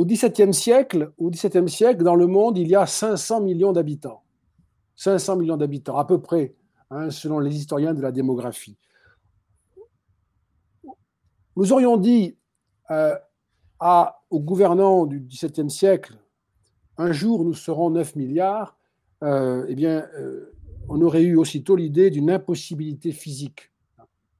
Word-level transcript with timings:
au 0.00 0.06
XVIIe 0.06 0.54
siècle, 0.54 1.12
au 1.18 1.28
XVIIe 1.28 1.68
siècle, 1.68 2.02
dans 2.02 2.14
le 2.14 2.26
monde, 2.26 2.56
il 2.56 2.68
y 2.68 2.74
a 2.74 2.86
500 2.86 3.42
millions 3.42 3.72
d'habitants. 3.74 4.22
500 4.96 5.36
millions 5.36 5.58
d'habitants, 5.58 5.98
à 5.98 6.06
peu 6.06 6.18
près, 6.18 6.54
hein, 6.88 7.10
selon 7.10 7.38
les 7.38 7.54
historiens 7.54 7.92
de 7.92 8.00
la 8.00 8.10
démographie. 8.10 8.78
Nous 11.54 11.70
aurions 11.74 11.98
dit 11.98 12.38
euh, 12.90 13.14
à, 13.78 14.22
aux 14.30 14.40
gouvernants 14.40 15.04
du 15.04 15.20
XVIIe 15.20 15.68
siècle, 15.68 16.16
un 16.96 17.12
jour 17.12 17.44
nous 17.44 17.52
serons 17.52 17.90
9 17.90 18.16
milliards, 18.16 18.78
euh, 19.22 19.66
eh 19.68 19.74
bien, 19.74 20.08
euh, 20.18 20.56
on 20.88 21.02
aurait 21.02 21.24
eu 21.24 21.36
aussitôt 21.36 21.76
l'idée 21.76 22.08
d'une 22.08 22.30
impossibilité 22.30 23.12
physique. 23.12 23.70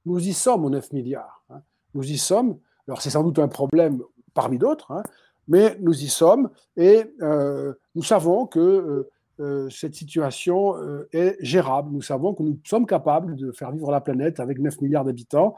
Nous 0.07 0.27
y 0.27 0.33
sommes 0.33 0.65
aux 0.65 0.71
9 0.71 0.91
milliards. 0.91 1.43
Hein. 1.51 1.61
Nous 1.93 2.09
y 2.09 2.17
sommes. 2.17 2.57
Alors 2.87 3.03
c'est 3.03 3.11
sans 3.11 3.23
doute 3.23 3.37
un 3.37 3.47
problème 3.47 4.01
parmi 4.33 4.57
d'autres, 4.57 4.91
hein, 4.91 5.03
mais 5.47 5.77
nous 5.81 6.03
y 6.03 6.07
sommes 6.07 6.49
et 6.77 7.03
euh, 7.21 7.73
nous 7.95 8.03
savons 8.03 8.45
que 8.45 8.59
euh, 8.59 9.09
euh, 9.39 9.69
cette 9.69 9.95
situation 9.95 10.75
est 11.11 11.37
gérable. 11.39 11.91
Nous 11.91 12.01
savons 12.01 12.33
que 12.33 12.43
nous 12.43 12.59
sommes 12.63 12.85
capables 12.85 13.35
de 13.35 13.51
faire 13.51 13.71
vivre 13.71 13.91
la 13.91 14.01
planète 14.01 14.39
avec 14.39 14.59
9 14.59 14.81
milliards 14.81 15.05
d'habitants. 15.05 15.55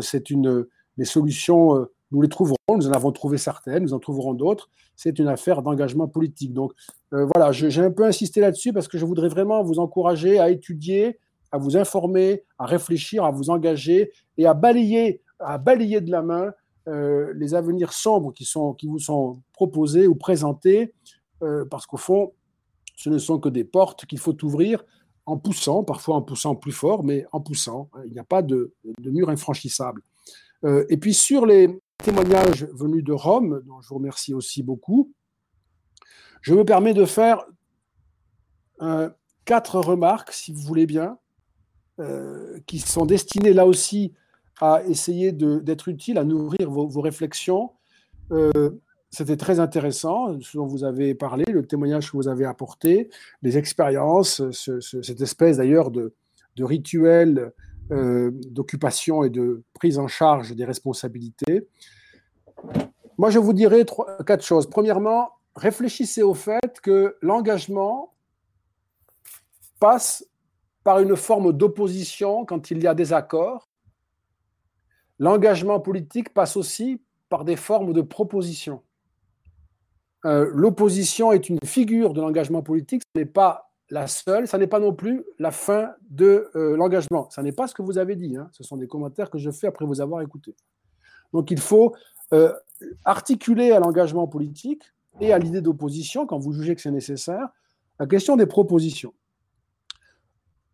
c'est 0.00 0.30
une 0.30 0.66
des 0.96 1.04
solutions, 1.04 1.86
nous 2.10 2.22
les 2.22 2.28
trouverons, 2.28 2.56
nous 2.70 2.88
en 2.88 2.92
avons 2.92 3.12
trouvé 3.12 3.38
certaines, 3.38 3.82
nous 3.82 3.94
en 3.94 3.98
trouverons 3.98 4.34
d'autres. 4.34 4.70
C'est 4.96 5.18
une 5.18 5.28
affaire 5.28 5.62
d'engagement 5.62 6.08
politique. 6.08 6.52
Donc 6.52 6.72
voilà, 7.10 7.52
j'ai 7.52 7.82
un 7.82 7.90
peu 7.90 8.04
insisté 8.04 8.40
là-dessus 8.40 8.72
parce 8.72 8.88
que 8.88 8.98
je 8.98 9.04
voudrais 9.04 9.28
vraiment 9.28 9.62
vous 9.62 9.78
encourager 9.78 10.38
à 10.38 10.48
étudier, 10.50 11.18
à 11.52 11.58
vous 11.58 11.76
informer, 11.76 12.44
à 12.58 12.66
réfléchir, 12.66 13.24
à 13.24 13.30
vous 13.30 13.50
engager 13.50 14.10
et 14.38 14.46
à 14.46 14.54
balayer, 14.54 15.22
à 15.38 15.58
balayer 15.58 16.00
de 16.00 16.10
la 16.10 16.22
main 16.22 16.52
euh, 16.88 17.34
les 17.34 17.54
avenirs 17.54 17.92
sombres 17.92 18.32
qui, 18.32 18.48
vous 18.86 18.98
sont 18.98 19.42
proposés 19.52 20.06
ou 20.06 20.14
présentés, 20.14 20.94
euh, 21.42 21.66
parce 21.66 21.86
qu'au 21.86 21.98
fond, 21.98 22.32
ce 22.96 23.10
ne 23.10 23.18
sont 23.18 23.38
que 23.38 23.50
des 23.50 23.64
portes 23.64 24.06
qu'il 24.06 24.18
faut 24.18 24.42
ouvrir 24.42 24.84
en 25.26 25.36
poussant, 25.36 25.84
parfois 25.84 26.16
en 26.16 26.22
poussant 26.22 26.54
plus 26.54 26.72
fort, 26.72 27.04
mais 27.04 27.26
en 27.32 27.40
poussant. 27.40 27.90
Il 28.06 28.12
n'y 28.12 28.18
a 28.18 28.24
pas 28.24 28.40
de, 28.40 28.72
de 29.00 29.10
mur 29.10 29.28
infranchissable. 29.28 30.02
Euh, 30.64 30.86
et 30.88 30.96
puis 30.96 31.12
sur 31.12 31.44
les 31.44 31.78
témoignages 31.98 32.66
venus 32.72 33.04
de 33.04 33.12
Rome, 33.12 33.62
dont 33.66 33.82
je 33.82 33.88
vous 33.88 33.96
remercie 33.96 34.32
aussi 34.32 34.62
beaucoup, 34.62 35.12
je 36.40 36.54
me 36.54 36.64
permets 36.64 36.94
de 36.94 37.04
faire 37.04 37.44
quatre 39.44 39.80
remarques, 39.80 40.32
si 40.32 40.52
vous 40.52 40.60
voulez 40.60 40.86
bien, 40.86 41.18
qui 42.66 42.78
sont 42.78 43.06
destinées 43.06 43.52
là 43.52 43.66
aussi 43.66 44.12
à 44.60 44.82
essayer 44.84 45.32
d'être 45.32 45.88
utile, 45.88 46.18
à 46.18 46.24
nourrir 46.24 46.70
vos, 46.70 47.00
réflexions. 47.00 47.72
Euh, 48.32 48.70
c'était 49.10 49.36
très 49.36 49.60
intéressant, 49.60 50.38
ce 50.40 50.56
dont 50.56 50.66
vous 50.66 50.84
avez 50.84 51.14
parlé, 51.14 51.44
le 51.48 51.66
témoignage 51.66 52.10
que 52.10 52.16
vous 52.16 52.28
avez 52.28 52.44
apporté, 52.44 53.08
les 53.42 53.56
expériences, 53.56 54.42
cette 54.50 55.20
espèce 55.20 55.56
d'ailleurs 55.56 55.90
de, 55.90 56.14
de, 56.56 56.64
rituel 56.64 57.52
euh, 57.90 58.30
d'occupation 58.50 59.24
et 59.24 59.30
de 59.30 59.62
prise 59.72 59.98
en 59.98 60.08
charge 60.08 60.54
des 60.54 60.64
responsabilités. 60.64 61.68
Moi, 63.16 63.30
je 63.30 63.38
vous 63.38 63.52
dirais 63.52 63.86
quatre 64.26 64.44
choses. 64.44 64.68
Premièrement, 64.68 65.30
réfléchissez 65.56 66.22
au 66.22 66.34
fait 66.34 66.80
que 66.82 67.16
l'engagement 67.22 68.12
passe 69.80 70.26
par 70.84 70.98
une 71.00 71.16
forme 71.16 71.52
d'opposition 71.52 72.44
quand 72.44 72.70
il 72.70 72.82
y 72.82 72.86
a 72.86 72.94
des 72.94 73.12
accords 73.12 73.67
L'engagement 75.18 75.80
politique 75.80 76.32
passe 76.32 76.56
aussi 76.56 77.00
par 77.28 77.44
des 77.44 77.56
formes 77.56 77.92
de 77.92 78.02
proposition. 78.02 78.82
Euh, 80.24 80.50
l'opposition 80.52 81.32
est 81.32 81.48
une 81.48 81.58
figure 81.64 82.12
de 82.12 82.20
l'engagement 82.20 82.62
politique, 82.62 83.02
ce 83.14 83.20
n'est 83.20 83.26
pas 83.26 83.70
la 83.90 84.06
seule, 84.06 84.46
ce 84.48 84.56
n'est 84.56 84.66
pas 84.66 84.80
non 84.80 84.92
plus 84.92 85.24
la 85.38 85.50
fin 85.50 85.92
de 86.10 86.50
euh, 86.56 86.76
l'engagement. 86.76 87.28
Ce 87.30 87.40
n'est 87.40 87.52
pas 87.52 87.66
ce 87.66 87.74
que 87.74 87.82
vous 87.82 87.98
avez 87.98 88.16
dit, 88.16 88.36
hein. 88.36 88.48
ce 88.52 88.62
sont 88.62 88.76
des 88.76 88.86
commentaires 88.86 89.30
que 89.30 89.38
je 89.38 89.50
fais 89.50 89.66
après 89.66 89.86
vous 89.86 90.00
avoir 90.00 90.20
écouté. 90.22 90.54
Donc 91.32 91.50
il 91.50 91.60
faut 91.60 91.94
euh, 92.32 92.52
articuler 93.04 93.72
à 93.72 93.80
l'engagement 93.80 94.26
politique 94.26 94.82
et 95.20 95.32
à 95.32 95.38
l'idée 95.38 95.60
d'opposition, 95.60 96.26
quand 96.26 96.38
vous 96.38 96.52
jugez 96.52 96.74
que 96.74 96.80
c'est 96.80 96.90
nécessaire, 96.90 97.48
la 97.98 98.06
question 98.06 98.36
des 98.36 98.46
propositions. 98.46 99.14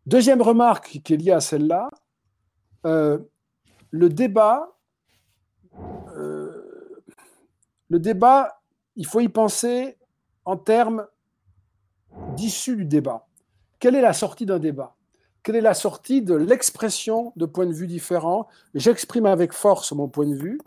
Deuxième 0.07 0.43
remarque 0.43 1.01
qui 1.03 1.15
est 1.15 1.17
liée 1.17 1.33
à 1.33 1.41
celle-là, 1.41 1.89
le 3.95 4.09
débat, 4.09 4.77
euh, 6.17 7.01
le 7.89 8.01
débat, 8.01 8.61
il 8.97 9.07
faut 9.07 9.21
y 9.21 9.29
penser 9.29 9.97
en 10.45 10.57
termes 10.57 11.07
d'issue 12.35 12.75
du 12.75 12.87
débat. 12.87 13.29
Quelle 13.79 13.95
est 13.95 14.01
la 14.01 14.13
sortie 14.13 14.47
d'un 14.47 14.59
débat? 14.59 14.97
Quelle 15.45 15.55
est 15.55 15.61
la 15.61 15.75
sortie 15.75 16.23
de 16.23 16.35
l'expression 16.35 17.33
de 17.37 17.47
points 17.47 17.67
de 17.67 17.73
vue 17.73 17.87
différents 17.87 18.49
J'exprime 18.75 19.27
avec 19.27 19.53
force 19.53 19.93
mon 19.93 20.09
point 20.09 20.27
de 20.27 20.35
vue. 20.35 20.61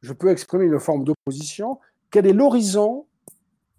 Je 0.00 0.12
peux 0.12 0.30
exprimer 0.30 0.64
une 0.64 0.80
forme 0.80 1.04
d'opposition. 1.04 1.78
Quel 2.10 2.26
est 2.26 2.32
l'horizon 2.32 3.06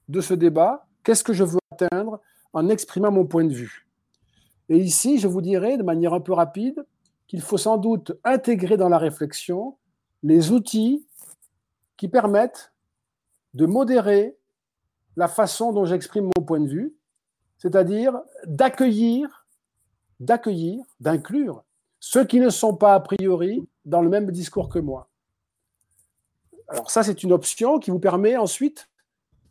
de 0.08 0.22
ce 0.22 0.34
débat? 0.34 0.88
Qu'est-ce 1.04 1.26
que 1.26 1.34
je 1.34 1.44
veux 1.44 1.60
atteindre 1.72 2.22
en 2.54 2.70
exprimant 2.70 3.12
mon 3.12 3.26
point 3.26 3.44
de 3.44 3.54
vue? 3.54 3.86
Et 4.70 4.78
ici, 4.78 5.20
je 5.20 5.28
vous 5.28 5.42
dirais 5.42 5.76
de 5.76 5.84
manière 5.84 6.14
un 6.14 6.22
peu 6.22 6.32
rapide, 6.32 6.86
qu'il 7.28 7.42
faut 7.42 7.58
sans 7.58 7.78
doute 7.78 8.14
intégrer 8.24 8.78
dans 8.78 8.90
la 8.90 8.98
réflexion 8.98 9.78
les 10.24 10.52
outils 10.52 11.06
qui 11.98 12.08
permettent 12.08 12.74
de 13.54 13.66
modérer 13.66 14.38
la 15.16 15.28
façon 15.28 15.74
dont 15.74 15.86
j'exprime 15.86 16.30
mon 16.38 16.44
point 16.44 16.60
de 16.60 16.68
vue, 16.68 16.96
c'est-à-dire 17.58 18.20
d'accueillir, 18.46 19.48
d'accueillir, 20.20 20.84
d'inclure 21.00 21.64
ceux 22.00 22.26
qui 22.26 22.40
ne 22.40 22.50
sont 22.50 22.76
pas 22.76 22.94
a 22.94 23.00
priori 23.00 23.68
dans 23.86 24.02
le 24.02 24.10
même 24.10 24.32
discours 24.32 24.70
que 24.70 24.80
moi. 24.80 25.10
Alors 26.68 26.92
ça, 26.92 27.04
c'est 27.04 27.24
une 27.24 27.32
option 27.32 27.80
qui 27.80 27.92
vous 27.92 28.00
permet 28.00 28.38
ensuite 28.38 28.90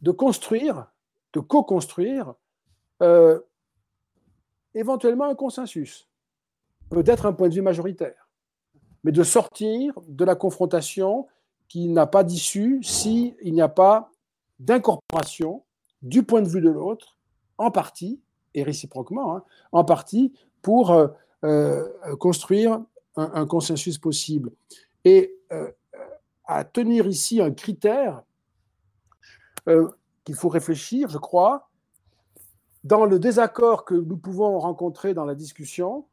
de 0.02 0.10
construire, 0.10 0.86
de 1.32 1.40
co-construire 1.40 2.34
euh, 3.02 3.40
éventuellement 4.74 5.24
un 5.24 5.34
consensus 5.34 6.08
peut-être 6.90 7.26
un 7.26 7.32
point 7.32 7.48
de 7.48 7.54
vue 7.54 7.62
majoritaire, 7.62 8.28
mais 9.04 9.12
de 9.12 9.22
sortir 9.22 9.94
de 10.08 10.24
la 10.24 10.34
confrontation 10.34 11.26
qui 11.68 11.88
n'a 11.88 12.06
pas 12.06 12.24
d'issue 12.24 12.82
s'il 12.82 13.36
n'y 13.42 13.60
a 13.60 13.68
pas 13.68 14.10
d'incorporation 14.58 15.64
du 16.02 16.22
point 16.22 16.42
de 16.42 16.48
vue 16.48 16.60
de 16.60 16.70
l'autre, 16.70 17.16
en 17.58 17.70
partie, 17.70 18.20
et 18.54 18.62
réciproquement, 18.62 19.36
hein, 19.36 19.44
en 19.72 19.84
partie, 19.84 20.32
pour 20.62 20.92
euh, 20.92 21.08
euh, 21.44 22.16
construire 22.18 22.82
un, 23.16 23.46
consensus 23.46 23.98
possible. 23.98 24.50
Et 25.04 25.38
euh, 25.52 25.70
à 26.44 26.64
tenir 26.64 27.06
ici 27.06 27.40
un 27.40 27.50
critère 27.50 28.22
qu'il 30.24 30.34
faut 30.34 30.48
réfléchir, 30.48 31.08
je 31.08 31.18
crois, 31.18 31.70
dans 32.84 33.04
le 33.04 33.18
désaccord 33.18 33.84
que 33.84 33.94
nous 33.94 34.16
pouvons 34.16 34.58
rencontrer 34.58 35.12
dans 35.12 35.24
la 35.24 35.34
discussion, 35.34 36.06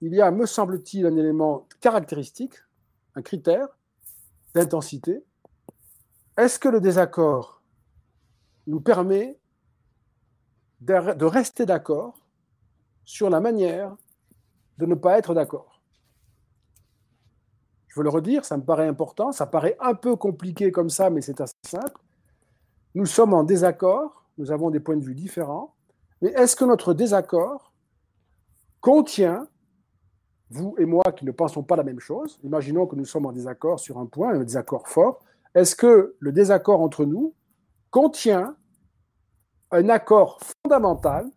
il 0.00 0.14
y 0.14 0.20
a, 0.20 0.30
me 0.30 0.46
semble-t-il, 0.46 1.06
un 1.06 1.16
élément 1.16 1.68
caractéristique, 1.80 2.54
un 3.14 3.22
critère 3.22 3.68
d'intensité. 4.54 5.22
Est-ce 6.36 6.58
que 6.58 6.68
le 6.68 6.80
désaccord 6.80 7.62
nous 8.66 8.80
permet 8.80 9.38
de 10.80 11.24
rester 11.24 11.66
d'accord 11.66 12.18
sur 13.04 13.28
la 13.28 13.40
manière 13.40 13.96
de 14.78 14.86
ne 14.86 14.94
pas 14.94 15.18
être 15.18 15.34
d'accord? 15.34 15.82
Je 17.88 17.98
veux 17.98 18.04
le 18.04 18.10
redire, 18.10 18.44
ça 18.44 18.56
me 18.56 18.62
paraît 18.62 18.86
important, 18.86 19.32
ça 19.32 19.46
paraît 19.46 19.76
un 19.80 19.94
peu 19.94 20.16
compliqué 20.16 20.72
comme 20.72 20.90
ça, 20.90 21.10
mais 21.10 21.20
c'est 21.20 21.40
assez 21.40 21.52
simple. 21.66 22.00
Nous 22.94 23.06
sommes 23.06 23.34
en 23.34 23.42
désaccord, 23.42 24.24
nous 24.38 24.52
avons 24.52 24.70
des 24.70 24.80
points 24.80 24.96
de 24.96 25.04
vue 25.04 25.14
différents, 25.14 25.74
mais 26.22 26.30
est-ce 26.30 26.56
que 26.56 26.64
notre 26.64 26.94
désaccord 26.94 27.72
contient 28.80 29.46
vous 30.50 30.74
et 30.78 30.84
moi 30.84 31.04
qui 31.16 31.24
ne 31.24 31.30
pensons 31.30 31.62
pas 31.62 31.76
la 31.76 31.84
même 31.84 32.00
chose, 32.00 32.38
imaginons 32.42 32.86
que 32.86 32.96
nous 32.96 33.04
sommes 33.04 33.26
en 33.26 33.32
désaccord 33.32 33.78
sur 33.78 33.98
un 33.98 34.06
point, 34.06 34.34
un 34.34 34.44
désaccord 34.44 34.88
fort, 34.88 35.20
est-ce 35.54 35.76
que 35.76 36.16
le 36.18 36.32
désaccord 36.32 36.80
entre 36.80 37.04
nous 37.04 37.34
contient 37.90 38.56
un 39.70 39.88
accord 39.88 40.40
fondamental 40.40 41.30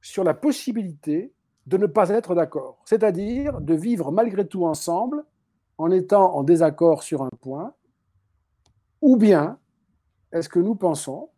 sur 0.00 0.24
la 0.24 0.34
possibilité 0.34 1.32
de 1.66 1.76
ne 1.76 1.86
pas 1.86 2.08
être 2.08 2.34
d'accord, 2.34 2.82
c'est-à-dire 2.86 3.60
de 3.60 3.74
vivre 3.74 4.10
malgré 4.10 4.46
tout 4.46 4.64
ensemble 4.64 5.24
en 5.76 5.90
étant 5.90 6.34
en 6.34 6.42
désaccord 6.42 7.02
sur 7.02 7.22
un 7.22 7.30
point, 7.40 7.74
ou 9.02 9.16
bien 9.16 9.58
est-ce 10.32 10.48
que 10.48 10.58
nous 10.58 10.74
pensons 10.74 11.30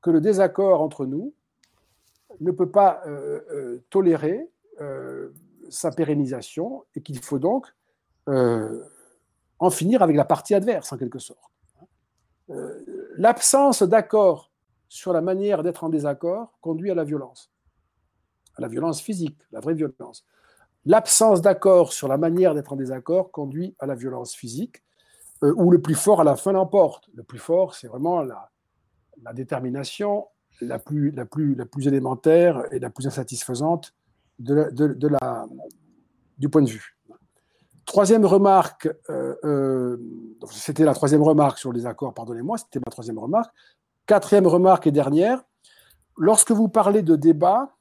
que 0.00 0.10
le 0.10 0.20
désaccord 0.20 0.80
entre 0.80 1.04
nous 1.04 1.34
ne 2.40 2.50
peut 2.50 2.70
pas 2.70 3.02
euh, 3.06 3.40
euh, 3.50 3.84
tolérer 3.90 4.50
euh, 4.80 5.30
sa 5.70 5.90
pérennisation 5.90 6.84
et 6.94 7.02
qu'il 7.02 7.18
faut 7.18 7.38
donc 7.38 7.66
euh, 8.28 8.84
en 9.58 9.70
finir 9.70 10.02
avec 10.02 10.16
la 10.16 10.24
partie 10.24 10.54
adverse, 10.54 10.92
en 10.92 10.98
quelque 10.98 11.18
sorte. 11.18 11.40
l'absence 13.16 13.82
d'accord 13.82 14.52
sur 14.88 15.12
la 15.12 15.20
manière 15.20 15.62
d'être 15.62 15.84
en 15.84 15.88
désaccord 15.88 16.52
conduit 16.60 16.90
à 16.90 16.94
la 16.94 17.04
violence, 17.04 17.50
à 18.56 18.60
la 18.60 18.68
violence 18.68 19.00
physique, 19.00 19.38
la 19.52 19.60
vraie 19.60 19.74
violence. 19.74 20.24
L'absence 20.84 21.42
d'accord 21.42 21.92
sur 21.92 22.06
la 22.06 22.16
manière 22.16 22.54
d'être 22.54 22.72
en 22.72 22.76
désaccord 22.76 23.32
conduit 23.32 23.74
à 23.80 23.86
la 23.86 23.96
violence 23.96 24.34
physique, 24.34 24.84
euh, 25.42 25.52
où 25.56 25.70
le 25.70 25.82
plus 25.82 25.96
fort 25.96 26.20
à 26.20 26.24
la 26.24 26.36
fin 26.36 26.52
l'emporte. 26.52 27.10
Le 27.14 27.24
plus 27.24 27.40
fort, 27.40 27.74
c'est 27.74 27.88
vraiment 27.88 28.22
la, 28.22 28.48
détermination 29.34 30.28
la 30.60 30.78
plus, 30.78 31.10
la, 31.10 31.26
plus, 31.26 31.56
la 31.56 31.66
plus 31.66 31.88
élémentaire 31.88 32.64
et 32.72 32.78
la 32.78 32.88
plus 32.88 33.06
insatisfaisante 33.06 33.94
de 34.38 34.70
du 36.38 36.48
point 36.48 36.62
de 36.62 36.68
vue. 36.68 36.96
Troisième 37.86 38.26
remarque, 38.26 38.88
euh, 39.10 39.36
euh, 39.44 39.96
c'était 40.50 40.84
la 40.84 40.92
troisième 40.92 41.22
remarque 41.22 41.58
sur 41.58 41.72
les 41.72 41.86
accords, 41.86 42.12
pardonnez-moi, 42.12 42.58
c'était 42.58 42.80
ma 42.84 42.90
troisième 42.90 43.18
remarque. 43.18 43.54
Quatrième 44.06 44.46
remarque 44.46 44.88
et 44.88 44.92
dernière, 44.92 45.44
lorsque 46.16 46.50
vous 46.50 46.68
parlez 46.68 47.02
de 47.02 47.14
débat, 47.14 47.76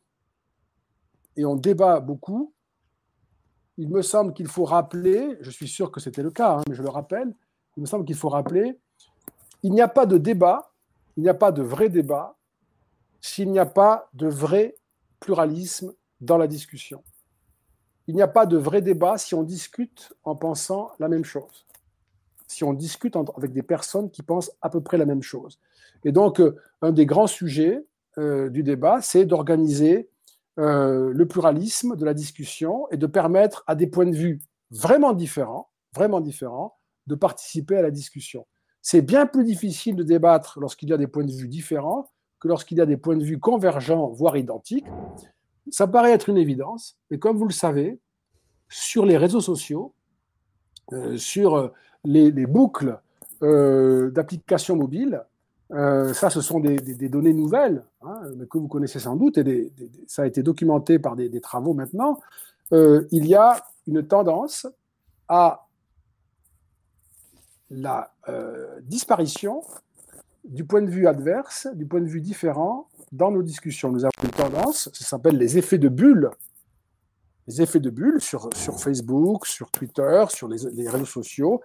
et 1.37 1.43
on 1.43 1.55
débat 1.55 1.99
beaucoup, 1.99 2.53
il 3.77 3.89
me 3.89 4.01
semble 4.01 4.33
qu'il 4.33 4.47
faut 4.47 4.63
rappeler, 4.63 5.37
je 5.41 5.49
suis 5.49 5.67
sûr 5.67 5.91
que 5.91 5.99
c'était 5.99 6.23
le 6.23 6.31
cas, 6.31 6.57
hein, 6.57 6.61
mais 6.69 6.75
je 6.75 6.83
le 6.83 6.89
rappelle, 6.89 7.33
il 7.75 7.81
me 7.81 7.87
semble 7.87 8.05
qu'il 8.05 8.15
faut 8.15 8.29
rappeler, 8.29 8.79
il 9.63 9.73
n'y 9.73 9.81
a 9.81 9.87
pas 9.87 10.05
de 10.05 10.17
débat, 10.17 10.71
il 11.17 11.23
n'y 11.23 11.29
a 11.29 11.33
pas 11.33 11.51
de 11.51 11.63
vrai 11.63 11.89
débat 11.89 12.37
s'il 13.21 13.51
n'y 13.51 13.59
a 13.59 13.65
pas 13.65 14.07
de 14.13 14.27
vrai 14.27 14.75
pluralisme 15.19 15.93
dans 16.21 16.37
la 16.37 16.47
discussion. 16.47 17.03
Il 18.07 18.15
n'y 18.15 18.21
a 18.21 18.27
pas 18.27 18.45
de 18.45 18.57
vrai 18.57 18.81
débat 18.81 19.17
si 19.17 19.33
on 19.33 19.43
discute 19.43 20.13
en 20.23 20.35
pensant 20.35 20.91
la 20.99 21.07
même 21.07 21.25
chose, 21.25 21.65
si 22.47 22.63
on 22.63 22.73
discute 22.73 23.15
avec 23.35 23.51
des 23.51 23.63
personnes 23.63 24.11
qui 24.11 24.21
pensent 24.21 24.51
à 24.61 24.69
peu 24.69 24.81
près 24.81 24.97
la 24.97 25.05
même 25.05 25.23
chose. 25.23 25.59
Et 26.03 26.11
donc, 26.11 26.39
euh, 26.39 26.55
un 26.81 26.91
des 26.91 27.05
grands 27.05 27.27
sujets 27.27 27.83
euh, 28.17 28.49
du 28.49 28.63
débat, 28.63 29.01
c'est 29.01 29.25
d'organiser 29.25 30.09
euh, 30.59 31.11
le 31.13 31.27
pluralisme 31.27 31.95
de 31.95 32.05
la 32.05 32.13
discussion 32.13 32.87
et 32.91 32.97
de 32.97 33.07
permettre 33.07 33.63
à 33.67 33.75
des 33.75 33.87
points 33.87 34.05
de 34.05 34.15
vue 34.15 34.39
vraiment 34.71 35.13
différents, 35.13 35.69
vraiment 35.93 36.21
différents, 36.21 36.77
de 37.07 37.15
participer 37.15 37.77
à 37.77 37.81
la 37.81 37.91
discussion. 37.91 38.45
C'est 38.81 39.01
bien 39.01 39.25
plus 39.25 39.43
difficile 39.43 39.95
de 39.95 40.03
débattre 40.03 40.59
lorsqu'il 40.59 40.89
y 40.89 40.93
a 40.93 40.97
des 40.97 41.07
points 41.07 41.25
de 41.25 41.31
vue 41.31 41.47
différents 41.47 42.11
que 42.39 42.47
lorsqu'il 42.47 42.77
y 42.77 42.81
a 42.81 42.85
des 42.85 42.97
points 42.97 43.17
de 43.17 43.23
vue 43.23 43.39
convergents, 43.39 44.09
voire 44.09 44.37
identiques. 44.37 44.85
Ça 45.71 45.87
paraît 45.87 46.11
être 46.11 46.29
une 46.29 46.37
évidence, 46.37 46.97
mais 47.09 47.19
comme 47.19 47.37
vous 47.37 47.47
le 47.47 47.53
savez, 47.53 47.99
sur 48.69 49.05
les 49.05 49.17
réseaux 49.17 49.41
sociaux, 49.41 49.93
euh, 50.93 51.17
sur 51.17 51.55
euh, 51.55 51.73
les, 52.03 52.31
boucles 52.45 52.99
d'applications 53.41 54.75
mobiles, 54.75 55.23
euh, 55.71 56.13
ça, 56.13 56.29
ce 56.29 56.41
sont 56.41 56.59
des, 56.59 57.09
données 57.09 57.33
nouvelles, 57.33 57.83
hein, 58.01 58.21
que 58.49 58.57
vous 58.57 58.67
connaissez 58.67 58.99
sans 58.99 59.15
doute, 59.15 59.37
et 59.37 59.71
ça 60.07 60.23
a 60.23 60.25
été 60.25 60.43
documenté 60.43 60.99
par 60.99 61.15
des, 61.15 61.41
travaux 61.41 61.73
maintenant. 61.73 62.19
Euh, 62.71 63.07
il 63.11 63.25
y 63.25 63.35
a 63.35 63.63
une 63.87 64.05
tendance 64.05 64.67
à 65.27 65.67
la 67.69 68.11
euh, 68.29 68.79
disparition 68.81 69.61
du 70.43 70.65
point 70.65 70.81
de 70.81 70.89
vue 70.89 71.07
adverse, 71.07 71.67
du 71.73 71.85
point 71.85 72.01
de 72.01 72.05
vue 72.07 72.21
différent 72.21 72.87
dans 73.15 73.31
nos 73.31 73.43
discussions. 73.43 73.91
Nous 73.91 74.05
avons 74.05 74.11
une 74.23 74.29
tendance, 74.29 74.89
ça 74.93 75.05
s'appelle 75.05 75.37
les 75.37 75.57
effets 75.57 75.77
de 75.77 75.89
bulle. 75.89 76.29
Les 77.47 77.61
effets 77.61 77.79
de 77.79 77.89
bulle 77.89 78.21
sur, 78.21 78.49
sur 78.55 78.79
Facebook, 78.79 79.45
sur 79.45 79.69
Twitter, 79.71 80.25
sur 80.29 80.47
les 80.47 80.89
réseaux 80.89 81.05
sociaux, 81.05 81.61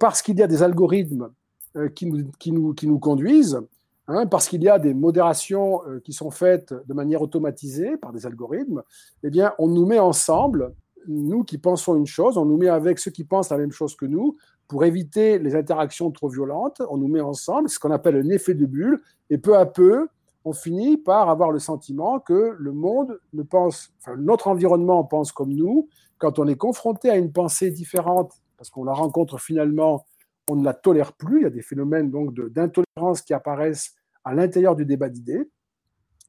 parce 0.00 0.22
qu'il 0.22 0.38
y 0.38 0.42
a 0.42 0.46
des 0.48 0.62
algorithmes 0.62 1.30
euh, 1.76 1.88
qui 1.90 2.06
nous, 2.06 2.30
qui 2.38 2.52
nous, 2.52 2.72
qui 2.72 2.86
nous 2.86 2.98
conduisent, 2.98 3.60
hein, 4.08 4.24
parce 4.26 4.48
qu'il 4.48 4.62
y 4.62 4.68
a 4.68 4.78
des 4.78 4.94
modérations 4.94 5.82
euh, 5.86 6.00
qui 6.00 6.14
sont 6.14 6.30
faites 6.30 6.72
de 6.72 6.94
manière 6.94 7.20
automatisée 7.20 7.98
par 7.98 8.12
des 8.12 8.24
algorithmes, 8.24 8.82
eh 9.22 9.28
bien, 9.28 9.52
on 9.58 9.68
nous 9.68 9.84
met 9.84 9.98
ensemble, 9.98 10.72
nous 11.06 11.44
qui 11.44 11.58
pensons 11.58 11.94
une 11.94 12.06
chose, 12.06 12.38
on 12.38 12.46
nous 12.46 12.56
met 12.56 12.68
avec 12.68 12.98
ceux 12.98 13.10
qui 13.10 13.24
pensent 13.24 13.50
la 13.50 13.58
même 13.58 13.72
chose 13.72 13.94
que 13.94 14.06
nous, 14.06 14.38
pour 14.68 14.84
éviter 14.84 15.38
les 15.38 15.54
interactions 15.54 16.10
trop 16.10 16.28
violentes, 16.28 16.80
on 16.88 16.96
nous 16.96 17.08
met 17.08 17.20
ensemble, 17.20 17.68
ce 17.68 17.78
qu'on 17.78 17.90
appelle 17.90 18.16
un 18.16 18.30
effet 18.30 18.54
de 18.54 18.64
bulle, 18.64 19.02
et 19.28 19.36
peu 19.36 19.58
à 19.58 19.66
peu, 19.66 20.08
on 20.46 20.52
finit 20.52 20.96
par 20.96 21.28
avoir 21.28 21.50
le 21.50 21.58
sentiment 21.58 22.20
que 22.20 22.54
le 22.56 22.72
monde 22.72 23.18
ne 23.32 23.42
pense, 23.42 23.92
notre 24.16 24.46
environnement 24.46 25.02
pense 25.02 25.32
comme 25.32 25.52
nous. 25.52 25.88
Quand 26.18 26.38
on 26.38 26.46
est 26.46 26.56
confronté 26.56 27.10
à 27.10 27.16
une 27.16 27.32
pensée 27.32 27.72
différente, 27.72 28.32
parce 28.56 28.70
qu'on 28.70 28.84
la 28.84 28.92
rencontre 28.92 29.38
finalement 29.38 30.06
on 30.48 30.54
ne 30.54 30.64
la 30.64 30.72
tolère 30.72 31.14
plus. 31.14 31.40
Il 31.40 31.42
y 31.42 31.46
a 31.46 31.50
des 31.50 31.62
phénomènes 31.62 32.12
donc 32.12 32.32
d'intolérance 32.32 33.22
qui 33.22 33.34
apparaissent 33.34 33.96
à 34.24 34.34
l'intérieur 34.34 34.76
du 34.76 34.86
débat 34.86 35.08
d'idées, 35.08 35.50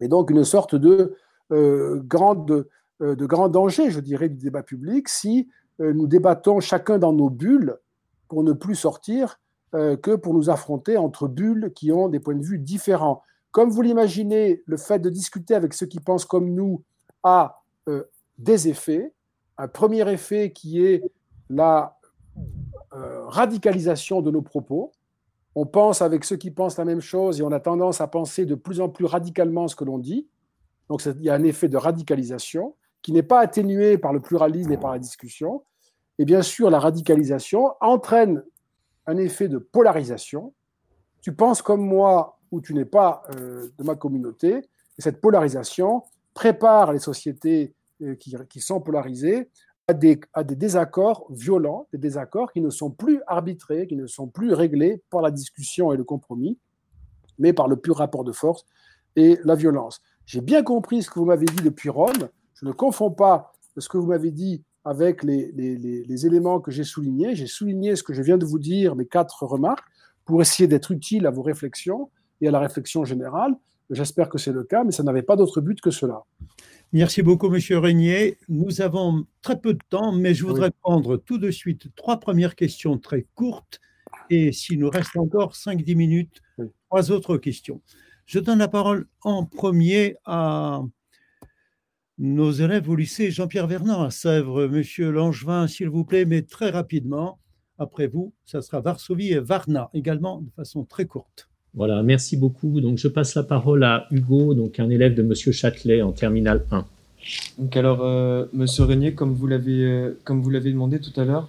et 0.02 0.08
donc 0.08 0.32
une 0.32 0.44
sorte 0.44 0.74
de, 0.74 1.16
euh, 1.52 2.02
grande, 2.04 2.68
euh, 3.04 3.16
de 3.16 3.26
grand 3.28 3.50
danger, 3.50 3.92
je 3.92 4.00
dirais, 4.00 4.30
du 4.30 4.38
débat 4.38 4.64
public 4.64 5.10
si 5.10 5.48
euh, 5.80 5.94
nous 5.94 6.08
débattons 6.08 6.60
chacun 6.60 6.98
dans 6.98 7.14
nos 7.14 7.30
bulles 7.30 7.78
pour 8.28 8.44
ne 8.44 8.54
plus 8.54 8.76
sortir 8.76 9.40
que 9.74 10.16
pour 10.16 10.34
nous 10.34 10.50
affronter 10.50 10.98
entre 10.98 11.28
bulles 11.28 11.72
qui 11.76 11.92
ont 11.92 12.08
des 12.08 12.22
points 12.22 12.36
de 12.36 12.44
vue 12.44 12.58
différents. 12.58 13.22
Comme 13.58 13.72
vous 13.72 13.82
l'imaginez, 13.82 14.62
le 14.68 14.78
fait 14.78 15.00
de 15.00 15.10
discuter 15.10 15.56
avec 15.56 15.74
ceux 15.74 15.88
qui 15.88 16.00
pensent 16.00 16.26
comme 16.26 16.54
nous 16.54 16.84
a 17.24 17.64
des 18.38 18.68
effets. 18.68 19.12
Un 19.58 19.68
premier 19.68 20.08
effet 20.14 20.52
qui 20.52 20.86
est 20.86 21.02
la 21.50 21.98
euh, 22.94 23.26
radicalisation 23.26 24.22
de 24.22 24.30
nos 24.30 24.44
propos. 24.44 24.92
On 25.56 25.66
pense 25.66 26.04
avec 26.04 26.24
ceux 26.24 26.36
qui 26.36 26.52
pensent 26.52 26.78
la 26.78 26.86
même 26.86 27.02
chose 27.02 27.40
et 27.40 27.44
on 27.44 27.52
a 27.52 27.60
tendance 27.60 28.00
à 28.00 28.06
penser 28.06 28.46
de 28.46 28.54
plus 28.54 28.80
en 28.80 28.90
plus 28.90 29.06
radicalement 29.06 29.68
ce 29.68 29.76
que 29.76 29.86
l'on 29.86 29.98
dit. 29.98 30.28
Donc 30.88 31.04
il 31.04 31.24
y 31.24 31.30
a 31.32 31.34
un 31.34 31.44
effet 31.44 31.68
de 31.68 31.78
radicalisation 31.78 32.76
qui 33.02 33.12
n'est 33.12 33.24
pas 33.24 33.40
atténué 33.40 33.98
par 33.98 34.14
le 34.14 34.20
pluralisme 34.20 34.72
et 34.72 34.78
par 34.78 34.92
la 34.92 35.00
discussion. 35.00 35.64
Et 36.20 36.26
bien 36.26 36.44
sûr, 36.44 36.70
la 36.70 36.80
radicalisation 36.80 37.74
entraîne 37.82 38.44
un 39.08 39.18
effet 39.18 39.48
de 39.48 39.58
polarisation. 39.58 40.54
Tu 41.22 41.34
penses 41.34 41.64
comme 41.64 41.82
moi 41.82 42.37
ou 42.52 42.62
tu 42.62 42.74
n'es 42.74 42.86
pas 42.86 43.24
euh, 43.36 43.70
de 43.78 43.84
ma 43.84 43.96
communauté. 43.96 44.58
Et 44.98 45.02
cette 45.02 45.22
polarisation 45.22 46.04
prépare 46.34 46.94
les 46.94 47.00
sociétés 47.00 47.74
euh, 48.02 48.16
qui, 48.16 48.62
sont 48.62 48.80
polarisées 48.80 49.50
à 49.88 49.94
des, 49.94 50.20
désaccords 50.44 51.26
violents, 51.30 51.88
des 51.92 51.98
désaccords 51.98 52.52
qui 52.52 52.62
ne 52.62 52.70
sont 52.70 52.92
plus 52.92 53.22
arbitrés, 53.28 53.88
qui 53.88 53.96
ne 53.96 54.08
sont 54.08 54.28
plus 54.28 54.54
réglés 54.54 55.02
par 55.10 55.22
la 55.22 55.32
discussion 55.32 55.94
et 55.94 55.98
le 55.98 56.04
compromis, 56.04 56.60
mais 57.40 57.54
par 57.54 57.68
le 57.68 57.78
pur 57.78 57.98
rapport 57.98 58.24
de 58.24 58.32
force 58.32 58.66
et 59.16 59.40
la 59.44 59.56
violence. 59.56 60.02
J'ai 60.26 60.42
bien 60.42 60.62
compris 60.62 61.04
ce 61.04 61.10
que 61.10 61.20
vous 61.20 61.26
m'avez 61.26 61.46
dit 61.46 61.64
depuis 61.64 61.90
Rome. 61.90 62.30
Je 62.54 62.66
ne 62.66 62.72
confonds 62.72 63.12
pas 63.12 63.54
ce 63.78 63.88
que 63.88 63.98
vous 63.98 64.08
m'avez 64.08 64.32
dit 64.32 64.64
avec 64.84 65.24
les, 65.24 65.52
les 65.52 66.26
éléments 66.26 66.60
que 66.60 66.72
j'ai 66.72 66.84
soulignés. 66.84 67.36
J'ai 67.36 67.48
souligné 67.48 67.96
ce 67.96 68.04
que 68.04 68.14
je 68.14 68.22
viens 68.22 68.38
de 68.38 68.46
vous 68.46 68.60
dire, 68.60 68.96
mes 68.96 69.06
quatre 69.06 69.44
remarques, 69.44 69.88
pour 70.26 70.42
essayer 70.42 70.68
d'être 70.68 70.92
utile 70.92 71.26
à 71.26 71.32
vos 71.32 71.42
réflexions 71.42 72.10
et 72.42 72.48
à 72.48 72.52
la 72.52 72.60
réflexion 72.60 73.06
générale. 73.06 73.56
J'espère 73.90 74.30
que 74.30 74.38
c'est 74.38 74.52
le 74.52 74.64
cas, 74.64 74.84
mais 74.84 74.92
ça 74.92 75.04
n'avait 75.04 75.22
pas 75.22 75.36
d'autre 75.36 75.62
but 75.62 75.80
que 75.80 75.92
cela. 75.92 76.24
Merci 76.94 77.22
beaucoup, 77.22 77.50
Monsieur 77.50 77.80
Régnier. 77.80 78.38
Nous 78.50 78.82
avons 78.82 79.26
très 79.42 79.60
peu 79.60 79.74
de 79.74 79.80
temps, 79.90 80.12
mais 80.12 80.34
je 80.34 80.46
voudrais 80.46 80.72
prendre 80.72 81.18
tout 81.18 81.38
de 81.38 81.52
suite 81.52 81.94
trois 81.96 82.20
premières 82.20 82.56
questions 82.56 82.98
très 82.98 83.26
courtes. 83.36 83.80
Et 84.30 84.52
s'il 84.52 84.80
nous 84.80 84.90
reste 84.90 85.16
encore 85.16 85.54
5-10 85.54 85.96
minutes, 85.96 86.42
trois 86.90 87.12
autres 87.12 87.38
questions. 87.38 87.82
Je 88.26 88.40
donne 88.40 88.60
la 88.60 88.68
parole 88.68 89.08
en 89.22 89.46
premier 89.46 90.18
à 90.26 90.82
nos 92.18 92.52
élèves 92.52 92.90
au 92.90 92.96
lycée 92.96 93.32
Jean-Pierre 93.32 93.68
Vernant 93.68 94.04
à 94.04 94.10
Sèvres. 94.10 94.68
Monsieur 94.68 95.12
Langevin, 95.12 95.68
s'il 95.68 95.90
vous 95.90 96.04
plaît, 96.04 96.26
mais 96.26 96.42
très 96.42 96.70
rapidement. 96.70 97.40
Après 97.78 98.08
vous, 98.08 98.34
ça 98.44 98.62
sera 98.62 98.82
Varsovie 98.82 99.34
et 99.34 99.40
Varna, 99.40 99.90
également 99.94 100.42
de 100.42 100.50
façon 100.52 100.84
très 100.84 101.06
courte. 101.06 101.48
Voilà, 101.78 102.02
merci 102.02 102.38
beaucoup. 102.38 102.82
Donc, 102.82 102.98
je 102.98 103.08
passe 103.08 103.36
la 103.36 103.44
parole 103.44 103.84
à 103.84 104.08
Hugo, 104.10 104.56
donc 104.56 104.80
un 104.80 104.90
élève 104.90 105.14
de 105.14 105.22
Monsieur 105.22 105.52
Châtelet 105.52 106.02
en 106.02 106.12
terminale 106.12 106.66
1. 106.72 106.84
Donc, 107.60 107.78
alors, 107.78 108.00
euh, 108.02 108.46
Monsieur 108.52 108.84
Régnier, 108.84 109.14
comme 109.14 109.34
vous 109.36 109.46
l'avez, 109.46 109.86
euh, 109.86 110.20
comme 110.24 110.42
vous 110.42 110.50
l'avez 110.50 110.72
demandé 110.72 111.00
tout 111.00 111.18
à 111.20 111.24
l'heure, 111.24 111.48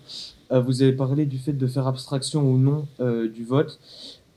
euh, 0.53 0.61
vous 0.61 0.83
avez 0.83 0.93
parlé 0.93 1.25
du 1.25 1.39
fait 1.39 1.55
de 1.55 1.67
faire 1.67 1.87
abstraction 1.87 2.43
ou 2.43 2.59
non 2.59 2.87
du 3.35 3.45
vote. 3.45 3.81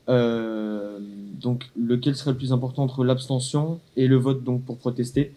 donc, 0.07 1.69
lequel 1.77 2.15
serait 2.15 2.31
le 2.31 2.37
plus 2.37 2.53
important 2.53 2.83
entre 2.83 3.03
l'abstention 3.03 3.79
et 3.97 4.07
le 4.07 4.15
vote 4.15 4.45
donc 4.45 4.63
pour 4.63 4.77
protester? 4.77 5.33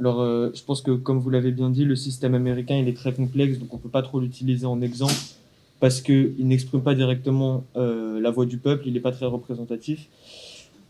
Alors, 0.00 0.18
je 0.52 0.62
pense 0.64 0.82
que, 0.82 0.90
comme 0.90 1.20
vous 1.20 1.30
l'avez 1.30 1.52
bien 1.52 1.70
dit, 1.70 1.84
le 1.84 1.94
système 1.94 2.34
américain 2.34 2.76
il 2.76 2.88
est 2.88 2.96
très 2.96 3.12
complexe, 3.12 3.58
donc 3.60 3.72
on 3.72 3.78
peut 3.78 3.88
pas 3.88 4.02
trop 4.02 4.18
l'utiliser 4.18 4.66
en 4.66 4.82
exemple 4.82 5.14
parce 5.80 6.00
qu'il 6.00 6.34
n'exprime 6.38 6.82
pas 6.82 6.94
directement 6.94 7.64
euh, 7.76 8.20
la 8.20 8.30
voix 8.30 8.46
du 8.46 8.58
peuple, 8.58 8.84
il 8.86 8.94
n'est 8.94 9.00
pas 9.00 9.12
très 9.12 9.26
représentatif. 9.26 10.08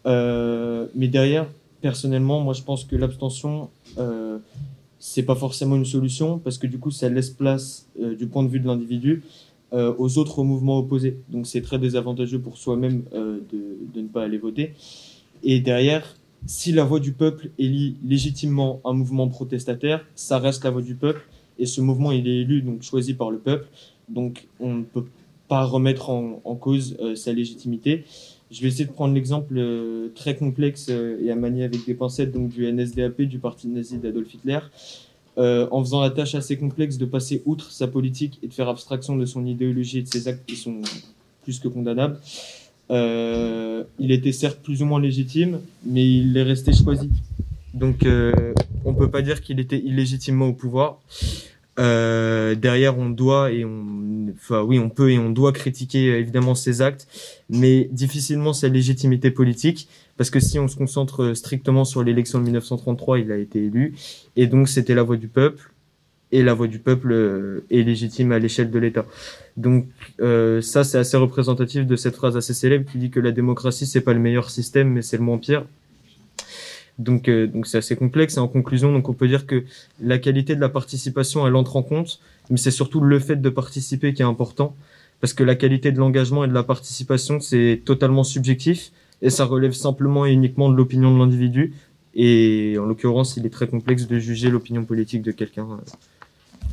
Euh, 0.07 0.87
mais 0.95 1.09
derrière, 1.09 1.47
personnellement, 1.81 2.41
moi 2.41 2.55
je 2.55 2.63
pense 2.63 2.85
que 2.85 2.97
l'abstention, 2.97 3.69
euh, 3.99 4.39
c'est 4.99 5.25
pas 5.25 5.35
forcément 5.35 5.77
une 5.77 5.85
solution, 5.85 6.39
parce 6.39 6.59
que 6.59 6.67
du 6.67 6.79
coup, 6.79 6.91
ça 6.91 7.09
laisse 7.09 7.31
place, 7.31 7.89
euh, 8.01 8.15
du 8.15 8.27
point 8.27 8.43
de 8.43 8.49
vue 8.49 8.61
de 8.61 8.67
l'individu, 8.67 9.23
aux 9.73 10.17
autres 10.17 10.43
mouvements 10.43 10.79
opposés. 10.79 11.19
Donc 11.29 11.47
c'est 11.47 11.61
très 11.61 11.79
désavantageux 11.79 12.39
pour 12.39 12.57
soi-même 12.57 13.03
de, 13.13 13.77
de, 13.93 14.01
ne 14.01 14.07
pas 14.07 14.23
aller 14.23 14.39
voter. 14.39 14.73
Et 15.43 15.61
derrière, 15.61 16.17
si 16.47 16.73
la 16.73 16.83
voix 16.83 16.99
du 16.99 17.13
peuple 17.13 17.51
élit 17.59 17.97
légitimement 18.03 18.81
un 18.87 18.95
mouvement 18.95 19.29
protestataire, 19.29 20.03
ça 20.15 20.39
reste 20.39 20.65
la 20.65 20.71
voix 20.71 20.81
du 20.81 20.95
peuple. 20.95 21.29
Et 21.59 21.67
ce 21.67 21.83
mouvement, 21.83 22.11
il 22.11 22.27
est 22.27 22.41
élu, 22.41 22.63
donc 22.63 22.83
choisi 22.85 23.13
par 23.13 23.31
le 23.31 23.37
peuple. 23.39 23.67
Donc 24.09 24.47
on 24.61 24.75
ne 24.75 24.83
peut 24.83 25.05
pas 25.49 25.65
remettre 25.65 26.11
en, 26.11 26.55
cause 26.57 26.97
sa 27.15 27.33
légitimité. 27.33 28.05
Je 28.51 28.63
vais 28.63 28.69
essayer 28.69 28.85
de 28.85 28.93
prendre 28.93 29.13
l'exemple 29.13 29.55
euh, 29.57 30.09
très 30.15 30.37
complexe 30.37 30.87
euh, 30.89 31.19
et 31.21 31.31
à 31.31 31.35
manier 31.35 31.65
avec 31.65 31.85
des 31.85 31.95
pincettes 31.95 32.31
donc 32.31 32.51
du 32.51 32.71
NSDAP, 32.71 33.23
du 33.23 33.39
parti 33.39 33.67
nazi 33.67 33.99
d'Adolf 33.99 34.33
Hitler, 34.33 34.61
euh, 35.37 35.67
en 35.73 35.83
faisant 35.83 36.01
la 36.01 36.11
tâche 36.11 36.37
assez 36.37 36.57
complexe 36.57 36.97
de 36.97 37.07
passer 37.07 37.43
outre 37.45 37.73
sa 37.73 37.89
politique 37.89 38.39
et 38.43 38.47
de 38.47 38.53
faire 38.55 38.69
abstraction 38.69 39.17
de 39.17 39.27
son 39.27 39.45
idéologie 39.45 39.99
et 39.99 40.03
de 40.03 40.09
ses 40.09 40.29
actes 40.29 40.47
qui 40.47 40.55
sont 40.55 40.81
plus 41.43 41.59
que 41.59 41.67
condamnables. 41.67 42.19
il 42.91 44.13
était 44.13 44.33
certes 44.33 44.61
plus 44.63 44.81
ou 44.83 44.87
moins 44.87 45.01
légitime, 45.01 45.59
mais 45.85 46.09
il 46.09 46.37
est 46.37 46.45
resté 46.45 46.73
choisi. 46.73 47.11
Donc 47.75 48.07
on 48.85 48.93
ne 48.93 48.97
peut 48.97 49.11
pas 49.11 49.23
dire 49.23 49.43
qu'il 49.43 49.59
était 49.59 49.79
illégitimement 49.79 50.47
au 50.47 50.53
pouvoir. 50.53 51.01
Euh, 51.79 52.55
derrière, 52.55 52.99
on 52.99 53.11
doit 53.11 53.53
et 53.53 53.65
on, 53.65 54.29
enfin 54.35 54.63
oui, 54.63 54.79
on 54.79 54.89
peut 54.89 55.11
et 55.11 55.19
on 55.19 55.31
doit 55.31 55.53
critiquer 55.53 56.11
euh, 56.11 56.19
évidemment 56.19 56.55
ses 56.55 56.81
actes, 56.83 57.07
mais 57.51 57.89
difficilement 57.93 58.53
sa 58.53 58.69
légitimité 58.69 59.31
politique, 59.31 59.89
parce 60.17 60.31
que 60.31 60.41
si 60.41 60.59
on 60.59 60.69
se 60.69 60.77
concentre 60.77 61.23
euh, 61.23 61.35
strictement 61.35 61.85
sur 61.85 62.03
l'élection 62.03 62.39
de 62.39 62.45
1933, 62.45 63.19
il 63.19 63.33
a 63.33 63.37
été 63.37 63.65
élu, 63.65 63.95
et 64.37 64.47
donc 64.47 64.69
c'était 64.69 64.95
la 64.95 65.03
voix 65.03 65.17
du 65.17 65.29
peuple, 65.29 65.71
et 66.33 66.43
la 66.43 66.55
voix 66.55 66.67
du 66.67 66.81
peuple 66.81 67.63
est 67.71 67.83
légitime 67.83 68.33
à 68.33 68.39
l'échelle 68.39 68.71
de 68.71 68.79
l'État. 68.79 69.07
Donc 69.57 69.87
euh, 70.21 70.61
ça, 70.61 70.85
c'est 70.85 70.99
assez 70.99 71.17
représentatif 71.17 71.87
de 71.87 71.97
cette 71.97 72.17
phrase 72.17 72.37
assez 72.37 72.55
célèbre 72.55 72.91
qui 72.91 72.99
dit 72.99 73.11
que 73.11 73.21
la 73.21 73.33
démocratie, 73.33 73.87
c'est 73.87 74.01
pas 74.01 74.13
le 74.13 74.21
meilleur 74.21 74.51
système, 74.51 74.91
mais 74.91 75.03
c'est 75.03 75.17
le 75.17 75.23
moins 75.23 75.39
pire. 75.39 75.65
Donc, 76.99 77.29
euh, 77.29 77.47
donc 77.47 77.67
c'est 77.67 77.79
assez 77.79 77.97
complexe. 77.97 78.37
Et 78.37 78.41
en 78.41 78.49
conclusion, 78.49 78.93
donc 78.93 79.09
on 79.09 79.13
peut 79.13 79.29
dire 79.29 79.47
que 79.47 79.65
la 80.01 80.19
qualité 80.19 80.55
de 80.55 80.61
la 80.61 80.69
participation, 80.69 81.47
elle 81.47 81.57
entre 81.57 81.77
en 81.77 81.83
compte, 81.83 82.21
mais 82.51 82.57
c'est 82.57 82.71
surtout 82.71 83.01
le 83.01 83.19
fait 83.19 83.37
de 83.37 83.49
participer 83.51 84.15
qui 84.15 84.23
est 84.23 84.27
important, 84.27 84.75
parce 85.21 85.33
que 85.33 85.45
la 85.45 85.55
qualité 85.55 85.93
de 85.93 85.99
l'engagement 85.99 86.45
et 86.45 86.49
de 86.49 86.55
la 86.55 86.63
participation, 86.63 87.41
c'est 87.41 87.83
totalement 87.85 88.25
subjectif, 88.25 88.93
et 89.23 89.31
ça 89.31 89.45
relève 89.45 89.73
simplement 89.73 90.27
et 90.27 90.33
uniquement 90.33 90.71
de 90.71 90.77
l'opinion 90.77 91.13
de 91.13 91.19
l'individu. 91.19 91.75
Et 92.15 92.77
en 92.79 92.87
l'occurrence, 92.87 93.37
il 93.37 93.45
est 93.45 93.51
très 93.51 93.67
complexe 93.67 94.07
de 94.07 94.19
juger 94.19 94.51
l'opinion 94.51 94.85
politique 94.85 95.23
de 95.23 95.33
quelqu'un 95.33 95.69
euh, 95.71 95.77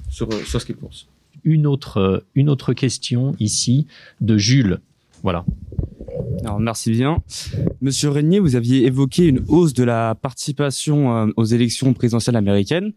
sur, 0.10 0.32
euh, 0.32 0.42
sur 0.46 0.62
ce 0.62 0.65
qu'il 0.65 0.75
pense. 0.75 1.08
Une 1.44 1.68
autre, 1.68 2.24
une 2.36 2.50
autre 2.50 2.74
question 2.74 3.36
ici 3.39 3.88
de 4.22 4.38
Jules. 4.38 4.80
Voilà. 5.24 5.44
Alors, 6.44 6.60
merci 6.60 6.92
bien. 6.92 7.22
Monsieur 7.82 8.10
Régnier, 8.10 8.40
vous 8.40 8.56
aviez 8.56 8.86
évoqué 8.86 9.28
une 9.28 9.44
hausse 9.48 9.74
de 9.74 9.84
la 9.84 10.14
participation 10.14 11.16
euh, 11.16 11.28
aux 11.38 11.46
élections 11.46 11.94
présidentielles 11.94 12.36
américaines. 12.36 12.92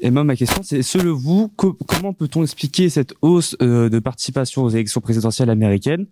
Et 0.00 0.10
moi, 0.10 0.24
ma 0.24 0.36
question, 0.36 0.62
c'est 0.64 0.82
selon 0.82 1.14
vous, 1.14 1.48
comment 1.48 2.14
peut-on 2.14 2.42
expliquer 2.42 2.88
cette 2.88 3.14
hausse 3.20 3.56
euh, 3.60 3.90
de 3.90 3.98
participation 3.98 4.64
aux 4.64 4.70
élections 4.70 5.02
présidentielles 5.02 5.50
américaines? 5.50 6.06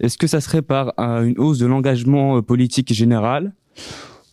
Est-ce 0.00 0.16
que 0.16 0.26
ça 0.26 0.40
serait 0.40 0.62
par 0.62 0.94
une 0.98 1.38
hausse 1.38 1.58
de 1.58 1.66
l'engagement 1.66 2.38
euh, 2.38 2.42
politique 2.42 2.92
général 2.92 3.52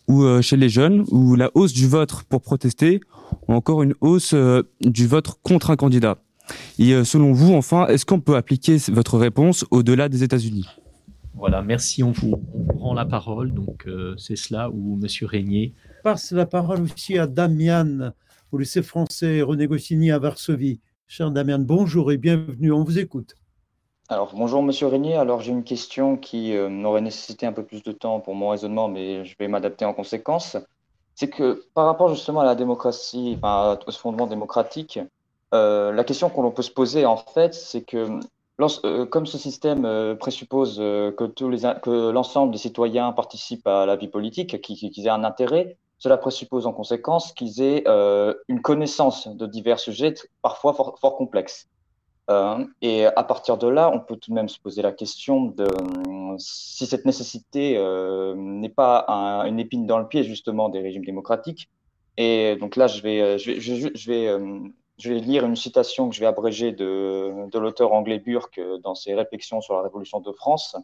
ou 0.08 0.26
chez 0.42 0.58
les 0.58 0.70
jeunes, 0.70 1.06
ou 1.12 1.36
la 1.36 1.52
hausse 1.54 1.72
du 1.72 1.88
vote 1.88 2.24
pour 2.30 2.42
protester, 2.42 3.00
ou 3.48 3.54
encore 3.54 3.84
une 3.84 3.94
hausse 4.02 4.34
du 4.82 5.06
vote 5.06 5.28
contre 5.44 5.70
un 5.70 5.76
candidat? 5.76 6.18
Et 6.80 7.04
selon 7.04 7.32
vous, 7.32 7.54
enfin, 7.54 7.86
est-ce 7.86 8.08
qu'on 8.08 8.20
peut 8.20 8.36
appliquer 8.36 8.78
votre 8.92 9.20
réponse 9.20 9.66
au-delà 9.70 10.10
des 10.10 10.24
États-Unis? 10.24 10.66
Voilà, 11.40 11.62
merci. 11.62 12.04
On 12.04 12.12
vous, 12.12 12.36
rend 12.76 12.94
la 12.94 13.06
parole. 13.06 13.54
Donc, 13.54 13.88
euh, 13.88 14.14
c'est 14.18 14.36
cela 14.36 14.70
où 14.70 14.98
Monsieur 14.98 15.26
Régnier. 15.26 15.74
Passe 16.04 16.32
la 16.32 16.46
parole 16.46 16.82
aussi 16.82 17.18
à 17.18 17.28
Damian, 17.28 18.12
au 18.52 18.58
lycée 18.58 18.84
français 18.84 19.42
René 19.42 19.68
Goscinny 19.68 20.12
à 20.12 20.20
Varsovie. 20.20 20.82
Cher 21.08 21.32
Damian, 21.32 21.60
bonjour 21.60 22.12
et 22.12 22.18
bienvenue. 22.18 22.74
On 22.74 22.84
vous 22.84 23.00
écoute. 23.00 23.36
Alors, 24.10 24.34
bonjour 24.36 24.62
Monsieur 24.62 24.88
Régnier. 24.88 25.16
Alors, 25.16 25.40
j'ai 25.40 25.52
une 25.52 25.64
question 25.64 26.18
qui 26.18 26.56
euh, 26.56 26.84
aurait 26.84 27.02
nécessité 27.02 27.46
un 27.46 27.54
peu 27.54 27.64
plus 27.64 27.84
de 27.84 27.92
temps 27.94 28.20
pour 28.20 28.36
mon 28.36 28.50
raisonnement, 28.50 28.90
mais 28.90 29.24
je 29.24 29.36
vais 29.40 29.48
m'adapter 29.48 29.86
en 29.86 29.94
conséquence. 29.94 30.58
C'est 31.16 31.30
que 31.30 31.64
par 31.74 31.86
rapport 31.86 32.14
justement 32.14 32.42
à 32.42 32.46
la 32.46 32.56
démocratie, 32.56 33.38
enfin, 33.38 33.80
au 33.88 33.92
fondement 33.92 34.28
démocratique, 34.28 35.00
euh, 35.54 35.92
la 35.94 36.04
question 36.04 36.30
qu'on 36.30 36.52
peut 36.52 36.62
se 36.62 36.72
poser 36.72 37.06
en 37.06 37.18
fait, 37.18 37.54
c'est 37.54 37.82
que 37.82 38.20
comme 39.10 39.26
ce 39.26 39.38
système 39.38 39.86
euh, 39.86 40.16
présuppose 40.16 40.78
euh, 40.80 41.12
que, 41.12 42.12
l'ensemble 42.12 42.52
des 42.52 42.58
citoyens 42.58 43.12
participent 43.14 43.68
à 43.68 43.86
la 43.86 43.96
vie 43.96 44.08
politique, 44.08 44.62
qu'ils 44.62 45.06
aient 45.06 45.10
un 45.10 45.24
intérêt, 45.24 45.78
cela 45.98 46.18
présuppose 46.18 46.66
en 46.66 46.74
conséquence 46.74 47.34
qu'ils 47.34 47.62
aient 47.62 47.84
une 48.48 48.62
connaissance 48.62 49.28
de 49.28 49.46
divers 49.46 49.80
sujets, 49.80 50.14
parfois 50.42 50.74
fort, 50.74 51.18
complexes. 51.18 51.68
et 52.82 53.06
à 53.06 53.24
partir 53.24 53.58
de 53.58 53.68
là, 53.68 53.92
on 53.94 54.00
peut 54.00 54.16
tout 54.16 54.32
de 54.32 54.36
même 54.36 54.48
se 54.48 54.60
poser 54.62 54.82
la 54.82 54.94
question 54.94 55.48
de 55.48 55.68
si 56.38 56.86
cette 56.86 57.04
nécessité 57.04 57.78
n'est 58.38 58.70
pas 58.70 59.06
une 59.46 59.60
épine 59.60 59.86
dans 59.88 60.00
le 60.00 60.08
pied 60.08 60.24
justement 60.24 60.70
des 60.70 60.80
régimes 60.80 61.04
démocratiques. 61.04 61.68
Et 62.16 62.56
donc 62.56 62.78
là, 62.78 62.88
je 62.88 63.02
vais, 63.02 63.36
vais 64.08 64.40
je 65.00 65.14
vais 65.14 65.20
lire 65.20 65.46
une 65.46 65.56
citation 65.56 66.10
que 66.10 66.16
je 66.16 66.20
vais 66.20 66.26
abréger 66.26 66.74
de, 66.74 67.34
l'auteur 67.58 67.94
anglais 67.94 68.20
Burke 68.20 68.60
dans 68.84 68.96
ses 68.96 69.16
réflexions 69.16 69.62
sur 69.62 69.76
la 69.76 69.82
Révolution 69.82 70.20
de 70.20 70.32
France, 70.34 70.76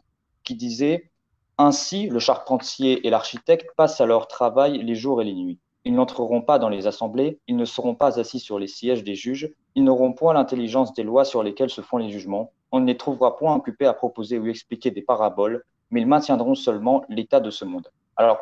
qui 0.42 0.54
disait 0.54 1.10
Ainsi, 1.58 2.08
le 2.08 2.18
charpentier 2.18 3.06
et 3.06 3.10
l'architecte 3.10 3.68
passent 3.76 4.00
à 4.00 4.06
leur 4.06 4.26
travail 4.26 4.82
les 4.82 4.94
jours 4.94 5.20
et 5.20 5.24
les 5.24 5.34
nuits. 5.34 5.58
Ils 5.84 5.94
n'entreront 5.94 6.40
pas 6.40 6.58
dans 6.58 6.70
les 6.70 6.86
assemblées, 6.86 7.38
ils 7.46 7.56
ne 7.56 7.64
seront 7.64 7.94
pas 7.94 8.18
assis 8.18 8.40
sur 8.40 8.58
les 8.58 8.66
sièges 8.66 9.04
des 9.04 9.14
juges, 9.14 9.52
ils 9.74 9.84
n'auront 9.84 10.14
point 10.14 10.32
l'intelligence 10.32 10.94
des 10.94 11.04
lois 11.04 11.24
sur 11.24 11.42
lesquelles 11.42 11.70
se 11.70 11.82
font 11.82 11.98
les 11.98 12.10
jugements, 12.10 12.52
on 12.72 12.80
ne 12.80 12.86
les 12.86 12.96
trouvera 12.96 13.36
point 13.36 13.54
occupés 13.54 13.86
à 13.86 13.92
proposer 13.92 14.38
ou 14.38 14.46
expliquer 14.46 14.90
des 14.90 15.02
paraboles, 15.02 15.62
mais 15.90 16.00
ils 16.00 16.06
maintiendront 16.06 16.54
seulement 16.54 17.04
l'état 17.08 17.38
de 17.38 17.50
ce 17.50 17.64
monde. 17.64 17.88
Alors, 18.16 18.38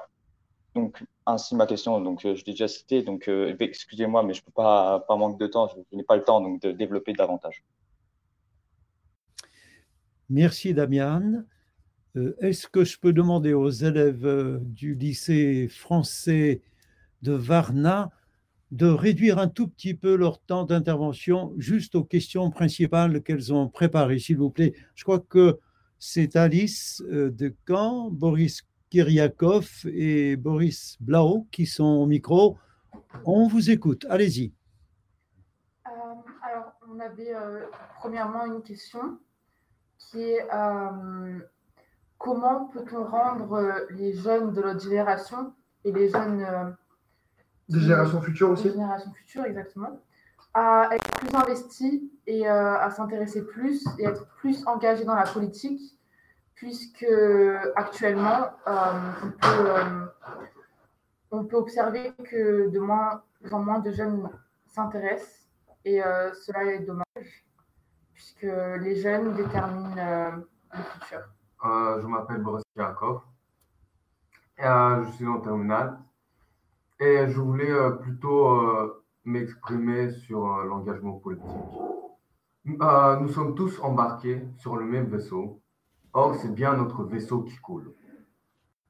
donc, 0.74 1.04
ainsi 1.26 1.54
ma 1.54 1.66
question, 1.66 2.00
donc 2.00 2.24
euh, 2.24 2.34
je 2.34 2.44
l'ai 2.44 2.52
déjà 2.52 2.68
cité, 2.68 3.02
donc 3.02 3.28
euh, 3.28 3.54
excusez-moi, 3.60 4.22
mais 4.22 4.34
je 4.34 4.42
peux 4.42 4.52
pas, 4.52 5.00
par 5.00 5.16
manque 5.16 5.38
de 5.38 5.46
temps, 5.46 5.68
je, 5.68 5.96
n'ai 5.96 6.02
pas 6.02 6.16
le 6.16 6.22
temps 6.22 6.40
donc, 6.40 6.60
de 6.62 6.72
développer 6.72 7.12
davantage. 7.12 7.64
Merci 10.28 10.74
Damian. 10.74 11.44
Euh, 12.16 12.36
est-ce 12.40 12.68
que 12.68 12.84
je 12.84 12.98
peux 12.98 13.12
demander 13.12 13.54
aux 13.54 13.70
élèves 13.70 14.60
du 14.62 14.94
lycée 14.94 15.68
français 15.68 16.62
de 17.22 17.32
Varna 17.32 18.10
de 18.70 18.86
réduire 18.86 19.38
un 19.38 19.48
tout 19.48 19.68
petit 19.68 19.94
peu 19.94 20.16
leur 20.16 20.40
temps 20.40 20.64
d'intervention 20.64 21.52
juste 21.58 21.94
aux 21.94 22.04
questions 22.04 22.50
principales 22.50 23.22
qu'elles 23.22 23.52
ont 23.52 23.68
préparées, 23.68 24.18
s'il 24.18 24.38
vous 24.38 24.50
plaît? 24.50 24.74
Je 24.94 25.04
crois 25.04 25.20
que 25.20 25.58
c'est 25.98 26.36
Alice 26.36 27.02
de 27.08 27.54
Caen, 27.66 28.10
Boris 28.10 28.62
Kyriakov 28.94 29.86
et 29.86 30.36
Boris 30.36 30.96
Blau 31.00 31.48
qui 31.50 31.66
sont 31.66 31.82
au 31.82 32.06
micro. 32.06 32.56
On 33.24 33.48
vous 33.48 33.68
écoute. 33.68 34.06
Allez-y. 34.08 34.54
Euh, 35.88 35.90
alors, 36.42 36.72
on 36.88 37.00
avait 37.00 37.34
euh, 37.34 37.66
premièrement 37.98 38.44
une 38.44 38.62
question 38.62 39.18
qui 39.98 40.22
est 40.22 40.46
euh, 40.54 41.40
comment 42.18 42.66
peut-on 42.66 43.04
rendre 43.04 43.84
les 43.90 44.12
jeunes 44.12 44.52
de 44.52 44.62
notre 44.62 44.80
génération 44.80 45.52
et 45.84 45.90
les 45.90 46.08
jeunes 46.08 46.76
de 47.68 47.78
génération 47.80 48.22
future 48.22 48.50
aussi 48.50 48.70
génération 48.70 49.12
future, 49.12 49.44
exactement, 49.44 50.00
à 50.52 50.88
être 50.92 51.18
plus 51.18 51.34
investis 51.34 52.00
et 52.28 52.46
à 52.46 52.88
s'intéresser 52.90 53.44
plus 53.44 53.84
et 53.98 54.04
être 54.04 54.28
plus 54.36 54.64
engagés 54.68 55.04
dans 55.04 55.16
la 55.16 55.26
politique 55.26 55.80
puisque 56.64 57.06
actuellement, 57.76 58.48
euh, 58.66 58.72
euh, 59.44 60.06
on, 61.30 61.44
peut, 61.44 61.58
observer 61.58 62.14
que 62.30 62.70
de 62.70 62.78
moins 62.78 63.22
en 63.50 63.58
moins 63.62 63.80
de 63.80 63.90
jeunes 63.90 64.30
s'intéressent 64.64 65.50
et 65.84 66.02
euh, 66.02 66.32
cela 66.32 66.64
est 66.64 66.86
dommage, 66.86 67.44
puisque 68.14 68.46
les 68.80 68.96
jeunes 68.96 69.34
déterminent 69.34 70.46
le 70.72 70.82
futur. 70.92 71.20
je 71.62 72.06
m'appelle 72.06 72.40
Boris 72.40 72.64
et, 74.56 74.62
je 74.62 75.10
suis 75.16 75.26
en 75.26 75.40
terminale 75.40 75.98
et 76.98 77.28
je 77.28 77.40
voulais 77.40 77.74
plutôt 78.00 79.04
m'exprimer 79.26 80.12
sur 80.12 80.46
l'engagement 80.64 81.18
politique. 81.18 81.68
nous 82.64 83.28
sommes 83.28 83.54
tous 83.54 83.78
embarqués 83.80 84.48
sur 84.56 84.76
le 84.76 84.86
même 84.86 85.08
vaisseau 85.08 85.60
Or, 86.16 86.36
c'est 86.36 86.54
bien 86.54 86.76
notre 86.76 87.02
vaisseau 87.02 87.42
qui 87.42 87.56
coule. 87.56 87.92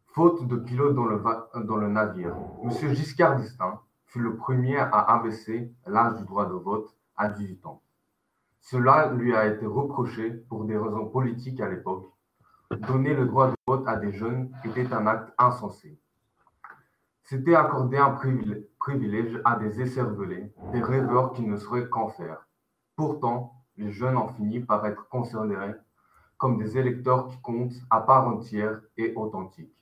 Faute 0.09 0.47
de 0.47 0.57
pilote 0.57 0.95
dans 0.95 1.07
le, 1.07 1.89
navire, 1.89 2.37
M. 2.63 2.71
Giscard 2.95 3.37
d'Estaing 3.37 3.81
fut 4.05 4.21
le 4.21 4.37
premier 4.37 4.77
à 4.77 5.01
abaisser 5.15 5.73
l'âge 5.87 6.17
du 6.19 6.25
droit 6.25 6.45
de 6.45 6.53
vote 6.53 6.95
à 7.17 7.29
18 7.29 7.65
ans. 7.65 7.81
Cela 8.61 9.11
lui 9.13 9.35
a 9.35 9.47
été 9.47 9.65
reproché 9.65 10.33
pour 10.51 10.67
des 10.67 10.77
raisons 10.77 11.07
politiques 11.07 11.63
à 11.63 11.71
l'époque. 11.71 12.13
Donner 12.71 13.15
le 13.15 13.25
droit 13.25 13.49
de 13.49 13.57
vote 13.67 13.89
à 13.89 13.97
des 13.97 14.13
jeunes 14.13 14.51
était 14.63 14.93
un 14.93 15.07
acte 15.07 15.33
insensé. 15.39 15.99
C'était 17.23 17.55
accorder 17.55 17.97
un 17.97 18.19
privilège 18.79 19.41
à 19.47 19.57
des 19.57 19.81
écervelés, 19.81 20.53
des 20.73 20.83
rêveurs 20.83 21.33
qui 21.33 21.43
ne 21.43 21.57
sauraient 21.57 21.89
qu'en 21.89 22.09
faire. 22.09 22.47
Pourtant, 22.97 23.65
les 23.79 23.93
jeunes 23.93 24.19
ont 24.19 24.29
fini 24.29 24.61
par 24.61 24.85
être 24.85 25.09
considérés 25.09 25.75
comme 26.39 26.59
des 26.59 26.77
électeurs 26.77 27.29
qui 27.29 27.41
comptent 27.41 27.81
à 27.91 28.01
part 28.01 28.29
entière 28.29 28.81
et 28.97 29.13
authentiques. 29.15 29.75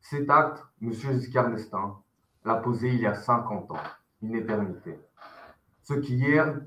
Cet 0.00 0.30
acte, 0.30 0.64
M. 0.80 0.92
Giscard 0.92 1.50
d'Estaing 1.50 2.00
l'a 2.44 2.56
posé 2.56 2.88
il 2.88 3.00
y 3.00 3.06
a 3.06 3.14
50 3.14 3.70
ans, 3.72 3.82
une 4.22 4.36
éternité. 4.36 4.98
Ce 5.82 5.94
qui 5.94 6.16
hier 6.16 6.60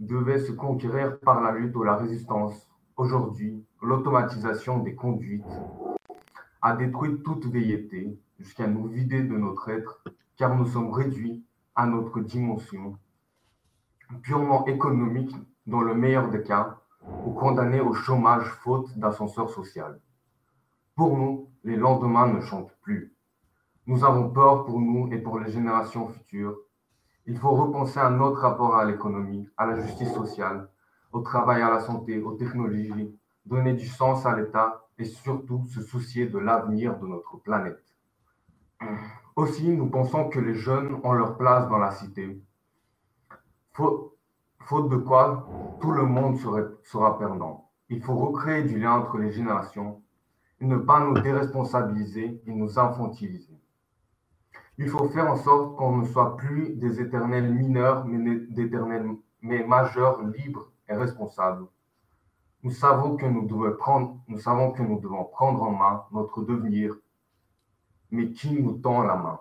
devait 0.00 0.40
se 0.40 0.52
conquérir 0.52 1.18
par 1.20 1.40
la 1.40 1.52
lutte 1.52 1.74
ou 1.76 1.82
la 1.82 1.96
résistance, 1.96 2.68
aujourd'hui, 2.96 3.64
l'automatisation 3.82 4.78
des 4.78 4.94
conduites 4.94 5.44
a 6.62 6.76
détruit 6.76 7.22
toute 7.22 7.46
veilleté 7.46 8.18
jusqu'à 8.38 8.66
nous 8.66 8.86
vider 8.88 9.22
de 9.22 9.36
notre 9.36 9.68
être, 9.68 10.02
car 10.36 10.56
nous 10.56 10.66
sommes 10.66 10.92
réduits 10.92 11.44
à 11.74 11.86
notre 11.86 12.20
dimension 12.20 12.96
purement 14.22 14.66
économique 14.66 15.34
dans 15.66 15.80
le 15.80 15.94
meilleur 15.94 16.30
des 16.30 16.42
cas, 16.42 16.77
ou 17.24 17.32
condamnés 17.32 17.80
au 17.80 17.92
chômage 17.92 18.46
faute 18.62 18.96
d'ascenseur 18.98 19.50
social. 19.50 20.00
Pour 20.94 21.16
nous, 21.16 21.48
les 21.64 21.76
lendemains 21.76 22.26
ne 22.26 22.40
chantent 22.40 22.76
plus. 22.82 23.14
Nous 23.86 24.04
avons 24.04 24.30
peur 24.30 24.64
pour 24.64 24.80
nous 24.80 25.12
et 25.12 25.18
pour 25.18 25.38
les 25.38 25.50
générations 25.50 26.08
futures. 26.08 26.56
Il 27.26 27.38
faut 27.38 27.52
repenser 27.52 28.00
à 28.00 28.10
notre 28.10 28.40
rapport 28.40 28.76
à 28.76 28.84
l'économie, 28.84 29.48
à 29.56 29.66
la 29.66 29.80
justice 29.80 30.12
sociale, 30.12 30.68
au 31.12 31.20
travail, 31.20 31.62
à 31.62 31.70
la 31.70 31.80
santé, 31.80 32.20
aux 32.20 32.34
technologies, 32.34 33.14
donner 33.46 33.74
du 33.74 33.86
sens 33.86 34.26
à 34.26 34.36
l'État 34.36 34.84
et 34.98 35.04
surtout 35.04 35.66
se 35.68 35.80
soucier 35.80 36.26
de 36.26 36.38
l'avenir 36.38 36.98
de 36.98 37.06
notre 37.06 37.36
planète. 37.38 37.82
Aussi, 39.36 39.68
nous 39.68 39.88
pensons 39.88 40.28
que 40.28 40.40
les 40.40 40.54
jeunes 40.54 41.00
ont 41.04 41.12
leur 41.12 41.36
place 41.36 41.68
dans 41.68 41.78
la 41.78 41.92
cité. 41.92 42.40
Faute, 44.68 44.90
de 44.90 44.98
quoi, 44.98 45.48
tout 45.80 45.92
le 45.92 46.02
monde 46.04 46.36
sera 46.82 47.18
perdant. 47.18 47.70
Il 47.88 48.02
faut 48.02 48.16
recréer 48.16 48.64
du 48.64 48.78
lien 48.78 48.98
entre 48.98 49.16
les 49.16 49.32
générations 49.32 50.02
et 50.60 50.66
ne 50.66 50.76
pas 50.76 51.00
nous 51.00 51.14
déresponsabiliser 51.14 52.42
et 52.46 52.52
nous 52.52 52.78
infantiliser. 52.78 53.58
Il 54.76 54.90
faut 54.90 55.08
faire 55.08 55.30
en 55.30 55.36
sorte 55.36 55.74
qu'on 55.76 55.96
ne 55.96 56.04
soit 56.04 56.36
plus 56.36 56.74
des 56.76 57.00
éternels 57.00 57.50
mineurs, 57.50 58.04
mais 58.04 58.40
d'éternels 58.50 59.08
mais 59.40 59.64
majeurs, 59.64 60.20
libres 60.22 60.70
et 60.86 60.94
responsables. 60.94 61.64
Nous 62.62 62.72
savons 62.72 63.16
que 63.16 63.24
nous 63.24 63.46
devons 63.46 63.74
prendre, 63.74 64.18
nous 64.28 64.38
savons 64.38 64.72
que 64.72 64.82
nous 64.82 65.00
devons 65.00 65.24
prendre 65.24 65.62
en 65.62 65.70
main 65.70 66.04
notre 66.12 66.42
devenir 66.42 66.94
mais 68.10 68.32
qui 68.32 68.52
nous 68.52 68.74
tend 68.74 69.02
la 69.02 69.16
main? 69.16 69.40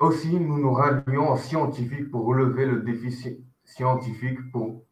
Aussi, 0.00 0.38
nous 0.38 0.60
nous 0.60 0.72
rallions 0.72 1.30
en 1.30 1.36
scientifiques 1.36 2.08
pour 2.12 2.24
relever 2.24 2.66
le 2.66 2.82
déficit 2.82 3.44
scientifique, 3.64 4.38
pour, 4.52 4.84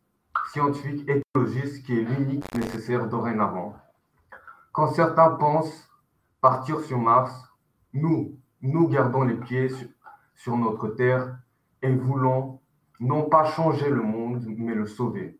scientifique 0.50 1.08
écologiste 1.08 1.86
qui 1.86 2.00
est 2.00 2.02
l'unique 2.02 2.52
nécessaire 2.56 3.08
dorénavant. 3.08 3.76
Quand 4.72 4.88
certains 4.88 5.30
pensent 5.30 5.88
partir 6.40 6.80
sur 6.80 6.98
Mars, 6.98 7.32
nous, 7.92 8.36
nous 8.62 8.88
gardons 8.88 9.22
les 9.22 9.36
pieds 9.36 9.68
sur 10.34 10.56
notre 10.56 10.88
Terre 10.88 11.38
et 11.82 11.95
voulons 11.95 12.60
non 12.99 13.28
pas 13.28 13.45
changer 13.45 13.88
le 13.88 14.02
monde, 14.02 14.45
mais 14.58 14.75
le 14.75 14.86
sauver. 14.86 15.38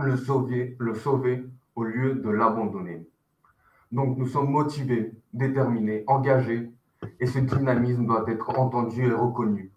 Le 0.00 0.16
sauver, 0.16 0.76
le 0.80 0.94
sauver 0.94 1.44
au 1.76 1.84
lieu 1.84 2.16
de 2.16 2.28
l'abandonner. 2.28 3.06
Donc 3.92 4.18
nous 4.18 4.26
sommes 4.26 4.50
motivés, 4.50 5.12
déterminés, 5.32 6.02
engagés, 6.08 6.71
et 7.20 7.26
ce 7.26 7.38
dynamisme 7.38 8.06
doit 8.06 8.24
être 8.28 8.58
entendu 8.58 9.06
et 9.06 9.12
reconnu. 9.12 9.72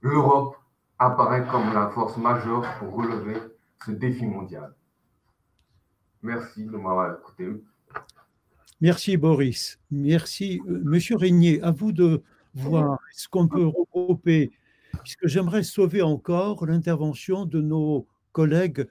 L'Europe 0.00 0.56
apparaît 0.98 1.46
comme 1.46 1.72
la 1.72 1.88
force 1.90 2.16
majeure 2.16 2.64
pour 2.78 2.94
relever 2.94 3.36
ce 3.84 3.92
défi 3.92 4.26
mondial. 4.26 4.74
Merci 6.22 6.64
de 6.64 6.76
m'avoir 6.76 7.16
écouté. 7.18 7.48
Merci 8.80 9.16
Boris. 9.16 9.78
Merci. 9.90 10.60
Euh, 10.68 10.80
Monsieur 10.84 11.16
Régnier, 11.16 11.62
à 11.62 11.70
vous 11.70 11.92
de 11.92 12.22
voir 12.54 12.98
ce 13.12 13.28
qu'on 13.28 13.48
peut 13.48 13.66
regrouper, 13.66 14.52
puisque 15.02 15.26
j'aimerais 15.26 15.62
sauver 15.62 16.02
encore 16.02 16.66
l'intervention 16.66 17.46
de 17.46 17.60
nos 17.60 18.06
collègues 18.32 18.86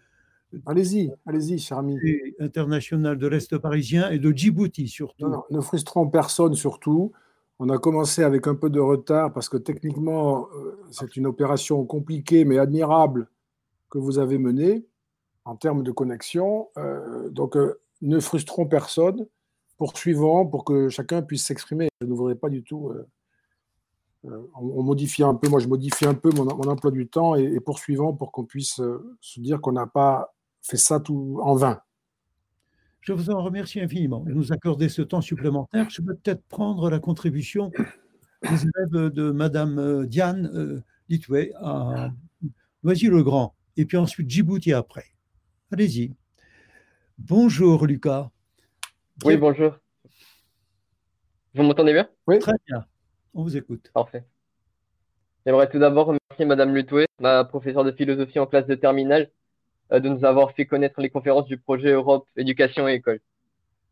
Allez-y, 0.65 1.11
allez-y, 1.25 1.57
cher 1.59 1.77
ami. 1.77 1.97
International 2.39 3.17
de 3.17 3.27
l'Est 3.27 3.57
parisien 3.57 4.09
et 4.09 4.19
de 4.19 4.31
Djibouti 4.31 4.87
surtout. 4.87 5.27
Non, 5.27 5.43
ne 5.49 5.61
frustrons 5.61 6.07
personne 6.09 6.55
surtout. 6.55 7.13
On 7.63 7.69
a 7.69 7.77
commencé 7.77 8.23
avec 8.23 8.47
un 8.47 8.55
peu 8.55 8.71
de 8.71 8.79
retard 8.79 9.31
parce 9.31 9.47
que 9.47 9.55
techniquement, 9.55 10.47
euh, 10.55 10.79
c'est 10.89 11.15
une 11.15 11.27
opération 11.27 11.85
compliquée 11.85 12.43
mais 12.43 12.57
admirable 12.57 13.29
que 13.91 13.99
vous 13.99 14.17
avez 14.17 14.39
menée 14.39 14.87
en 15.45 15.55
termes 15.55 15.83
de 15.83 15.91
connexion. 15.91 16.69
Euh, 16.77 17.29
donc, 17.29 17.55
euh, 17.55 17.79
ne 18.01 18.19
frustrons 18.19 18.65
personne. 18.65 19.27
Poursuivons 19.77 20.47
pour 20.47 20.65
que 20.65 20.89
chacun 20.89 21.21
puisse 21.21 21.45
s'exprimer. 21.45 21.89
Je 22.01 22.07
ne 22.07 22.13
voudrais 22.13 22.33
pas 22.33 22.49
du 22.49 22.63
tout. 22.63 22.91
on, 24.23 24.81
modifie 24.81 25.21
un 25.21 25.35
peu, 25.35 25.47
moi 25.47 25.59
je 25.59 25.67
modifie 25.67 26.07
un 26.07 26.15
peu 26.15 26.31
mon, 26.31 26.47
emploi 26.47 26.89
du 26.89 27.07
temps 27.09 27.35
et, 27.35 27.43
et 27.43 27.59
poursuivons 27.59 28.15
pour 28.15 28.31
qu'on 28.31 28.43
puisse 28.43 28.81
se 29.21 29.39
dire 29.39 29.61
qu'on 29.61 29.73
n'a 29.73 29.85
pas 29.85 30.33
fait 30.63 30.77
ça 30.77 30.99
tout 30.99 31.39
en 31.43 31.53
vain. 31.53 31.79
Je 33.01 33.13
vous 33.13 33.31
en 33.31 33.41
remercie 33.41 33.81
infiniment 33.81 34.19
de 34.19 34.31
nous 34.31 34.53
accorder 34.53 34.87
ce 34.87 35.01
temps 35.01 35.21
supplémentaire. 35.21 35.89
Je 35.89 36.03
peux 36.03 36.13
peut-être 36.13 36.43
prendre 36.47 36.89
la 36.91 36.99
contribution 36.99 37.71
des 38.43 38.61
élèves 38.61 39.11
de 39.11 39.31
Madame 39.31 39.79
euh, 39.79 40.05
Diane 40.05 40.51
euh, 40.53 40.81
Litoué 41.09 41.51
à 41.55 42.11
Noisy-le-Grand 42.83 43.55
et 43.77 43.85
puis 43.85 43.97
ensuite 43.97 44.29
Djibouti 44.29 44.71
après. 44.71 45.05
Allez-y. 45.71 46.13
Bonjour 47.17 47.87
Lucas. 47.87 48.29
Oui, 49.25 49.35
bonjour. 49.35 49.77
Vous 51.55 51.63
m'entendez 51.63 51.93
bien? 51.93 52.07
Oui. 52.27 52.37
Très 52.37 52.53
bien. 52.67 52.85
On 53.33 53.41
vous 53.43 53.57
écoute. 53.57 53.89
Parfait. 53.93 54.25
J'aimerais 55.45 55.69
tout 55.69 55.79
d'abord 55.79 56.05
remercier 56.05 56.45
Madame 56.45 56.75
Lutoué, 56.75 57.07
ma 57.19 57.43
professeure 57.45 57.83
de 57.83 57.91
philosophie 57.91 58.37
en 58.37 58.45
classe 58.45 58.67
de 58.67 58.75
terminale, 58.75 59.31
de 59.99 60.09
nous 60.09 60.23
avoir 60.25 60.51
fait 60.53 60.65
connaître 60.65 61.01
les 61.01 61.09
conférences 61.09 61.47
du 61.47 61.57
projet 61.57 61.91
Europe, 61.91 62.27
éducation 62.37 62.87
et 62.87 62.93
école. 62.93 63.19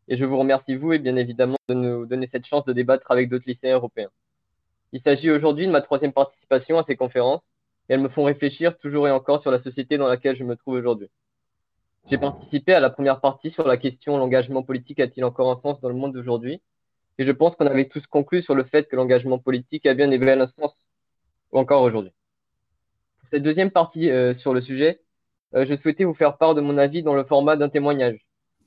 Et 0.08 0.16
je 0.16 0.24
vous 0.24 0.38
remercie, 0.38 0.74
vous, 0.76 0.92
et 0.92 0.98
bien 0.98 1.16
évidemment, 1.16 1.58
de 1.68 1.74
nous 1.74 2.06
donner 2.06 2.28
cette 2.32 2.46
chance 2.46 2.64
de 2.64 2.72
débattre 2.72 3.10
avec 3.10 3.28
d'autres 3.28 3.44
lycéens 3.46 3.76
européens. 3.76 4.10
Il 4.92 5.00
s'agit 5.02 5.30
aujourd'hui 5.30 5.66
de 5.66 5.70
ma 5.70 5.82
troisième 5.82 6.12
participation 6.12 6.78
à 6.78 6.84
ces 6.84 6.96
conférences, 6.96 7.42
et 7.88 7.94
elles 7.94 8.00
me 8.00 8.08
font 8.08 8.24
réfléchir 8.24 8.76
toujours 8.78 9.06
et 9.06 9.10
encore 9.10 9.42
sur 9.42 9.50
la 9.50 9.62
société 9.62 9.98
dans 9.98 10.08
laquelle 10.08 10.36
je 10.36 10.44
me 10.44 10.56
trouve 10.56 10.74
aujourd'hui. 10.74 11.08
J'ai 12.10 12.18
participé 12.18 12.72
à 12.74 12.80
la 12.80 12.90
première 12.90 13.20
partie 13.20 13.50
sur 13.50 13.66
la 13.66 13.76
question 13.76 14.16
l'engagement 14.16 14.62
politique 14.62 14.98
a-t-il 15.00 15.24
encore 15.24 15.50
un 15.50 15.60
sens 15.60 15.80
dans 15.80 15.88
le 15.88 15.94
monde 15.94 16.12
d'aujourd'hui? 16.12 16.60
Et 17.18 17.26
je 17.26 17.30
pense 17.30 17.54
qu'on 17.54 17.66
avait 17.66 17.88
tous 17.88 18.04
conclu 18.06 18.42
sur 18.42 18.54
le 18.54 18.64
fait 18.64 18.88
que 18.88 18.96
l'engagement 18.96 19.38
politique 19.38 19.86
a 19.86 19.94
bien 19.94 20.10
et 20.10 20.30
un 20.30 20.46
sens 20.58 20.74
encore 21.52 21.82
aujourd'hui. 21.82 22.12
Cette 23.30 23.42
deuxième 23.42 23.70
partie 23.70 24.10
euh, 24.10 24.34
sur 24.36 24.54
le 24.54 24.60
sujet, 24.60 25.00
euh, 25.54 25.66
je 25.68 25.74
souhaitais 25.76 26.04
vous 26.04 26.14
faire 26.14 26.36
part 26.36 26.54
de 26.54 26.60
mon 26.60 26.78
avis 26.78 27.02
dans 27.02 27.14
le 27.14 27.24
format 27.24 27.56
d'un 27.56 27.68
témoignage, 27.68 28.20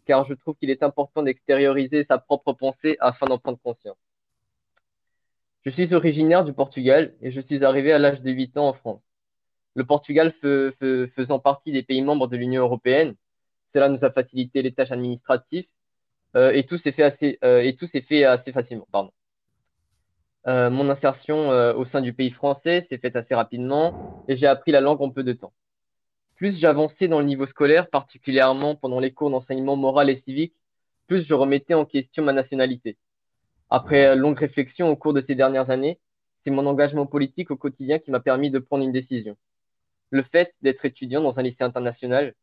car 0.05 0.25
je 0.27 0.33
trouve 0.33 0.55
qu'il 0.55 0.69
est 0.69 0.83
important 0.83 1.23
d'extérioriser 1.23 2.05
sa 2.09 2.17
propre 2.17 2.53
pensée 2.53 2.97
afin 2.99 3.25
d'en 3.27 3.37
prendre 3.37 3.59
conscience. 3.63 3.97
Je 5.65 5.69
suis 5.71 5.93
originaire 5.93 6.43
du 6.43 6.51
Portugal 6.51 7.13
et 7.21 7.31
je 7.31 7.39
suis 7.39 7.63
arrivé 7.63 7.93
à 7.93 7.99
l'âge 7.99 8.21
de 8.21 8.31
8 8.31 8.57
ans 8.57 8.67
en 8.67 8.73
France. 8.73 9.01
Le 9.75 9.85
Portugal 9.85 10.33
faisant 10.41 11.39
partie 11.39 11.71
des 11.71 11.83
pays 11.83 12.01
membres 12.01 12.27
de 12.27 12.35
l'Union 12.35 12.63
européenne, 12.63 13.15
cela 13.73 13.87
nous 13.87 14.03
a 14.03 14.11
facilité 14.11 14.61
les 14.61 14.73
tâches 14.73 14.91
administratives 14.91 15.65
euh, 16.35 16.51
et 16.51 16.65
tout 16.65 16.77
s'est 16.79 16.91
fait 16.91 17.03
assez 17.03 17.39
euh, 17.43 17.61
et 17.61 17.75
tout 17.75 17.87
s'est 17.87 18.01
fait 18.01 18.25
assez 18.25 18.51
facilement. 18.51 18.87
Pardon. 18.91 19.11
mon 20.45 20.89
insertion 20.89 21.47
au 21.49 21.85
sein 21.85 22.01
du 22.01 22.11
pays 22.13 22.31
français 22.31 22.85
s'est 22.89 22.97
faite 22.97 23.15
assez 23.15 23.33
rapidement 23.33 24.25
et 24.27 24.35
j'ai 24.35 24.47
appris 24.47 24.71
la 24.73 24.81
langue 24.81 25.01
en 25.01 25.09
peu 25.09 25.23
de 25.23 25.31
temps. 25.31 25.53
Plus 26.43 26.59
j'avançais 26.59 27.07
dans 27.07 27.19
le 27.19 27.25
niveau 27.25 27.47
scolaire, 27.47 27.89
particulièrement 27.89 28.75
pendant 28.75 28.99
les 28.99 29.13
cours 29.13 29.29
d'enseignement 29.29 29.77
moral 29.77 30.09
et 30.09 30.21
civique, 30.25 30.53
plus 31.07 31.25
je 31.25 31.33
remettais 31.33 31.73
en 31.73 31.85
question 31.85 32.21
ma 32.21 32.33
nationalité. 32.33 32.97
Après 33.69 34.13
longue 34.17 34.37
réflexion 34.37 34.89
au 34.89 34.97
cours 34.97 35.13
de 35.13 35.23
ces 35.25 35.35
dernières 35.35 35.69
années, 35.69 35.99
c'est 36.43 36.51
mon 36.51 36.65
engagement 36.65 37.05
politique 37.05 37.49
au 37.49 37.55
quotidien 37.55 37.97
qui 37.97 38.11
m'a 38.11 38.19
permis 38.19 38.51
de 38.51 38.59
prendre 38.59 38.83
une 38.83 38.91
décision. 38.91 39.37
Le 40.09 40.21
fait 40.21 40.53
d'être 40.61 40.83
étudiant 40.83 41.21
dans 41.21 41.39
un 41.39 41.43
lycée 41.43 41.63
international 41.63 42.33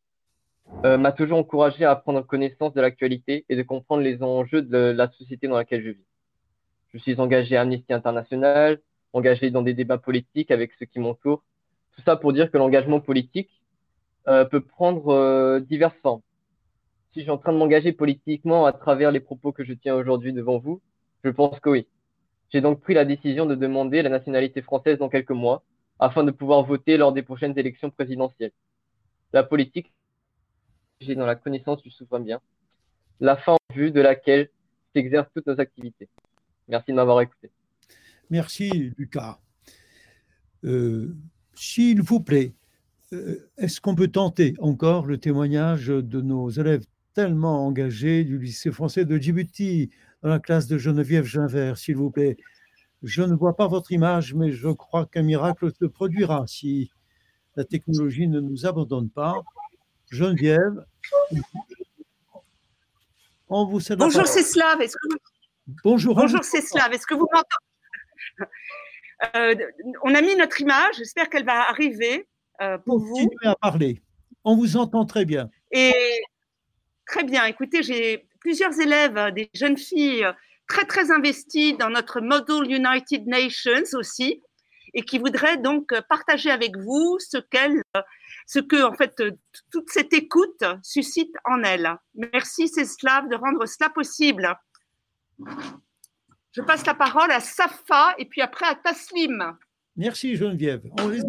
euh, 0.87 0.97
m'a 0.97 1.13
toujours 1.13 1.37
encouragé 1.37 1.85
à 1.85 1.95
prendre 1.95 2.23
connaissance 2.23 2.73
de 2.73 2.81
l'actualité 2.81 3.45
et 3.51 3.55
de 3.55 3.63
comprendre 3.63 4.03
les 4.03 4.23
enjeux 4.23 4.63
de 4.63 4.79
la 4.79 5.11
société 5.11 5.47
dans 5.47 5.59
laquelle 5.59 5.85
je 5.85 5.91
vis. 5.91 6.07
Je 6.95 6.99
suis 7.01 7.21
engagé 7.21 7.59
à 7.59 7.61
Amnesty 7.61 7.93
International, 7.93 8.81
engagé 9.13 9.51
dans 9.51 9.61
des 9.61 9.75
débats 9.75 9.99
politiques 9.99 10.51
avec 10.51 10.73
ceux 10.79 10.87
qui 10.87 11.01
m'entourent, 11.01 11.43
Tout 11.95 12.03
ça 12.07 12.17
pour 12.17 12.33
dire 12.33 12.51
que 12.51 12.57
l'engagement 12.57 13.01
politique 13.01 13.60
euh, 14.29 14.45
peut 14.45 14.61
prendre 14.61 15.09
euh, 15.09 15.61
diverses 15.61 15.97
formes. 16.03 16.21
Si 17.13 17.21
je 17.21 17.23
suis 17.23 17.31
en 17.31 17.39
train 17.39 17.53
de 17.53 17.59
m'engager 17.59 17.93
politiquement 17.93 18.67
à 18.67 18.73
travers 18.73 19.11
les 19.11 19.21
propos 19.21 19.53
que 19.53 19.65
je 19.65 19.73
tiens 19.73 19.95
aujourd'hui 19.95 20.33
devant 20.33 20.59
vous, 20.59 20.81
je 21.25 21.31
pense 21.31 21.59
que 21.61 21.71
oui. 21.71 21.87
J'ai 22.53 22.61
donc 22.61 22.81
pris 22.81 22.95
la 22.95 23.05
décision 23.05 23.47
de 23.47 23.55
demander 23.55 24.03
la 24.03 24.11
nationalité 24.11 24.63
française 24.63 24.99
dans 24.99 25.09
quelques 25.09 25.31
mois 25.31 25.63
afin 25.99 26.25
de 26.25 26.31
pouvoir 26.31 26.65
voter 26.65 26.97
lors 26.97 27.13
des 27.13 27.23
prochaines 27.23 27.59
élections 27.59 27.91
présidentielles. 27.91 28.53
La 29.33 29.43
politique, 29.43 29.93
j'ai 31.01 31.15
dans 31.15 31.27
la 31.27 31.37
connaissance 31.37 31.83
du 31.83 31.91
souverain 31.91 32.21
bien, 32.21 32.41
la 33.21 33.37
fin 33.37 33.53
en 33.53 33.75
vue 33.75 33.91
de 33.91 34.01
laquelle 34.01 34.51
s'exercent 34.95 35.31
toutes 35.35 35.47
nos 35.47 35.61
activités. 35.61 36.09
Merci 36.69 36.91
de 36.91 36.97
m'avoir 36.97 37.21
écouté. 37.21 37.51
Merci, 38.29 38.93
Lucas. 38.97 39.39
Euh, 40.65 41.15
s'il 41.55 42.03
vous 42.03 42.21
plaît, 42.21 42.55
est-ce 43.57 43.81
qu'on 43.81 43.95
peut 43.95 44.09
tenter 44.09 44.55
encore 44.61 45.07
le 45.07 45.19
témoignage 45.19 45.89
de 45.89 46.21
nos 46.21 46.49
élèves 46.51 46.85
tellement 47.15 47.67
engagés 47.67 48.25
du 48.25 48.39
lycée 48.39 48.71
français 48.71 49.05
de 49.05 49.17
Djibouti, 49.17 49.91
dans 50.23 50.29
la 50.29 50.39
classe 50.39 50.67
de 50.67 50.79
Geneviève 50.79 51.25
Ginvert, 51.25 51.77
s'il 51.77 51.97
vous 51.97 52.11
plaît? 52.11 52.37
Je 53.03 53.23
ne 53.23 53.35
vois 53.35 53.57
pas 53.57 53.67
votre 53.67 53.93
image, 53.93 54.35
mais 54.35 54.53
je 54.53 54.69
crois 54.69 55.07
qu'un 55.07 55.23
miracle 55.23 55.73
se 55.73 55.87
produira 55.87 56.45
si 56.47 56.91
la 57.57 57.65
technologie 57.65 58.29
ne 58.29 58.41
nous 58.41 58.67
abandonne 58.67 59.11
pas. 59.11 59.35
Geneviève, 60.11 60.85
on 63.49 63.65
vous 63.65 63.81
Bonjour, 63.97 64.27
c'est 64.27 64.43
Slav. 64.43 64.81
Est-ce 64.81 64.95
que 64.95 65.17
Bonjour. 65.85 66.15
Bonjour, 66.15 66.45
c'est 66.45 66.61
Slav. 66.61 66.93
Est-ce 66.93 67.07
que 67.07 67.15
vous 67.15 67.29
m'entendez? 67.33 68.51
Euh, 69.35 69.55
On 70.03 70.15
a 70.15 70.23
mis 70.23 70.37
notre 70.37 70.61
image. 70.61 70.97
J'espère 70.97 71.29
qu'elle 71.29 71.45
va 71.45 71.69
arriver 71.69 72.21
euh, 72.21 72.30
pour 72.85 72.99
Continuez 72.99 73.29
vous. 73.43 73.49
à 73.51 73.55
parler. 73.57 74.03
On 74.45 74.57
vous 74.57 74.77
entend 74.77 75.05
très 75.05 75.25
bien. 75.25 75.51
Et 75.71 75.93
très 77.07 77.25
bien. 77.25 77.45
Écoutez, 77.45 77.83
j'ai 77.83 78.27
plusieurs 78.41 78.79
élèves, 78.81 79.17
euh, 79.17 79.31
des 79.31 79.51
jeunes 79.55 79.77
filles 79.77 80.27
très 80.69 80.85
très 80.85 81.11
investies 81.11 81.77
dans 81.77 81.91
notre 81.91 82.21
Model 82.21 82.71
United 82.71 83.27
Nations 83.27 83.85
aussi, 83.95 84.41
et 84.95 85.03
qui 85.03 85.19
voudraient 85.19 85.57
donc 85.59 85.93
partager 86.09 86.51
avec 86.51 86.77
vous 86.77 87.19
ce 87.19 87.39
qu'elles, 87.39 87.83
ce 88.47 88.59
que 88.61 88.83
en 88.83 88.95
fait 88.95 89.21
toute 89.71 89.91
cette 89.91 90.13
écoute 90.13 90.65
suscite 90.83 91.33
en 91.45 91.63
elles. 91.63 91.93
Merci 92.15 92.69
Céslav 92.69 93.29
de 93.29 93.37
rendre 93.37 93.67
cela 93.67 93.91
possible. 93.91 94.53
Je 96.53 96.63
passe 96.63 96.85
la 96.87 96.95
parole 96.95 97.31
à 97.31 97.41
Safa 97.41 98.15
et 98.19 98.25
puis 98.25 98.41
après 98.41 98.67
à 98.67 98.75
Taslim. 98.75 99.57
Merci 99.97 100.37
Geneviève. 100.37 100.83
On 100.99 101.09
les 101.09 101.21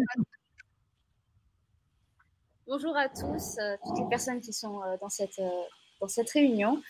Bonjour 2.74 2.96
à 2.96 3.06
tous, 3.06 3.58
euh, 3.58 3.76
toutes 3.84 3.98
les 3.98 4.08
personnes 4.08 4.40
qui 4.40 4.54
sont 4.54 4.82
euh, 4.82 4.96
dans 4.98 5.10
cette, 5.10 5.38
euh, 5.38 5.62
dans 6.00 6.08
cette 6.08 6.30
réunion. 6.30 6.80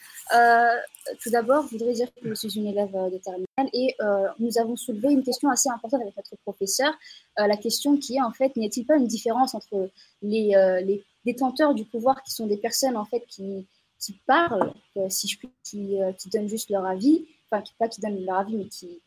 tout 1.20 1.30
d'abord, 1.30 1.64
je 1.66 1.70
voudrais 1.76 1.94
dire 1.94 2.06
que 2.14 2.28
je 2.28 2.34
suis 2.34 2.56
une 2.56 2.68
élève 2.68 2.92
de 2.92 3.18
terminale 3.18 3.68
et 3.72 3.96
nous 4.38 4.58
avons 4.58 4.76
soulevé 4.76 5.10
une 5.10 5.24
question 5.24 5.50
assez 5.50 5.68
importante 5.70 6.02
avec 6.02 6.16
notre 6.16 6.36
professeur. 6.44 6.94
la 7.36 7.56
question 7.56 7.96
qui 7.96 8.14
est 8.14 8.22
en 8.22 8.30
fait, 8.30 8.54
n'y 8.54 8.64
a-t-il 8.64 8.86
pas 8.86 8.96
une 8.96 9.08
différence 9.08 9.56
entre 9.56 9.90
les, 10.22 11.04
détenteurs 11.24 11.74
du 11.74 11.84
pouvoir 11.84 12.22
qui 12.22 12.30
sont 12.30 12.46
des 12.46 12.58
personnes 12.58 12.96
en 12.96 13.04
fait 13.04 13.26
qui, 13.26 13.66
qui 13.98 14.12
parlent, 14.24 14.72
si 15.08 15.26
je 15.26 15.36
puis, 15.36 15.50
qui, 15.64 15.98
qui, 16.16 16.28
donnent 16.30 16.48
juste 16.48 16.70
leur 16.70 16.86
avis, 16.86 17.26
pas 17.50 17.60
qui 17.88 18.00
donnent 18.00 18.24
leur 18.24 18.36
avis 18.36 18.56
mais 18.56 18.68
qui 18.68 19.02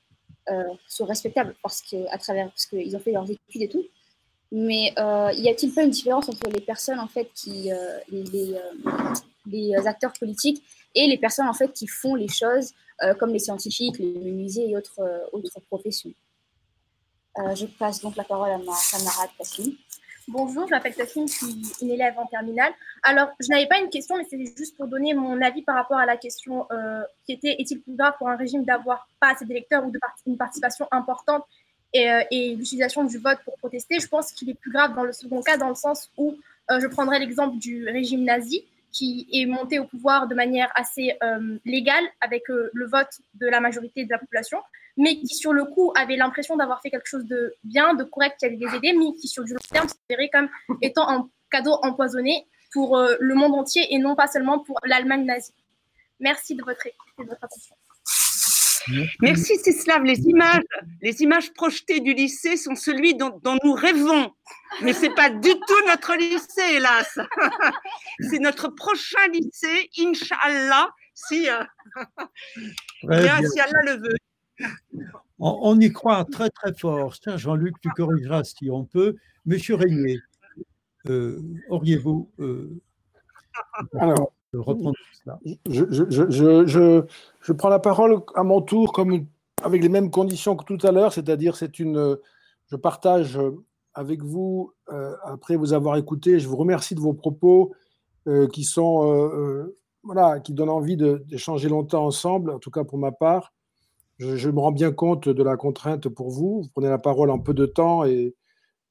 sont 0.90 1.06
respectables 1.06 1.56
parce 1.64 1.82
que, 1.82 2.06
à 2.14 2.18
travers, 2.18 2.50
parce 2.50 2.66
qu'ils 2.66 2.94
ont 2.98 3.00
fait 3.00 3.14
leurs 3.14 3.32
études 3.32 3.62
et 3.62 3.70
tout, 3.70 3.86
mais 4.52 4.94
euh, 4.98 5.32
y 5.34 5.50
a-t-il 5.50 5.74
pas 5.74 5.84
une 5.84 5.90
différence 5.90 6.30
entre 6.30 6.50
les 6.50 6.62
personnes 6.62 7.00
en 7.00 7.08
fait 7.08 7.30
qui, 7.34 7.72
euh, 7.72 8.00
les, 8.10 8.56
les, 9.46 9.76
euh, 9.76 9.86
acteurs 9.86 10.14
politiques 10.20 10.64
et 10.94 11.08
les 11.08 11.18
personnes 11.18 11.48
en 11.48 11.54
fait 11.54 11.72
qui 11.74 11.88
font 11.88 12.16
les 12.16 12.28
choses 12.30 12.74
comme 13.20 13.34
les 13.34 13.40
scientifiques, 13.40 14.00
les 14.00 14.32
musées 14.32 14.70
et 14.70 14.78
autres, 14.78 15.02
autres 15.34 15.60
professions? 15.68 16.14
Je 17.54 17.66
passe 17.66 18.00
donc 18.00 18.16
la 18.16 18.24
parole 18.24 18.50
à 18.50 18.58
ma 18.58 18.74
camarade 18.90 19.30
Tassim. 19.38 19.74
Bonjour, 20.30 20.66
je 20.66 20.72
m'appelle 20.72 20.96
Tassim, 20.96 21.28
je 21.28 21.34
suis 21.34 21.76
une 21.82 21.92
élève 21.92 22.18
en 22.18 22.26
terminale. 22.26 22.72
Alors, 23.04 23.28
je 23.42 23.50
n'avais 23.50 23.68
pas 23.68 23.80
une 23.80 23.90
question, 23.90 24.16
mais 24.16 24.24
c'était 24.24 24.50
juste 24.58 24.78
pour 24.78 24.88
donner 24.88 25.14
mon 25.14 25.42
avis 25.42 25.62
par 25.62 25.76
rapport 25.76 25.98
à 25.98 26.06
la 26.06 26.16
question 26.16 26.66
qui 27.26 27.34
était 27.34 27.58
est-il 27.60 27.82
plus 27.82 27.98
grave 27.98 28.14
pour 28.18 28.30
un 28.30 28.38
régime 28.38 28.64
d'avoir 28.64 29.10
pas 29.20 29.34
assez 29.34 29.44
d'électeurs 29.44 29.86
ou 29.86 29.92
de 29.92 30.00
une 30.26 30.38
participation 30.38 30.88
importante 30.92 31.44
euh, 31.96 32.24
et, 32.32 32.56
l'utilisation 32.56 33.04
du 33.04 33.18
vote 33.18 33.40
pour 33.46 33.58
protester, 33.58 34.00
je 34.00 34.08
pense 34.08 34.32
qu'il 34.32 34.50
est 34.50 34.56
plus 34.56 34.72
grave 34.72 34.96
dans 34.96 35.04
le 35.04 35.14
second 35.14 35.42
cas, 35.42 35.58
dans 35.58 35.70
le 35.70 35.76
sens 35.76 36.12
où 36.18 36.36
euh, 36.72 36.80
je 36.80 36.88
prendrai 36.88 37.20
l'exemple 37.20 37.58
du 37.58 37.88
régime 37.88 38.24
nazi 38.24 38.66
qui 38.92 39.28
est 39.34 39.46
monté 39.46 39.78
au 39.78 39.86
pouvoir 39.86 40.28
de 40.28 40.36
manière 40.36 40.72
assez 40.74 41.18
euh, 41.22 41.58
légale 41.66 42.04
avec 42.22 42.44
le 42.48 42.86
vote 42.86 43.20
de 43.34 43.46
la 43.48 43.60
majorité 43.60 44.06
de 44.06 44.10
la 44.10 44.18
population, 44.18 44.58
mais 44.96 45.18
qui 45.18 45.36
sur 45.36 45.52
le 45.52 45.66
coup 45.66 45.92
avait 45.98 46.16
l'impression 46.16 46.56
d'avoir 46.56 46.82
fait 46.82 46.90
quelque 46.90 47.08
chose 47.08 47.26
de 47.26 47.54
bien, 47.66 47.94
de 47.94 48.06
correct, 48.06 48.38
qui 48.40 48.46
allait 48.46 48.56
les 48.56 48.74
aider, 48.74 48.94
mais 48.94 49.14
qui 49.20 49.28
sur 49.28 49.44
du 49.44 49.52
long 49.52 49.60
terme 49.70 49.88
s'avérait 49.90 50.30
comme 50.30 50.48
étant 50.82 51.10
un 51.10 51.30
cadeau 51.52 51.78
empoisonné 51.82 52.48
pour 52.72 52.98
le 52.98 53.36
monde 53.36 53.54
entier 53.56 53.86
et 53.94 53.98
non 53.98 54.16
pas 54.16 54.28
seulement 54.28 54.60
pour 54.60 54.80
l'Allemagne 54.86 55.26
nazie. 55.26 55.54
Merci 56.22 56.56
de 56.56 56.64
votre, 56.64 56.88
de 57.20 57.26
votre 57.26 57.44
attention. 57.44 57.76
Merci 59.22 59.58
Céslav. 59.58 60.04
Les 60.04 60.20
images, 60.22 60.64
les 61.02 61.22
images 61.22 61.54
projetées 61.54 62.00
du 62.00 62.14
lycée 62.14 62.58
sont 62.58 62.76
celui 62.76 63.16
dont, 63.16 63.40
nous 63.64 63.74
rêvons. 63.74 64.32
Mais 64.82 64.94
ce 64.94 65.04
n'est 65.04 65.14
pas 65.14 65.30
du 65.30 65.50
tout 65.50 65.88
notre 65.88 66.16
lycée, 66.16 66.76
hélas. 66.76 67.18
C'est 68.30 68.40
notre 68.40 68.70
prochain 68.70 69.28
lycée, 69.34 69.90
Inch'Allah, 70.00 70.90
si, 71.14 71.50
euh, 71.50 71.64
si 73.04 73.60
Allah 73.60 73.82
le 73.86 74.02
veut. 74.02 74.68
On, 75.40 75.80
y 75.80 75.92
croit 75.92 76.26
très 76.26 76.50
très 76.50 76.74
fort. 76.74 77.14
Jean-Luc, 77.36 77.76
tu 77.82 77.90
corrigeras 77.90 78.44
si 78.44 78.70
on 78.70 78.86
peut. 78.86 79.16
Monsieur 79.46 79.76
Régnier, 79.76 80.20
euh, 81.10 81.42
auriez-vous 81.70 82.32
euh, 82.40 82.82
Alors, 84.00 84.34
je, 85.70 87.52
prends 87.54 87.70
la 87.70 87.80
parole 87.80 88.22
à 88.36 88.44
mon 88.44 88.62
tour 88.62 88.94
comme 88.94 89.26
avec 89.64 89.82
les 89.82 89.90
mêmes 89.90 90.12
conditions 90.12 90.56
que 90.56 90.66
tout 90.66 90.86
à 90.86 90.92
l'heure, 90.92 91.14
c'est-à-dire 91.14 91.56
c'est 91.56 91.80
une, 91.80 92.18
je 92.68 92.76
partage 92.76 93.40
avec 93.96 94.22
vous 94.22 94.74
euh, 94.92 95.16
après 95.24 95.56
vous 95.56 95.74
avoir 95.74 95.98
écouté. 95.98 96.40
Je 96.40 96.48
vous 96.48 96.58
remercie 96.58 96.94
de 96.96 97.00
vos 97.00 97.14
propos 97.14 97.74
euh, 98.28 98.48
qui 98.48 98.64
sont 98.64 99.12
euh, 99.12 99.78
voilà, 100.04 100.40
qui 100.40 100.54
donnent 100.54 100.70
envie 100.70 100.98
d'échanger 100.98 101.70
longtemps 101.70 102.06
ensemble. 102.06 102.52
En 102.52 102.60
tout 102.60 102.72
cas 102.72 102.84
pour 102.84 103.00
ma 103.00 103.12
part, 103.12 103.54
je, 104.18 104.50
me 104.50 104.60
rends 104.60 104.72
bien 104.72 104.92
compte 104.92 105.28
de 105.28 105.44
la 105.44 105.58
contrainte 105.58 106.10
pour 106.10 106.30
vous. 106.30 106.62
Vous 106.64 106.70
prenez 106.74 106.90
la 106.90 107.00
parole 107.00 107.32
en 107.32 107.40
peu 107.40 107.54
de 107.54 107.66
temps 107.66 108.06
et 108.06 108.36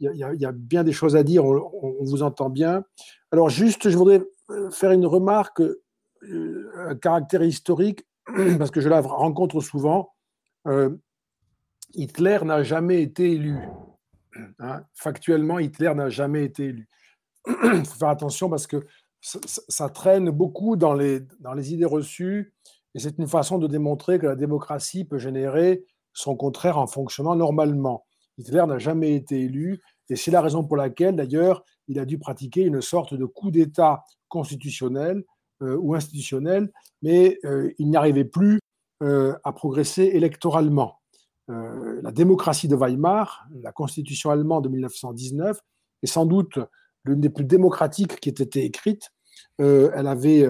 il 0.01 0.11
y, 0.17 0.45
a 0.45 0.53
bien 0.53 0.83
des 0.83 0.93
choses 0.93 1.17
à 1.17 1.23
dire. 1.23 1.45
On, 1.45 1.97
vous 2.01 2.23
entend 2.23 2.51
bien. 2.51 2.85
Alors 3.31 3.49
juste, 3.49 3.89
je 3.89 3.97
voudrais 3.97 4.23
faire 4.71 4.93
une 4.93 5.07
remarque, 5.07 5.61
euh, 5.61 6.71
un 6.77 6.95
caractère 6.95 7.43
historique, 7.43 8.07
parce 8.59 8.71
que 8.71 8.81
je 8.81 8.89
la 8.89 9.01
rencontre 9.01 9.61
souvent. 9.61 10.13
Euh, 10.67 10.97
Hitler 11.95 12.39
n'a 12.45 12.63
jamais 12.63 13.03
été 13.03 13.33
élu. 13.33 13.59
Hein. 14.59 14.85
Factuellement, 14.95 15.59
Hitler 15.59 15.93
n'a 15.95 16.09
jamais 16.09 16.45
été 16.45 16.65
élu. 16.67 16.89
Il 17.47 17.55
faut 17.85 17.99
faire 17.99 18.09
attention 18.09 18.49
parce 18.49 18.67
que 18.67 18.85
ça, 19.21 19.89
traîne 19.89 20.31
beaucoup 20.31 20.77
dans 20.77 20.93
les, 20.93 21.21
dans 21.41 21.55
les 21.55 21.73
idées 21.73 21.87
reçues 21.87 22.53
et 22.95 22.99
c'est 22.99 23.17
une 23.19 23.27
façon 23.27 23.59
de 23.59 23.67
démontrer 23.67 24.19
que 24.19 24.27
la 24.27 24.37
démocratie 24.37 25.05
peut 25.05 25.19
générer 25.19 25.85
son 26.13 26.37
contraire 26.37 26.79
en 26.79 26.87
fonctionnant 26.87 27.35
normalement. 27.35 28.05
Hitler 28.37 28.65
n'a 28.67 28.79
jamais 28.79 29.15
été 29.15 29.41
élu 29.41 29.81
et 30.11 30.17
c'est 30.17 30.31
la 30.31 30.41
raison 30.41 30.65
pour 30.65 30.77
laquelle, 30.77 31.17
d'ailleurs, 31.17 31.65
il 31.89 31.99
a 31.99 32.05
dû 32.05 32.19
pratiquer 32.19 32.63
une 32.63 32.81
sorte 32.81 33.15
de 33.15 33.25
coup 33.25 33.51
d'État 33.51 34.05
constitutionnel 34.29 35.25
euh, 35.63 35.77
ou 35.77 35.95
institutionnel, 35.95 36.73
mais 37.03 37.39
euh, 37.45 37.71
il 37.79 37.91
n'arrivait 37.91 38.25
plus 38.25 38.61
euh, 39.03 39.35
à 39.45 39.53
progresser 39.53 40.05
électoralement. 40.15 41.01
la 41.49 42.11
démocratie 42.11 42.69
de 42.69 42.77
Weimar, 42.77 43.47
la 43.63 43.71
constitution 43.73 44.31
allemande 44.31 44.65
de 44.65 44.71
1919, 44.71 45.61
est 46.03 46.07
sans 46.07 46.27
doute 46.27 46.59
l'une 47.05 47.21
des 47.21 47.29
plus 47.29 47.45
démocratiques 47.45 48.19
qui 48.21 48.31
ait 48.31 48.43
été 48.47 48.65
écrite. 48.65 49.11
elle 49.59 50.07
avait 50.07 50.49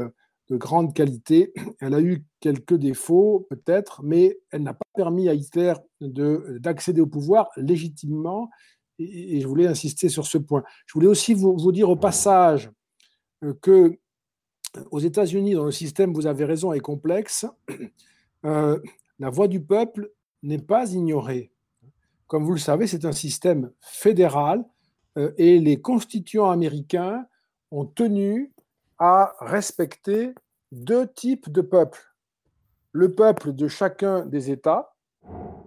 de 0.50 0.56
grandes 0.56 0.94
qualités. 0.94 1.52
Elle 1.80 1.94
a 1.94 2.00
eu 2.00 2.24
quelques 2.40 2.74
défauts, 2.74 3.46
peut-être, 3.50 4.02
mais 4.02 4.38
elle 4.50 4.62
n'a 4.62 4.74
pas 4.74 4.86
permis 4.94 5.28
à 5.28 5.34
Hitler 5.34 5.74
d'accéder 6.00 7.00
au 7.00 7.06
pouvoir 7.06 7.50
légitimement. 7.56 8.50
Et, 8.98 9.40
je 9.40 9.46
voulais 9.46 9.66
insister 9.66 10.08
sur 10.08 10.26
ce 10.26 10.38
point. 10.38 10.62
Je 10.86 10.94
voulais 10.94 11.06
aussi 11.06 11.34
vous, 11.34 11.72
dire 11.72 11.90
au 11.90 11.96
passage 11.96 12.70
que 13.60 13.98
aux 14.90 14.98
États-Unis, 14.98 15.54
dans 15.54 15.64
le 15.64 15.70
système, 15.70 16.12
vous 16.12 16.26
avez 16.26 16.44
raison, 16.44 16.72
est 16.72 16.80
complexe, 16.80 17.46
euh, 18.44 18.80
la 19.18 19.30
voix 19.30 19.48
du 19.48 19.60
peuple 19.60 20.10
n'est 20.42 20.58
pas 20.58 20.90
ignorée. 20.92 21.52
Comme 22.26 22.44
vous 22.44 22.52
le 22.52 22.58
savez, 22.58 22.86
c'est 22.86 23.04
un 23.04 23.12
système 23.12 23.70
fédéral. 23.80 24.64
euh, 25.16 25.32
et 25.38 25.60
les 25.60 25.80
constituants 25.80 26.50
américains 26.50 27.26
ont 27.70 27.84
tenu 27.84 28.52
à 28.98 29.34
respecter 29.40 30.34
deux 30.72 31.06
types 31.06 31.50
de 31.50 31.60
peuples. 31.60 32.02
Le 32.92 33.12
peuple 33.12 33.52
de 33.52 33.68
chacun 33.68 34.26
des 34.26 34.50
États 34.50 34.94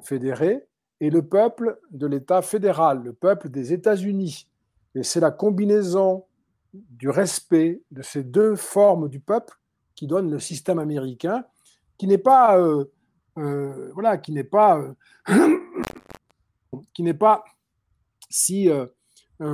fédérés 0.01 0.67
et 0.99 1.09
le 1.09 1.21
peuple 1.21 1.79
de 1.91 2.07
l'État 2.07 2.41
fédéral, 2.41 3.03
le 3.03 3.13
peuple 3.13 3.49
des 3.49 3.73
États-Unis. 3.73 4.47
Et 4.95 5.03
c'est 5.03 5.19
la 5.19 5.31
combinaison 5.31 6.25
du 6.73 7.09
respect 7.09 7.81
de 7.91 8.01
ces 8.01 8.23
deux 8.23 8.55
formes 8.55 9.09
du 9.09 9.19
peuple 9.19 9.59
qui 9.95 10.07
donne 10.07 10.29
le 10.29 10.39
système 10.39 10.79
américain, 10.79 11.45
qui 11.97 12.07
n'est 12.07 12.17
pas, 12.17 12.59
euh, 12.59 12.85
euh, 13.37 13.91
voilà, 13.93 14.17
qui 14.17 14.31
n'est 14.31 14.43
pas, 14.43 14.79
euh, 14.79 15.59
qui 16.93 17.03
n'est 17.03 17.13
pas 17.13 17.43
si 18.29 18.69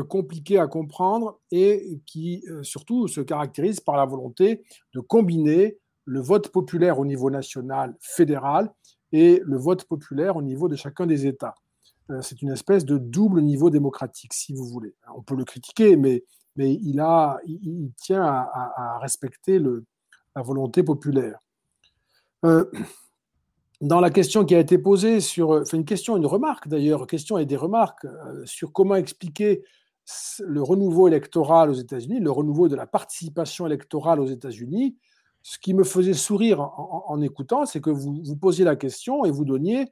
compliqué 0.07 0.57
à 0.57 0.65
comprendre 0.65 1.39
et 1.51 1.99
qui 2.05 2.43
surtout 2.63 3.07
se 3.07 3.21
caractérise 3.21 3.81
par 3.81 3.97
la 3.97 4.05
volonté 4.05 4.63
de 4.95 4.99
combiner 4.99 5.77
le 6.05 6.21
vote 6.21 6.49
populaire 6.49 6.99
au 6.99 7.05
niveau 7.05 7.29
national 7.29 7.95
fédéral 7.99 8.73
et 9.13 9.41
le 9.45 9.57
vote 9.57 9.85
populaire 9.85 10.35
au 10.35 10.41
niveau 10.41 10.67
de 10.67 10.75
chacun 10.75 11.05
des 11.05 11.25
États. 11.25 11.55
C'est 12.21 12.41
une 12.41 12.51
espèce 12.51 12.83
de 12.83 12.97
double 12.97 13.41
niveau 13.41 13.69
démocratique, 13.69 14.33
si 14.33 14.53
vous 14.53 14.65
voulez. 14.65 14.93
On 15.15 15.21
peut 15.21 15.35
le 15.35 15.45
critiquer, 15.45 15.95
mais, 15.95 16.25
il, 16.57 17.91
tient 17.95 18.23
à, 18.23 18.99
respecter 19.01 19.59
la 19.59 20.41
volonté 20.41 20.83
populaire. 20.83 21.39
dans 23.81 23.99
la 24.01 24.09
question 24.09 24.43
qui 24.43 24.55
a 24.55 24.59
été 24.59 24.77
posée 24.77 25.21
sur, 25.21 25.63
une 25.73 25.85
question, 25.85 26.17
une 26.17 26.25
remarque 26.25 26.67
d'ailleurs, 26.67 27.07
question 27.07 27.37
et 27.37 27.45
des 27.45 27.55
remarques 27.55 28.05
sur 28.43 28.73
comment 28.73 28.95
expliquer 28.95 29.63
le 30.39 30.61
renouveau 30.61 31.07
électoral 31.07 31.69
aux 31.69 31.75
États-Unis, 31.75 32.19
le 32.19 32.31
renouveau 32.31 32.67
de 32.67 32.75
la 32.75 32.87
participation 32.87 33.65
électorale 33.65 34.19
aux 34.19 34.27
États-Unis, 34.27 34.97
ce 35.43 35.59
qui 35.59 35.73
me 35.73 35.83
faisait 35.83 36.13
sourire 36.13 36.61
en, 36.61 37.21
écoutant, 37.21 37.65
c'est 37.65 37.81
que 37.81 37.89
vous, 37.89 38.35
posiez 38.37 38.63
la 38.63 38.77
question 38.77 39.25
et 39.25 39.31
vous 39.31 39.43
donniez 39.43 39.89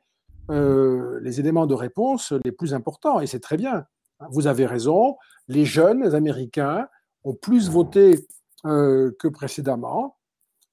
euh, 0.50 1.20
les 1.22 1.42
éléments 1.42 1.68
de 1.68 1.74
réponse 1.74 2.34
les 2.46 2.54
plus 2.54 2.74
importants. 2.74 3.20
Et 3.20 3.28
c'est 3.28 3.42
très 3.42 3.58
bien. 3.58 3.86
Vous 4.32 4.48
avez 4.48 4.66
raison. 4.66 5.18
Les 5.50 5.66
jeunes 5.66 6.16
Américains 6.16 6.88
ont 7.26 7.34
plus 7.34 7.70
voté 7.70 8.26
euh, 8.66 9.12
que 9.20 9.28
précédemment. 9.28 10.16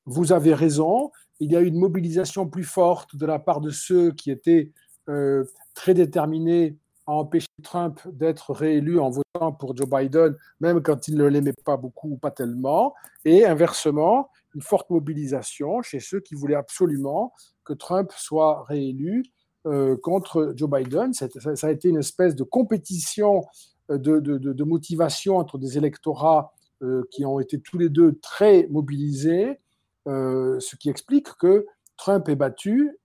Vous 0.07 0.33
avez 0.33 0.55
raison. 0.55 1.11
Il 1.41 1.51
y 1.51 1.57
a 1.57 1.61
eu 1.61 1.67
une 1.67 1.79
mobilisation 1.79 2.47
plus 2.47 2.65
forte 2.65 3.17
de 3.17 3.27
la 3.27 3.41
part 3.41 3.61
de 3.61 3.71
ceux 3.71 4.13
qui 4.13 4.31
étaient 4.31 4.71
euh, 5.09 5.45
très 5.75 5.93
déterminés 5.93 6.77
à 7.09 7.13
empêcher 7.13 7.49
Trump 7.65 8.01
d'être 8.13 8.53
réélu 8.53 9.01
en 9.01 9.11
votant 9.11 9.53
pour 9.53 9.77
Joe 9.77 9.89
Biden, 9.89 10.37
même 10.61 10.83
quand 10.83 11.09
il 11.09 11.17
ne 11.17 11.25
l'aimait 11.25 11.55
pas 11.65 11.77
beaucoup 11.77 12.11
ou 12.11 12.17
pas 12.17 12.31
tellement. 12.31 12.95
Et 13.25 13.45
inversement, 13.47 14.29
une 14.55 14.63
forte 14.63 14.91
mobilisation 14.91 15.83
chez 15.83 16.01
ceux 16.01 16.21
qui 16.21 16.35
voulaient 16.35 16.55
absolument 16.55 17.33
que 17.65 17.73
Trump 17.73 18.11
soit 18.17 18.65
réélu 18.65 19.25
euh, 19.67 19.97
contre 19.97 20.53
Joe 20.57 20.71
Biden. 20.71 21.13
Ça, 21.13 21.27
a 21.63 21.71
été 21.71 21.89
une 21.89 21.99
espèce 21.99 22.35
de 22.35 22.45
compétition 22.45 23.45
euh, 23.91 23.99
de, 23.99 24.65
motivation 24.65 25.37
entre 25.37 25.59
des 25.59 25.77
électorats 25.77 26.53
euh, 26.83 27.03
qui 27.11 27.27
ont 27.27 27.41
été 27.41 27.61
tous 27.61 27.77
les 27.77 27.89
deux 27.89 28.19
très 28.21 28.67
mobilisés, 28.71 29.61
ce 30.07 30.77
qui 30.77 30.89
explique 30.89 31.29
que 31.39 31.67
Trump 31.99 32.31
est 32.31 32.37
battu 32.37 32.97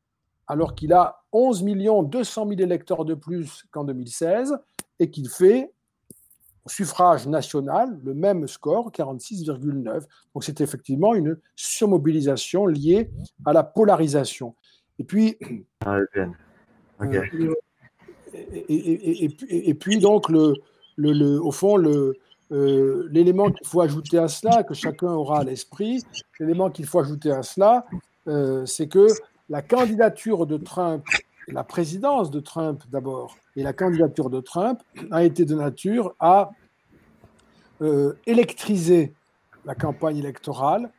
alors 0.47 0.73
qu'il 0.73 0.93
a 0.93 1.23
11 1.33 1.65
200 2.05 2.47
000 2.47 2.61
électeurs 2.61 3.03
de 3.03 3.13
plus 3.13 3.65
qu'en 3.71 3.83
2016 3.83 4.57
et 4.99 5.09
qu'il 5.09 5.27
fait 5.27 5.73
suffrage 6.65 7.27
national 7.27 7.99
le 8.03 8.13
même 8.13 8.47
score, 8.47 8.91
46,9. 8.91 10.03
Donc 10.33 10.43
c'est 10.43 10.61
effectivement 10.61 11.13
une 11.13 11.37
surmobilisation 11.55 12.65
liée 12.65 13.09
à 13.45 13.53
la 13.53 13.63
polarisation. 13.63 14.55
Et 14.99 15.03
puis, 15.03 15.37
ah, 15.85 15.99
euh, 17.01 17.53
et, 18.69 19.73
puis 19.73 19.97
donc, 19.99 20.29
le, 20.29 20.53
le, 20.97 21.41
au 21.41 21.51
fond, 21.51 21.77
le, 21.77 22.15
euh, 22.51 23.07
l'élément 23.11 23.51
qu'il 23.51 23.65
faut 23.65 23.81
ajouter 23.81 24.17
à 24.17 24.27
cela, 24.27 24.63
que 24.63 24.73
chacun 24.73 25.11
aura 25.11 25.39
à 25.39 25.43
l'esprit, 25.43 26.03
l'élément 26.39 26.69
qu'il 26.69 26.85
faut 26.85 26.99
ajouter 26.99 27.31
à 27.31 27.43
cela, 27.43 27.85
euh, 28.27 28.65
c'est 28.65 28.87
que 28.87 29.07
la 29.49 29.61
candidature 29.61 30.45
de 30.45 30.57
Trump, 30.57 31.03
la 31.47 31.63
présidence 31.63 32.31
de 32.31 32.39
Trump 32.39 32.83
d'abord, 32.89 33.37
et 33.55 33.63
la 33.63 33.73
candidature 33.73 34.29
de 34.29 34.41
Trump 34.41 34.81
a 35.11 35.23
été 35.23 35.45
de 35.45 35.55
nature 35.55 36.15
à 36.19 36.51
euh, 37.81 38.13
électriser 38.25 39.13
la 39.65 39.75
campagne 39.75 40.17
électorale, 40.17 40.91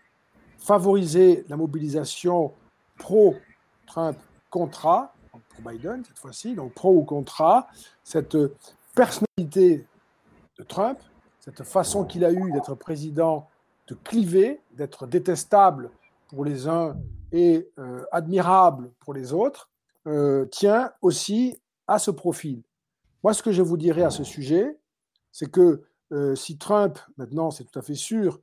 favoriser 0.59 1.45
la 1.49 1.57
mobilisation 1.57 2.53
pro-Trump, 2.99 4.19
contra, 4.51 5.13
pour 5.33 5.69
Biden 5.69 6.05
cette 6.05 6.19
fois-ci, 6.19 6.55
donc 6.55 6.75
pro 6.75 6.95
ou 6.95 7.03
contra, 7.03 7.67
cette 8.05 8.37
personnalité 8.95 9.85
de 10.59 10.63
Trump, 10.63 10.99
cette 11.41 11.65
façon 11.65 12.05
qu'il 12.05 12.25
a 12.25 12.31
eu 12.31 12.53
d'être 12.53 12.77
président, 12.77 13.49
de 13.89 13.95
cliver, 13.95 14.61
d'être 14.73 15.09
détestable 15.09 15.91
pour 16.29 16.45
les 16.45 16.69
uns 16.69 16.97
et 17.33 17.69
euh, 17.81 18.05
admirable 18.13 18.91
pour 19.01 19.13
les 19.13 19.33
autres, 19.33 19.69
euh, 20.07 20.47
tient 20.47 20.93
aussi 21.03 21.61
à 21.87 21.99
ce 21.99 22.11
profil. 22.11 22.63
Moi, 23.23 23.35
ce 23.35 23.43
que 23.43 23.53
je 23.53 23.63
vous 23.63 23.77
dirais 23.77 24.03
à 24.03 24.11
ce 24.11 24.25
sujet, 24.25 24.79
c'est 25.33 25.51
que 25.51 25.83
euh, 26.13 26.35
si 26.35 26.59
Trump, 26.59 26.99
maintenant 27.17 27.51
c'est 27.51 27.65
tout 27.65 27.79
à 27.79 27.83
fait 27.83 27.95
sûr, 27.95 28.41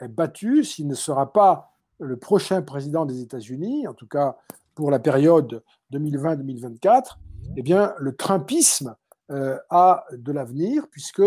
est 0.00 0.08
battu, 0.08 0.64
s'il 0.64 0.88
ne 0.88 0.94
sera 0.96 1.32
pas 1.32 1.70
le 2.00 2.16
prochain 2.16 2.62
président 2.62 3.06
des 3.06 3.20
États-Unis, 3.20 3.86
en 3.86 3.94
tout 3.94 4.08
cas 4.08 4.36
pour 4.74 4.90
la 4.90 4.98
période 4.98 5.62
2020-2024, 5.92 7.16
eh 7.56 7.62
bien, 7.62 7.94
le 7.98 8.16
Trumpisme 8.16 8.96
a 9.28 10.04
de 10.10 10.32
l'avenir, 10.32 10.88
puisque 10.90 11.22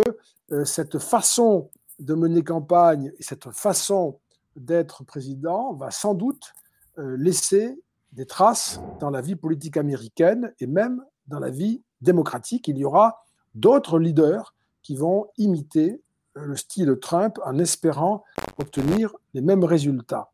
cette 0.65 0.99
façon 0.99 1.69
de 1.99 2.13
mener 2.13 2.43
campagne 2.43 3.13
et 3.17 3.23
cette 3.23 3.49
façon 3.51 4.19
d'être 4.55 5.03
président 5.03 5.73
va 5.73 5.91
sans 5.91 6.13
doute 6.13 6.53
euh, 6.97 7.15
laisser 7.17 7.81
des 8.15 8.25
traces 8.25 8.81
dans 8.99 9.09
la 9.09 9.21
vie 9.21 9.35
politique 9.35 9.77
américaine 9.77 10.53
et 10.59 10.67
même 10.67 11.03
dans 11.27 11.39
la 11.39 11.49
vie 11.49 11.83
démocratique. 12.01 12.67
Il 12.67 12.77
y 12.77 12.85
aura 12.85 13.23
d'autres 13.53 13.99
leaders 13.99 14.55
qui 14.81 14.95
vont 14.95 15.27
imiter 15.37 16.01
euh, 16.37 16.45
le 16.45 16.55
style 16.55 16.87
de 16.87 16.95
Trump 16.95 17.39
en 17.45 17.59
espérant 17.59 18.23
obtenir 18.57 19.13
les 19.33 19.41
mêmes 19.41 19.63
résultats. 19.63 20.31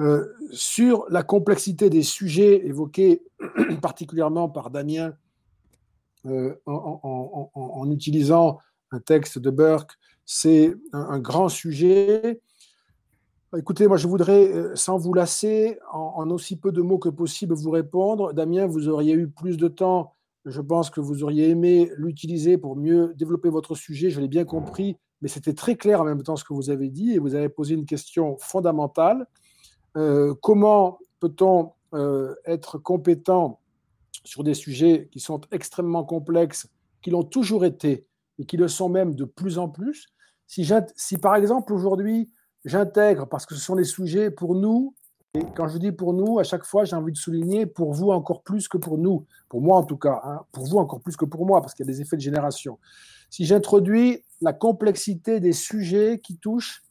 Euh, 0.00 0.32
sur 0.52 1.06
la 1.10 1.24
complexité 1.24 1.90
des 1.90 2.04
sujets 2.04 2.64
évoqués 2.64 3.24
particulièrement 3.82 4.48
par 4.48 4.70
Damien 4.70 5.12
en, 6.24 7.90
utilisant 7.90 8.58
un 8.90 9.00
texte 9.00 9.38
de 9.38 9.50
Burke, 9.50 9.92
c'est 10.24 10.74
un, 10.92 11.18
grand 11.18 11.48
sujet. 11.48 12.40
Écoutez, 13.56 13.86
moi 13.86 13.96
je 13.96 14.06
voudrais, 14.06 14.52
euh, 14.52 14.76
sans 14.76 14.98
vous 14.98 15.14
lasser, 15.14 15.78
en, 15.90 16.28
aussi 16.28 16.56
peu 16.56 16.70
de 16.70 16.82
mots 16.82 16.98
que 16.98 17.08
possible, 17.08 17.54
vous 17.54 17.70
répondre. 17.70 18.34
Damien, 18.34 18.66
vous 18.66 18.88
auriez 18.88 19.14
eu 19.14 19.26
plus 19.26 19.56
de 19.56 19.68
temps. 19.68 20.12
Je 20.44 20.60
pense 20.60 20.90
que 20.90 21.00
vous 21.00 21.24
auriez 21.24 21.48
aimé 21.48 21.90
l'utiliser 21.96 22.58
pour 22.58 22.76
mieux 22.76 23.14
développer 23.16 23.48
votre 23.48 23.74
sujet. 23.74 24.10
Je 24.10 24.20
l'ai 24.20 24.28
bien 24.28 24.44
compris, 24.44 24.98
mais 25.22 25.28
c'était 25.28 25.54
très 25.54 25.76
clair 25.76 26.02
en 26.02 26.04
même 26.04 26.22
temps 26.22 26.36
ce 26.36 26.44
que 26.44 26.52
vous 26.52 26.68
avez 26.68 26.90
dit 26.90 27.14
et 27.14 27.18
vous 27.18 27.34
avez 27.34 27.48
posé 27.48 27.74
une 27.74 27.86
question 27.86 28.36
fondamentale. 28.36 29.26
Euh, 29.96 30.34
comment 30.42 30.98
peut-on 31.18 31.72
euh, 31.94 32.34
être 32.44 32.76
compétent 32.76 33.60
sur 34.24 34.44
des 34.44 34.54
sujets 34.54 35.08
qui 35.10 35.20
sont 35.20 35.40
extrêmement 35.52 36.04
complexes, 36.04 36.68
qui 37.00 37.08
l'ont 37.08 37.24
toujours 37.24 37.64
été 37.64 38.06
et 38.38 38.44
qui 38.44 38.58
le 38.58 38.68
sont 38.68 38.90
même 38.90 39.14
de 39.14 39.24
plus 39.24 39.56
en 39.56 39.70
plus? 39.70 40.08
Si, 40.46 40.70
si 40.96 41.16
par 41.16 41.34
exemple 41.34 41.72
aujourd'hui 41.72 42.28
j'intègre 42.64 43.26
parce 43.26 43.46
que 43.46 43.54
ce 43.54 43.60
sont 43.60 43.76
des 43.76 43.84
sujets 43.84 44.30
pour 44.30 44.54
nous. 44.54 44.94
Et 45.34 45.44
quand 45.54 45.68
je 45.68 45.78
dis 45.78 45.92
pour 45.92 46.14
nous, 46.14 46.38
à 46.38 46.42
chaque 46.42 46.64
fois, 46.64 46.84
j'ai 46.84 46.96
envie 46.96 47.12
de 47.12 47.18
souligner 47.18 47.66
pour 47.66 47.92
vous 47.92 48.10
encore 48.10 48.42
plus 48.42 48.66
que 48.66 48.78
pour 48.78 48.98
nous, 48.98 49.26
pour 49.48 49.60
moi 49.60 49.76
en 49.76 49.84
tout 49.84 49.98
cas, 49.98 50.20
hein, 50.24 50.40
pour 50.52 50.66
vous 50.66 50.78
encore 50.78 51.00
plus 51.00 51.16
que 51.16 51.26
pour 51.26 51.46
moi, 51.46 51.60
parce 51.60 51.74
qu'il 51.74 51.86
y 51.86 51.88
a 51.88 51.92
des 51.92 52.00
effets 52.00 52.16
de 52.16 52.22
génération. 52.22 52.78
Si 53.30 53.44
j'introduis 53.44 54.24
la 54.40 54.52
complexité 54.52 55.38
des 55.38 55.52
sujets 55.52 56.18
qui 56.18 56.38
touchent 56.38 56.82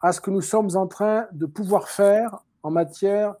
à 0.00 0.12
ce 0.12 0.20
que 0.20 0.30
nous 0.30 0.40
sommes 0.40 0.74
en 0.76 0.86
train 0.86 1.26
de 1.32 1.46
pouvoir 1.46 1.88
faire 1.88 2.38
en 2.62 2.70
matière 2.70 3.34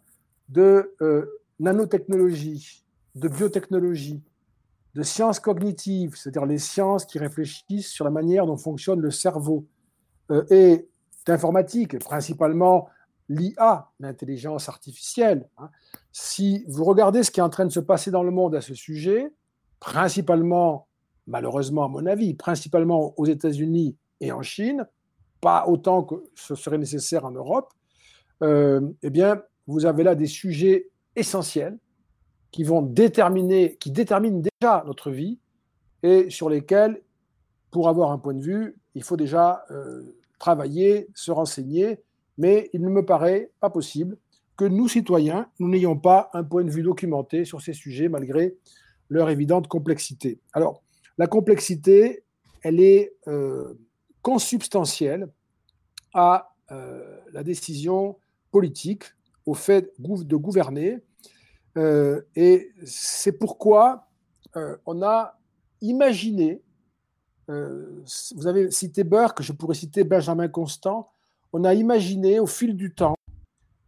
de 0.48 0.94
euh, 1.00 1.26
nanotechnologie, 1.58 2.84
de 3.14 3.28
biotechnologie, 3.28 4.22
de 4.94 5.02
sciences 5.02 5.40
cognitives, 5.40 6.16
c'est-à-dire 6.16 6.46
les 6.46 6.58
sciences 6.58 7.04
qui 7.04 7.18
réfléchissent 7.18 7.90
sur 7.90 8.04
la 8.04 8.10
manière 8.10 8.46
dont 8.46 8.56
fonctionne 8.56 9.00
le 9.00 9.10
cerveau, 9.10 9.66
euh, 10.30 10.44
et 10.50 10.88
d'informatique, 11.26 11.98
principalement 11.98 12.88
l'IA, 13.28 13.90
l'intelligence 13.98 14.68
artificielle. 14.68 15.48
Hein. 15.58 15.70
Si 16.12 16.64
vous 16.68 16.84
regardez 16.84 17.22
ce 17.22 17.30
qui 17.30 17.40
est 17.40 17.42
en 17.42 17.50
train 17.50 17.66
de 17.66 17.72
se 17.72 17.80
passer 17.80 18.10
dans 18.10 18.22
le 18.22 18.30
monde 18.30 18.54
à 18.54 18.60
ce 18.60 18.74
sujet, 18.74 19.32
principalement 19.80 20.86
malheureusement 21.26 21.84
à 21.84 21.88
mon 21.88 22.06
avis, 22.06 22.34
principalement 22.34 23.12
aux 23.16 23.26
États-Unis 23.26 23.96
et 24.20 24.32
en 24.32 24.42
Chine, 24.42 24.86
pas 25.40 25.66
autant 25.66 26.04
que 26.04 26.14
ce 26.34 26.54
serait 26.54 26.78
nécessaire 26.78 27.24
en 27.24 27.32
Europe, 27.32 27.72
euh, 28.42 28.80
eh 29.02 29.10
bien, 29.10 29.42
vous 29.66 29.86
avez 29.86 30.04
là 30.04 30.14
des 30.14 30.26
sujets 30.26 30.88
essentiels 31.16 31.78
qui 32.52 32.62
vont 32.62 32.82
déterminer, 32.82 33.76
qui 33.76 33.90
déterminent 33.90 34.40
déjà 34.40 34.84
notre 34.86 35.10
vie 35.10 35.40
et 36.02 36.30
sur 36.30 36.48
lesquels, 36.48 37.02
pour 37.70 37.88
avoir 37.88 38.12
un 38.12 38.18
point 38.18 38.34
de 38.34 38.40
vue, 38.40 38.78
il 38.94 39.02
faut 39.02 39.16
déjà 39.16 39.64
euh, 39.70 40.16
travailler, 40.38 41.08
se 41.14 41.30
renseigner, 41.30 42.00
mais 42.38 42.70
il 42.72 42.82
ne 42.82 42.88
me 42.88 43.04
paraît 43.04 43.50
pas 43.60 43.70
possible 43.70 44.16
que 44.56 44.64
nous, 44.64 44.88
citoyens, 44.88 45.48
nous 45.58 45.68
n'ayons 45.68 45.96
pas 45.96 46.30
un 46.32 46.42
point 46.42 46.64
de 46.64 46.70
vue 46.70 46.82
documenté 46.82 47.44
sur 47.44 47.60
ces 47.60 47.74
sujets 47.74 48.08
malgré 48.08 48.56
leur 49.08 49.28
évidente 49.28 49.68
complexité. 49.68 50.40
Alors, 50.52 50.82
la 51.18 51.26
complexité, 51.26 52.24
elle 52.62 52.80
est 52.80 53.14
euh, 53.28 53.74
consubstantielle 54.22 55.28
à 56.14 56.54
euh, 56.72 57.18
la 57.32 57.42
décision 57.42 58.16
politique, 58.50 59.04
au 59.44 59.54
fait 59.54 59.92
de 59.98 60.36
gouverner. 60.36 60.98
Euh, 61.76 62.22
et 62.34 62.70
c'est 62.84 63.32
pourquoi 63.32 64.08
on 64.86 65.02
a 65.02 65.38
imaginé, 65.82 66.62
vous 67.48 68.46
avez 68.46 68.70
cité 68.70 69.04
Burke, 69.04 69.42
je 69.42 69.52
pourrais 69.52 69.74
citer 69.74 70.04
Benjamin 70.04 70.48
Constant, 70.48 71.08
on 71.52 71.64
a 71.64 71.74
imaginé 71.74 72.40
au 72.40 72.46
fil 72.46 72.76
du 72.76 72.92
temps 72.94 73.14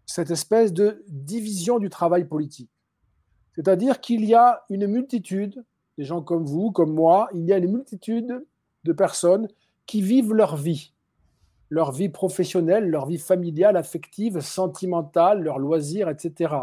cette 0.06 0.30
espèce 0.30 0.72
de 0.72 1.04
division 1.08 1.78
du 1.78 1.90
travail 1.90 2.24
politique. 2.24 2.70
C'est-à-dire 3.54 4.00
qu'il 4.00 4.24
y 4.24 4.34
a 4.34 4.64
une 4.70 4.86
multitude, 4.86 5.64
des 5.98 6.04
gens 6.04 6.22
comme 6.22 6.44
vous, 6.44 6.70
comme 6.70 6.94
moi, 6.94 7.28
il 7.34 7.44
y 7.44 7.52
a 7.52 7.58
une 7.58 7.70
multitude 7.70 8.46
de 8.84 8.92
personnes 8.92 9.48
qui 9.84 10.00
vivent 10.00 10.32
leur 10.32 10.56
vie, 10.56 10.92
leur 11.68 11.92
vie 11.92 12.08
professionnelle, 12.08 12.88
leur 12.88 13.06
vie 13.06 13.18
familiale, 13.18 13.76
affective, 13.76 14.40
sentimentale, 14.40 15.42
leurs 15.42 15.58
loisirs, 15.58 16.08
etc. 16.08 16.54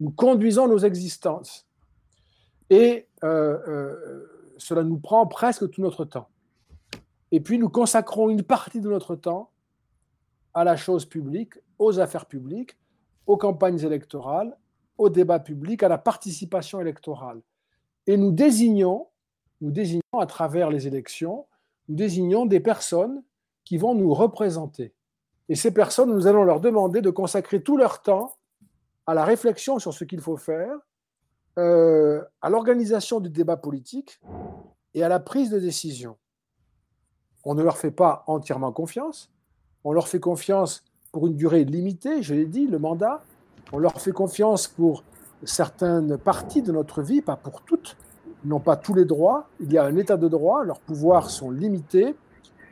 Nous 0.00 0.10
conduisons 0.10 0.66
nos 0.66 0.78
existences. 0.78 1.66
Et 2.70 3.06
euh, 3.22 3.58
euh, 3.68 4.33
cela 4.58 4.82
nous 4.82 4.98
prend 4.98 5.26
presque 5.26 5.70
tout 5.70 5.82
notre 5.82 6.04
temps. 6.04 6.28
Et 7.32 7.40
puis 7.40 7.58
nous 7.58 7.68
consacrons 7.68 8.30
une 8.30 8.42
partie 8.42 8.80
de 8.80 8.88
notre 8.88 9.16
temps 9.16 9.50
à 10.54 10.64
la 10.64 10.76
chose 10.76 11.04
publique, 11.04 11.54
aux 11.78 11.98
affaires 11.98 12.26
publiques, 12.26 12.76
aux 13.26 13.36
campagnes 13.36 13.80
électorales, 13.80 14.56
au 14.98 15.08
débat 15.08 15.40
public, 15.40 15.82
à 15.82 15.88
la 15.88 15.98
participation 15.98 16.80
électorale. 16.80 17.40
Et 18.06 18.16
nous 18.16 18.30
désignons, 18.30 19.08
nous 19.60 19.70
désignons 19.70 20.02
à 20.18 20.26
travers 20.26 20.70
les 20.70 20.86
élections, 20.86 21.46
nous 21.88 21.96
désignons 21.96 22.46
des 22.46 22.60
personnes 22.60 23.22
qui 23.64 23.78
vont 23.78 23.94
nous 23.94 24.12
représenter. 24.14 24.94
Et 25.48 25.54
ces 25.54 25.72
personnes, 25.72 26.14
nous 26.14 26.26
allons 26.26 26.44
leur 26.44 26.60
demander 26.60 27.02
de 27.02 27.10
consacrer 27.10 27.62
tout 27.62 27.76
leur 27.76 28.02
temps 28.02 28.36
à 29.06 29.14
la 29.14 29.24
réflexion 29.24 29.78
sur 29.78 29.92
ce 29.92 30.04
qu'il 30.04 30.20
faut 30.20 30.36
faire, 30.36 30.76
euh, 31.58 32.22
à 32.42 32.50
l'organisation 32.50 33.20
du 33.20 33.30
débat 33.30 33.56
politique 33.56 34.20
et 34.94 35.02
à 35.02 35.08
la 35.08 35.20
prise 35.20 35.50
de 35.50 35.58
décision. 35.58 36.16
On 37.44 37.54
ne 37.54 37.62
leur 37.62 37.76
fait 37.76 37.90
pas 37.90 38.24
entièrement 38.26 38.72
confiance, 38.72 39.30
on 39.84 39.92
leur 39.92 40.08
fait 40.08 40.20
confiance 40.20 40.82
pour 41.12 41.28
une 41.28 41.36
durée 41.36 41.64
limitée, 41.64 42.22
je 42.22 42.34
l'ai 42.34 42.46
dit, 42.46 42.66
le 42.66 42.78
mandat. 42.78 43.22
On 43.72 43.78
leur 43.78 44.00
fait 44.00 44.12
confiance 44.12 44.66
pour 44.66 45.04
certaines 45.44 46.18
parties 46.18 46.62
de 46.62 46.72
notre 46.72 47.02
vie, 47.02 47.22
pas 47.22 47.36
pour 47.36 47.62
toutes. 47.62 47.96
Ils 48.44 48.48
n'ont 48.48 48.60
pas 48.60 48.76
tous 48.76 48.94
les 48.94 49.04
droits. 49.04 49.48
Il 49.60 49.72
y 49.72 49.78
a 49.78 49.84
un 49.84 49.96
état 49.96 50.16
de 50.16 50.26
droit, 50.28 50.64
leurs 50.64 50.80
pouvoirs 50.80 51.30
sont 51.30 51.50
limités. 51.50 52.16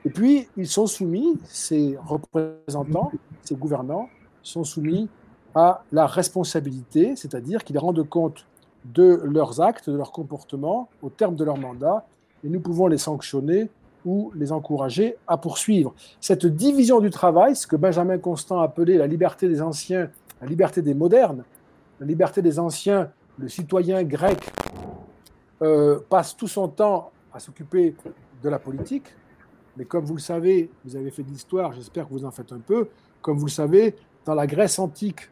Et 0.05 0.11
puis, 0.11 0.49
ils 0.57 0.67
sont 0.67 0.87
soumis, 0.87 1.39
ces 1.45 1.97
représentants, 2.05 3.13
ces 3.45 3.55
gouvernants, 3.55 4.09
sont 4.43 4.65
soumis 4.65 5.09
à 5.55 5.85
la 5.93 6.07
responsabilité, 6.07 7.15
c'est-à-dire 7.15 7.63
qu'ils 7.63 7.79
rendent 7.79 8.09
compte 8.09 8.47
de 8.85 9.21
leurs 9.25 9.61
actes, 9.61 9.89
de 9.89 9.97
leurs 9.97 10.13
comportements 10.13 10.89
au 11.03 11.11
terme 11.11 11.37
de 11.37 11.45
leur 11.45 11.57
mandat, 11.57 12.05
et 12.45 12.49
nous 12.49 12.61
pouvons 12.61 12.87
les 12.87 12.99
sanctionner 12.99 13.71
ou 14.05 14.33
les 14.35 14.51
encourager 14.51 15.17
à 15.29 15.37
poursuivre. 15.37 15.95
Cette 16.21 16.47
division 16.47 17.01
du 17.01 17.11
travail, 17.11 17.55
ce 17.55 17.67
que 17.67 17.77
Benjamin 17.77 18.19
Constant 18.19 18.61
appelait 18.61 18.97
la 18.97 19.07
liberté 19.07 19.49
des 19.49 19.63
anciens, 19.63 20.11
la 20.41 20.49
liberté 20.49 20.83
des 20.83 20.95
modernes, 20.95 21.45
la 22.01 22.07
liberté 22.07 22.43
des 22.43 22.59
anciens, 22.59 23.11
le 23.39 23.49
citoyen 23.49 24.03
grec 24.03 24.39
euh, 25.63 26.01
passe 26.09 26.37
tout 26.37 26.49
son 26.49 26.69
temps 26.69 27.13
à 27.33 27.39
s'occuper 27.39 27.95
de 28.43 28.49
la 28.49 28.59
politique, 28.59 29.07
mais 29.77 29.85
comme 29.85 30.05
vous 30.05 30.17
le 30.17 30.21
savez, 30.21 30.71
vous 30.85 30.97
avez 30.97 31.11
fait 31.11 31.23
de 31.23 31.31
l'histoire, 31.31 31.73
j'espère 31.73 32.09
que 32.09 32.13
vous 32.13 32.25
en 32.25 32.31
faites 32.31 32.53
un 32.53 32.59
peu, 32.59 32.89
comme 33.23 33.39
vous 33.39 33.47
le 33.47 33.51
savez, 33.51 33.95
dans 34.25 34.35
la 34.35 34.47
Grèce 34.47 34.79
antique, 34.79 35.31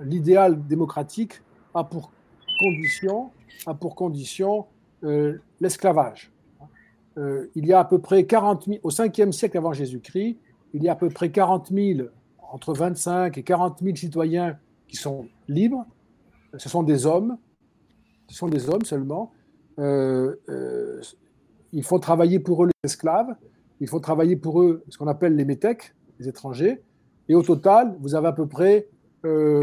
l'idéal 0.00 0.66
démocratique 0.66 1.42
a 1.74 1.84
pour 1.84 2.10
condition, 2.58 3.30
a 3.66 3.74
pour 3.74 3.94
condition 3.94 4.66
euh, 5.04 5.38
l'esclavage. 5.60 6.32
Euh, 7.16 7.50
il 7.54 7.66
y 7.66 7.72
a 7.72 7.80
à 7.80 7.84
peu 7.84 7.98
près 7.98 8.24
40 8.24 8.66
000, 8.66 8.78
au 8.82 8.90
5e 8.90 9.32
siècle 9.32 9.58
avant 9.58 9.72
Jésus-Christ, 9.72 10.38
il 10.74 10.82
y 10.82 10.88
a 10.88 10.92
à 10.92 10.96
peu 10.96 11.08
près 11.08 11.30
40 11.30 11.70
000, 11.72 12.08
entre 12.52 12.74
25 12.74 13.36
et 13.38 13.42
40 13.42 13.80
000 13.82 13.96
citoyens 13.96 14.58
qui 14.86 14.96
sont 14.96 15.28
libres. 15.48 15.84
Ce 16.56 16.68
sont 16.68 16.82
des 16.82 17.06
hommes, 17.06 17.36
ce 18.28 18.36
sont 18.36 18.48
des 18.48 18.68
hommes 18.68 18.84
seulement. 18.84 19.32
Euh, 19.78 20.36
euh, 20.48 21.00
il 21.72 21.82
faut 21.82 21.98
travailler 21.98 22.38
pour 22.38 22.64
eux 22.64 22.68
les 22.68 22.88
esclaves, 22.88 23.34
il 23.80 23.88
faut 23.88 24.00
travailler 24.00 24.36
pour 24.36 24.62
eux 24.62 24.82
ce 24.88 24.98
qu'on 24.98 25.06
appelle 25.06 25.36
les 25.36 25.44
métèques, 25.44 25.94
les 26.18 26.28
étrangers. 26.28 26.82
Et 27.28 27.34
au 27.34 27.42
total, 27.42 27.96
vous 28.00 28.14
avez 28.14 28.28
à 28.28 28.32
peu 28.32 28.46
près 28.46 28.88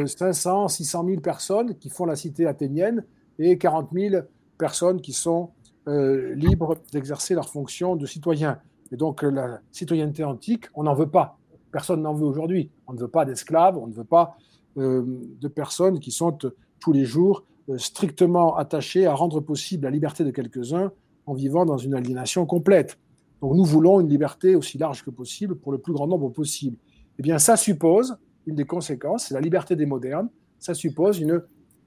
500, 0.05 0.67
600 0.67 1.05
000 1.05 1.21
personnes 1.21 1.75
qui 1.77 1.89
font 1.89 2.05
la 2.05 2.15
cité 2.15 2.45
athénienne 2.45 3.03
et 3.39 3.57
40 3.57 3.89
000 3.93 4.23
personnes 4.57 5.01
qui 5.01 5.13
sont 5.13 5.51
euh, 5.87 6.33
libres 6.35 6.77
d'exercer 6.91 7.35
leurs 7.35 7.49
fonctions 7.49 7.95
de 7.95 8.05
citoyens. 8.05 8.59
Et 8.91 8.97
donc 8.97 9.23
euh, 9.23 9.29
la 9.29 9.59
citoyenneté 9.71 10.23
antique, 10.23 10.65
on 10.73 10.83
n'en 10.83 10.95
veut 10.95 11.09
pas. 11.09 11.37
Personne 11.71 12.01
n'en 12.01 12.13
veut 12.13 12.25
aujourd'hui. 12.25 12.71
On 12.87 12.93
ne 12.93 12.99
veut 12.99 13.07
pas 13.07 13.25
d'esclaves, 13.25 13.77
on 13.77 13.87
ne 13.87 13.93
veut 13.93 14.03
pas 14.03 14.37
euh, 14.77 15.03
de 15.39 15.47
personnes 15.47 15.99
qui 15.99 16.11
sont 16.11 16.37
tous 16.79 16.91
les 16.91 17.05
jours 17.05 17.43
strictement 17.77 18.55
attachées 18.55 19.07
à 19.07 19.13
rendre 19.15 19.39
possible 19.39 19.85
la 19.85 19.89
liberté 19.89 20.23
de 20.23 20.29
quelques-uns 20.29 20.91
en 21.25 21.33
vivant 21.33 21.65
dans 21.65 21.77
une 21.77 21.95
aliénation 21.95 22.45
complète. 22.45 22.99
Donc 23.41 23.55
nous 23.55 23.65
voulons 23.65 23.99
une 23.99 24.09
liberté 24.09 24.55
aussi 24.55 24.77
large 24.77 25.03
que 25.03 25.09
possible 25.09 25.55
pour 25.55 25.71
le 25.71 25.79
plus 25.79 25.93
grand 25.93 26.07
nombre 26.07 26.29
possible. 26.29 26.77
Eh 27.17 27.23
bien, 27.23 27.39
ça 27.39 27.57
suppose, 27.57 28.17
une 28.45 28.55
des 28.55 28.65
conséquences, 28.65 29.27
c'est 29.27 29.33
la 29.33 29.41
liberté 29.41 29.75
des 29.75 29.85
modernes, 29.85 30.29
ça 30.59 30.73
suppose 30.73 31.19
une 31.19 31.41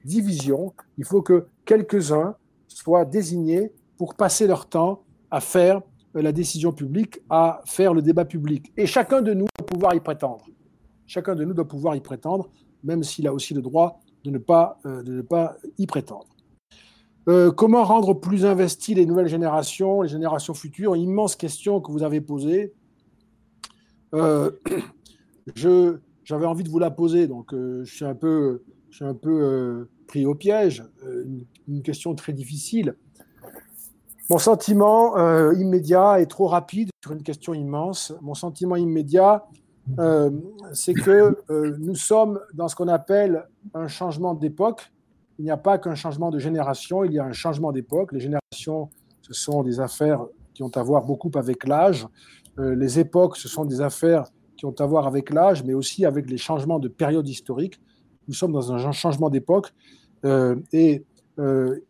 division. 0.04 0.72
Il 0.96 1.04
faut 1.04 1.22
que 1.22 1.46
quelques-uns 1.64 2.36
soient 2.66 3.04
désignés 3.04 3.72
pour 3.96 4.14
passer 4.14 4.46
leur 4.46 4.68
temps 4.68 5.02
à 5.30 5.40
faire 5.40 5.82
euh, 6.16 6.22
la 6.22 6.32
décision 6.32 6.72
publique, 6.72 7.20
à 7.28 7.60
faire 7.66 7.92
le 7.94 8.02
débat 8.02 8.24
public. 8.24 8.72
Et 8.76 8.86
chacun 8.86 9.22
de 9.22 9.34
nous 9.34 9.46
doit 9.58 9.66
pouvoir 9.66 9.94
y 9.94 10.00
prétendre. 10.00 10.46
Chacun 11.06 11.34
de 11.34 11.44
nous 11.44 11.54
doit 11.54 11.66
pouvoir 11.68 11.96
y 11.96 12.00
prétendre, 12.00 12.50
même 12.84 13.02
s'il 13.02 13.26
a 13.26 13.32
aussi 13.32 13.54
le 13.54 13.62
droit 13.62 14.00
de 14.24 14.30
ne 14.30 14.38
pas, 14.38 14.78
euh, 14.86 15.02
de 15.02 15.12
ne 15.12 15.22
pas 15.22 15.56
y 15.78 15.86
prétendre. 15.86 16.26
Euh, 17.28 17.50
comment 17.50 17.84
rendre 17.84 18.14
plus 18.14 18.46
investies 18.46 18.94
les 18.94 19.04
nouvelles 19.04 19.28
générations, 19.28 20.02
les 20.02 20.08
générations 20.08 20.54
futures? 20.54 20.96
Immense 20.96 21.36
question 21.36 21.80
que 21.80 21.92
vous 21.92 22.02
avez 22.02 22.20
posée. 22.20 22.72
J'avais 26.28 26.44
envie 26.44 26.62
de 26.62 26.68
vous 26.68 26.78
la 26.78 26.90
poser, 26.90 27.26
donc 27.26 27.54
je 27.54 27.90
suis 27.90 28.04
un 28.04 28.14
peu, 28.14 28.62
je 28.90 28.96
suis 28.96 29.04
un 29.06 29.14
peu 29.14 29.88
pris 30.06 30.26
au 30.26 30.34
piège. 30.34 30.84
Une, 31.02 31.46
une, 31.66 31.80
question 31.80 32.14
très 32.14 32.34
difficile. 32.34 32.94
Mon 34.30 34.36
sentiment 34.36 35.16
euh, 35.16 35.54
immédiat 35.54 36.20
est 36.20 36.26
trop 36.26 36.48
rapide 36.48 36.90
sur 37.02 37.12
une 37.12 37.22
question 37.22 37.54
immense. 37.54 38.12
Mon 38.20 38.34
sentiment 38.34 38.76
immédiat, 38.76 39.46
euh, 39.98 40.30
c'est 40.74 40.92
que 40.92 41.34
euh, 41.48 41.76
nous 41.80 41.94
sommes 41.94 42.38
dans 42.52 42.68
ce 42.68 42.76
qu'on 42.76 42.88
appelle 42.88 43.46
un 43.72 43.88
changement 43.88 44.34
d'époque. 44.34 44.92
Il 45.38 45.46
n'y 45.46 45.50
a 45.50 45.56
pas 45.56 45.78
qu'un 45.78 45.94
changement 45.94 46.30
de 46.30 46.38
génération, 46.38 47.04
il 47.04 47.12
y 47.14 47.18
a 47.18 47.24
un 47.24 47.32
changement 47.32 47.72
d'époque. 47.72 48.12
Les 48.12 48.20
générations, 48.20 48.90
ce 49.22 49.32
sont 49.32 49.62
des 49.62 49.80
affaires 49.80 50.26
qui 50.52 50.62
ont 50.62 50.76
à 50.76 50.82
voir 50.82 51.04
beaucoup 51.04 51.30
avec 51.34 51.66
l'âge. 51.66 52.06
les 52.58 52.98
époques, 52.98 53.36
ce 53.38 53.48
sont 53.48 53.64
des 53.64 53.80
affaires 53.80 54.24
qui 54.58 54.66
ont 54.66 54.74
à 54.78 54.84
voir 54.84 55.06
avec 55.06 55.30
l'âge, 55.30 55.64
mais 55.64 55.72
aussi 55.72 56.04
avec 56.04 56.28
les 56.28 56.36
changements 56.36 56.78
de 56.78 56.88
période 56.88 57.26
historique. 57.26 57.80
Nous 58.26 58.34
sommes 58.34 58.52
dans 58.52 58.72
un 58.72 58.92
changement 58.92 59.30
d'époque 59.30 59.72
et 60.72 61.04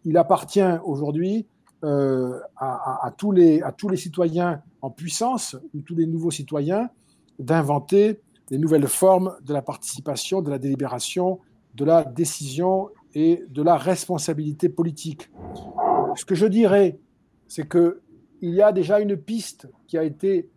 il 0.04 0.16
appartient 0.16 0.70
aujourd'hui 0.84 1.46
euh, 1.84 2.40
à, 2.56 3.12
tous 3.16 3.30
les, 3.30 3.62
à 3.62 3.70
tous 3.70 3.88
les 3.88 3.96
citoyens 3.96 4.60
en 4.82 4.90
puissance, 4.90 5.56
ou 5.74 5.80
tous 5.82 5.94
les 5.94 6.06
nouveaux 6.06 6.32
citoyens, 6.32 6.90
d'inventer 7.38 8.20
les 8.50 8.58
nouvelles 8.58 8.88
formes 8.88 9.36
de 9.44 9.52
la 9.52 9.62
participation, 9.62 10.42
de 10.42 10.50
la 10.50 10.58
délibération, 10.58 11.38
de 11.76 11.84
la 11.84 12.02
décision 12.02 12.88
et 13.14 13.44
de 13.48 13.62
la 13.62 13.76
responsabilité 13.76 14.68
politique. 14.68 15.30
Ce 16.16 16.24
que 16.24 16.34
je 16.34 16.46
dirais 16.46 16.98
c'est 17.46 17.68
qu'il 17.68 17.94
y 18.42 18.60
a 18.60 18.72
déjà 18.72 19.00
une 19.00 19.16
piste 19.16 19.68
qui 19.86 19.96
a 19.96 20.02
été 20.02 20.50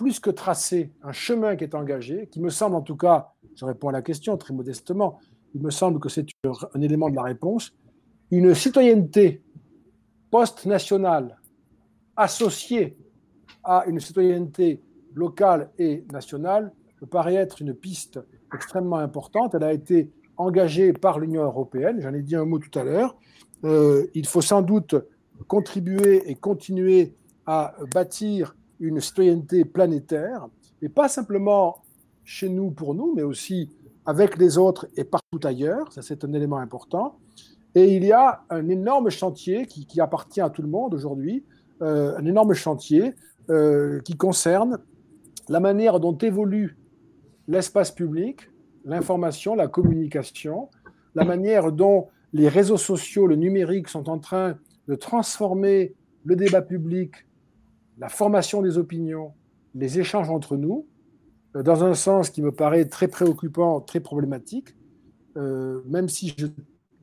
plus 0.00 0.18
que 0.18 0.30
tracée, 0.30 0.90
un 1.02 1.12
chemin 1.12 1.56
qui 1.56 1.64
est 1.64 1.74
engagé, 1.74 2.26
qui 2.28 2.40
me 2.40 2.48
semble 2.48 2.74
en 2.74 2.80
tout 2.80 2.96
cas, 2.96 3.34
je 3.54 3.66
réponds 3.66 3.90
à 3.90 3.92
la 3.92 4.00
question 4.00 4.34
très 4.38 4.54
modestement, 4.54 5.18
il 5.54 5.60
me 5.60 5.70
semble 5.70 6.00
que 6.00 6.08
c'est 6.08 6.24
un 6.74 6.80
élément 6.80 7.10
de 7.10 7.16
la 7.16 7.22
réponse, 7.22 7.74
une 8.30 8.54
citoyenneté 8.54 9.42
post-nationale 10.30 11.38
associée 12.16 12.96
à 13.62 13.84
une 13.88 14.00
citoyenneté 14.00 14.80
locale 15.12 15.70
et 15.78 16.02
nationale 16.10 16.72
me 17.02 17.06
paraît 17.06 17.34
être 17.34 17.60
une 17.60 17.74
piste 17.74 18.18
extrêmement 18.54 19.00
importante. 19.00 19.54
Elle 19.54 19.64
a 19.64 19.74
été 19.74 20.10
engagée 20.38 20.94
par 20.94 21.18
l'Union 21.18 21.42
européenne, 21.42 22.00
j'en 22.00 22.14
ai 22.14 22.22
dit 22.22 22.36
un 22.36 22.46
mot 22.46 22.58
tout 22.58 22.78
à 22.78 22.84
l'heure. 22.84 23.18
Euh, 23.64 24.06
il 24.14 24.26
faut 24.26 24.40
sans 24.40 24.62
doute 24.62 24.94
contribuer 25.46 26.22
et 26.30 26.36
continuer 26.36 27.12
à 27.44 27.74
bâtir 27.92 28.54
une 28.80 29.00
citoyenneté 29.00 29.64
planétaire, 29.64 30.48
et 30.82 30.88
pas 30.88 31.08
simplement 31.08 31.82
chez 32.24 32.48
nous 32.48 32.70
pour 32.70 32.94
nous, 32.94 33.14
mais 33.14 33.22
aussi 33.22 33.70
avec 34.06 34.38
les 34.38 34.58
autres 34.58 34.88
et 34.96 35.04
partout 35.04 35.40
ailleurs. 35.44 35.92
Ça, 35.92 36.02
c'est 36.02 36.24
un 36.24 36.32
élément 36.32 36.58
important. 36.58 37.18
Et 37.74 37.94
il 37.94 38.04
y 38.04 38.12
a 38.12 38.42
un 38.50 38.68
énorme 38.68 39.10
chantier 39.10 39.66
qui, 39.66 40.00
appartient 40.00 40.40
à 40.40 40.50
tout 40.50 40.62
le 40.62 40.68
monde 40.68 40.94
aujourd'hui, 40.94 41.44
euh, 41.82 42.16
un 42.16 42.24
énorme 42.24 42.54
chantier 42.54 43.14
euh, 43.48 44.00
qui 44.00 44.16
concerne 44.16 44.78
la 45.48 45.60
manière 45.60 46.00
dont 46.00 46.16
évolue 46.16 46.76
l'espace 47.48 47.90
public, 47.90 48.50
l'information, 48.84 49.54
la 49.54 49.68
communication, 49.68 50.68
la 51.14 51.24
manière 51.24 51.72
dont 51.72 52.08
les 52.32 52.48
réseaux 52.48 52.76
sociaux, 52.76 53.26
le 53.26 53.36
numérique 53.36 53.88
sont 53.88 54.08
en 54.08 54.18
train 54.18 54.56
de 54.88 54.94
transformer 54.94 55.94
le 56.24 56.36
débat 56.36 56.62
public, 56.62 57.26
la 58.00 58.08
formation 58.08 58.62
des 58.62 58.78
opinions, 58.78 59.34
les 59.74 60.00
échanges 60.00 60.30
entre 60.30 60.56
nous, 60.56 60.86
euh, 61.54 61.62
dans 61.62 61.84
un 61.84 61.94
sens 61.94 62.30
qui 62.30 62.42
me 62.42 62.50
paraît 62.50 62.86
très 62.86 63.08
préoccupant, 63.08 63.80
très 63.80 64.00
problématique, 64.00 64.74
euh, 65.36 65.82
même 65.86 66.08
si 66.08 66.34
je 66.36 66.46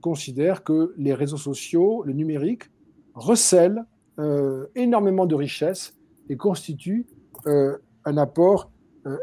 considère 0.02 0.64
que 0.64 0.94
les 0.98 1.14
réseaux 1.14 1.38
sociaux, 1.38 2.04
le 2.04 2.14
numérique, 2.14 2.64
recèlent 3.14 3.86
euh, 4.20 4.66
énormément 4.76 5.26
de 5.26 5.36
richesses 5.36 5.96
et 6.30 6.36
constituent 6.36 7.06
un 7.46 8.18
apport 8.18 8.72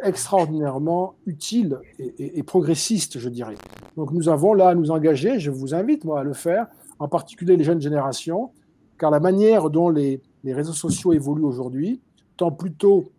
extraordinairement 0.03 1.16
utile 1.27 1.79
et, 1.99 2.39
et, 2.39 2.43
progressiste, 2.43 3.18
je 3.18 3.29
dirais. 3.29 3.57
Donc 3.99 4.12
nous 4.12 4.31
avons 4.31 4.55
là 4.55 4.68
à 4.68 4.75
nous 4.75 4.91
engager, 4.91 5.39
je 5.41 5.51
vous 5.51 5.75
invite 5.75 6.05
moi 6.05 6.20
à 6.20 6.22
le 6.22 6.33
faire, 6.33 6.68
en 6.99 7.07
particulier 7.07 7.59
les 7.59 7.64
jeunes 7.64 7.83
générations, 7.83 8.53
car 8.99 9.11
la 9.11 9.20
manière 9.20 9.68
dont 9.68 9.91
les, 9.91 10.22
les 10.45 10.53
réseaux 10.53 10.72
sociaux 10.72 11.12
évoluent 11.12 11.45
aujourd'hui 11.45 12.01
tend 12.36 12.53
plutôt 12.53 13.12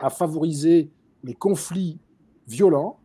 à 0.00 0.10
favoriser 0.10 0.90
les 1.24 1.34
conflits 1.34 1.98
violents, 2.46 2.98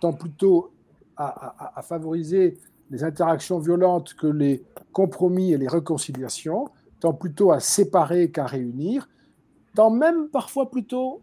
tend 0.00 0.12
plutôt 0.12 0.72
à, 1.16 1.80
favoriser 1.82 2.58
les 2.90 3.02
interactions 3.02 3.58
violentes 3.58 4.14
que 4.14 4.26
les 4.26 4.62
compromis 4.92 5.52
et 5.52 5.58
les 5.58 5.68
réconciliations, 5.68 6.68
tend 7.00 7.14
plutôt 7.14 7.52
à 7.52 7.60
séparer 7.60 8.30
qu'à 8.30 8.46
réunir, 8.46 9.08
tend 9.74 9.90
même 9.90 10.28
parfois 10.28 10.70
plutôt 10.70 11.22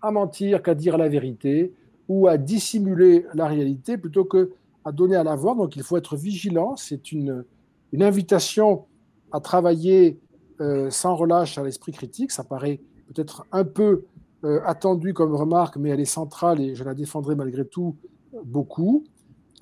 à 0.00 0.10
mentir 0.10 0.62
qu'à 0.62 0.74
dire 0.74 0.98
la 0.98 1.08
vérité 1.08 1.74
ou 2.08 2.28
à 2.28 2.36
dissimuler 2.36 3.26
la 3.34 3.46
réalité 3.46 3.96
plutôt 3.96 4.24
que 4.24 4.52
à 4.84 4.92
donner 4.92 5.16
à 5.16 5.24
la 5.24 5.36
voir. 5.36 5.56
Donc 5.56 5.76
il 5.76 5.82
faut 5.82 5.96
être 5.96 6.16
vigilant. 6.16 6.76
C'est 6.76 7.12
une, 7.12 7.44
une 7.92 8.02
invitation 8.02 8.84
à 9.30 9.40
travailler 9.40 10.18
euh, 10.60 10.90
sans 10.90 11.14
relâche 11.14 11.58
à 11.58 11.64
l'esprit 11.64 11.92
critique. 11.92 12.32
Ça 12.32 12.44
paraît 12.44 12.80
peut-être 13.08 13.46
un 13.52 13.64
peu 13.64 14.04
euh, 14.44 14.60
attendue 14.64 15.14
comme 15.14 15.36
remarque, 15.36 15.76
mais 15.76 15.90
elle 15.90 16.00
est 16.00 16.04
centrale 16.04 16.60
et 16.60 16.74
je 16.74 16.82
la 16.82 16.94
défendrai 16.94 17.36
malgré 17.36 17.64
tout 17.64 17.96
beaucoup. 18.44 19.04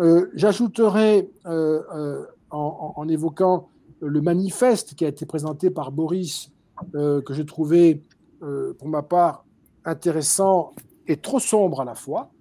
Euh, 0.00 0.30
j'ajouterai, 0.34 1.28
euh, 1.44 2.24
en, 2.50 3.06
évoquant 3.06 3.68
le 4.00 4.22
manifeste 4.22 4.94
qui 4.94 5.04
a 5.04 5.08
été 5.08 5.26
présenté 5.26 5.70
par 5.70 5.92
Boris, 5.92 6.50
que 6.92 7.32
j'ai 7.32 7.44
trouvé, 7.44 8.02
pour 8.40 8.88
ma 8.88 9.02
part, 9.02 9.44
intéressant 9.84 10.72
et 11.06 11.18
trop 11.18 11.38
sombre 11.38 11.82
à 11.82 11.84
la 11.84 11.94
fois, 11.94 12.32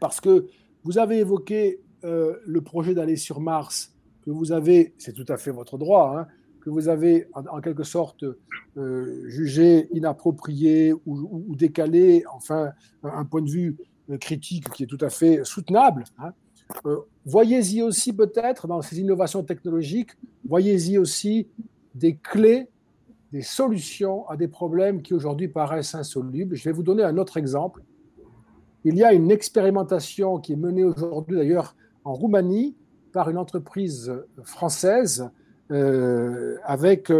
parce 0.00 0.20
que 0.20 0.46
vous 0.84 0.98
avez 0.98 1.18
évoqué 1.18 1.80
le 2.02 2.60
projet 2.60 2.94
d'aller 2.94 3.16
sur 3.16 3.40
Mars, 3.40 3.92
que 4.22 4.30
vous 4.30 4.52
avez, 4.52 4.94
c'est 4.98 5.14
tout 5.14 5.24
à 5.28 5.36
fait 5.36 5.50
votre 5.50 5.78
droit, 5.78 6.16
hein, 6.16 6.26
vous 6.68 6.88
avez 6.88 7.28
en, 7.32 7.60
quelque 7.60 7.84
sorte 7.84 8.24
euh, 8.76 9.22
jugé 9.28 9.88
inapproprié 9.92 10.92
ou, 11.06 11.54
décalé, 11.56 12.24
enfin 12.32 12.72
un 13.02 13.24
point 13.24 13.42
de 13.42 13.50
vue 13.50 13.76
euh, 14.10 14.18
critique 14.18 14.70
qui 14.70 14.84
est 14.84 14.86
tout 14.86 14.98
à 15.00 15.10
fait 15.10 15.44
soutenable. 15.44 16.04
Hein. 16.18 16.32
Euh, 16.86 16.98
voyez-y 17.24 17.82
aussi 17.82 18.12
peut-être 18.12 18.66
dans 18.66 18.82
ces 18.82 19.00
innovations 19.00 19.42
technologiques, 19.42 20.10
voyez-y 20.46 20.98
aussi 20.98 21.48
des 21.94 22.16
clés, 22.16 22.68
des 23.32 23.42
solutions 23.42 24.28
à 24.28 24.36
des 24.36 24.48
problèmes 24.48 25.02
qui 25.02 25.14
aujourd'hui 25.14 25.48
paraissent 25.48 25.94
insolubles. 25.94 26.56
Je 26.56 26.64
vais 26.64 26.72
vous 26.72 26.82
donner 26.82 27.02
un 27.02 27.16
autre 27.18 27.36
exemple. 27.36 27.82
Il 28.84 28.96
y 28.96 29.04
a 29.04 29.12
une 29.12 29.30
expérimentation 29.30 30.38
qui 30.38 30.52
est 30.52 30.56
menée 30.56 30.84
aujourd'hui 30.84 31.36
d'ailleurs 31.36 31.74
en 32.04 32.14
Roumanie 32.14 32.76
par 33.12 33.28
une 33.28 33.38
entreprise 33.38 34.12
française 34.44 35.30
avec 35.70 37.10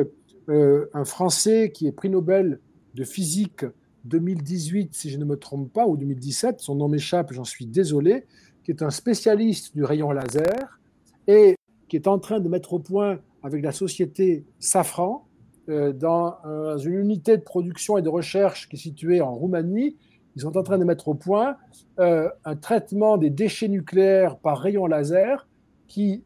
euh, 0.49 0.88
un 0.94 1.05
Français 1.05 1.70
qui 1.72 1.86
est 1.86 1.92
prix 1.92 2.09
Nobel 2.09 2.61
de 2.94 3.05
physique 3.05 3.66
2018, 4.05 4.94
si 4.94 5.11
je 5.11 5.18
ne 5.18 5.26
me 5.26 5.36
trompe 5.36 5.70
pas, 5.72 5.86
ou 5.86 5.99
2017, 5.99 6.61
son 6.61 6.76
nom 6.76 6.88
m'échappe, 6.88 7.32
j'en 7.32 7.44
suis 7.44 7.66
désolé, 7.66 8.24
qui 8.64 8.70
est 8.70 8.82
un 8.82 8.90
spécialiste 8.90 9.74
du 9.74 9.84
rayon 9.84 10.11
laser 10.11 10.80
et 11.26 11.57
qui 11.88 11.96
est 11.96 12.09
en 12.09 12.18
train 12.18 12.40
de 12.40 12.49
mettre 12.49 12.72
au 12.72 12.78
point 12.78 13.18
avec 13.42 13.62
la 13.62 13.72
société 13.72 14.46
Safran, 14.59 15.26
euh, 15.68 15.92
dans 15.92 16.38
une 16.78 16.94
unité 16.94 17.36
de 17.36 17.42
production 17.42 17.99
et 17.99 18.03
de 18.03 18.09
recherche 18.09 18.70
qui 18.70 18.76
est 18.76 18.78
située 18.78 19.20
en 19.20 19.34
Roumanie, 19.34 19.96
ils 20.34 20.42
sont 20.42 20.57
en 20.57 20.62
train 20.62 20.78
de 20.78 20.84
mettre 20.84 21.09
au 21.09 21.14
point 21.14 21.57
un 21.99 22.57
traitement 22.57 23.18
des 23.18 23.28
déchets 23.28 23.66
nucléaires 23.66 24.38
par 24.38 24.61
rayon 24.61 24.86
laser 24.86 25.49
qui 25.88 26.22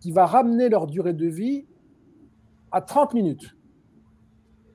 qui 0.00 0.10
va 0.10 0.26
ramener 0.26 0.68
leur 0.68 0.86
durée 0.86 1.12
de 1.12 1.26
vie 1.26 1.66
à 2.70 2.80
30 2.80 3.14
minutes. 3.14 3.56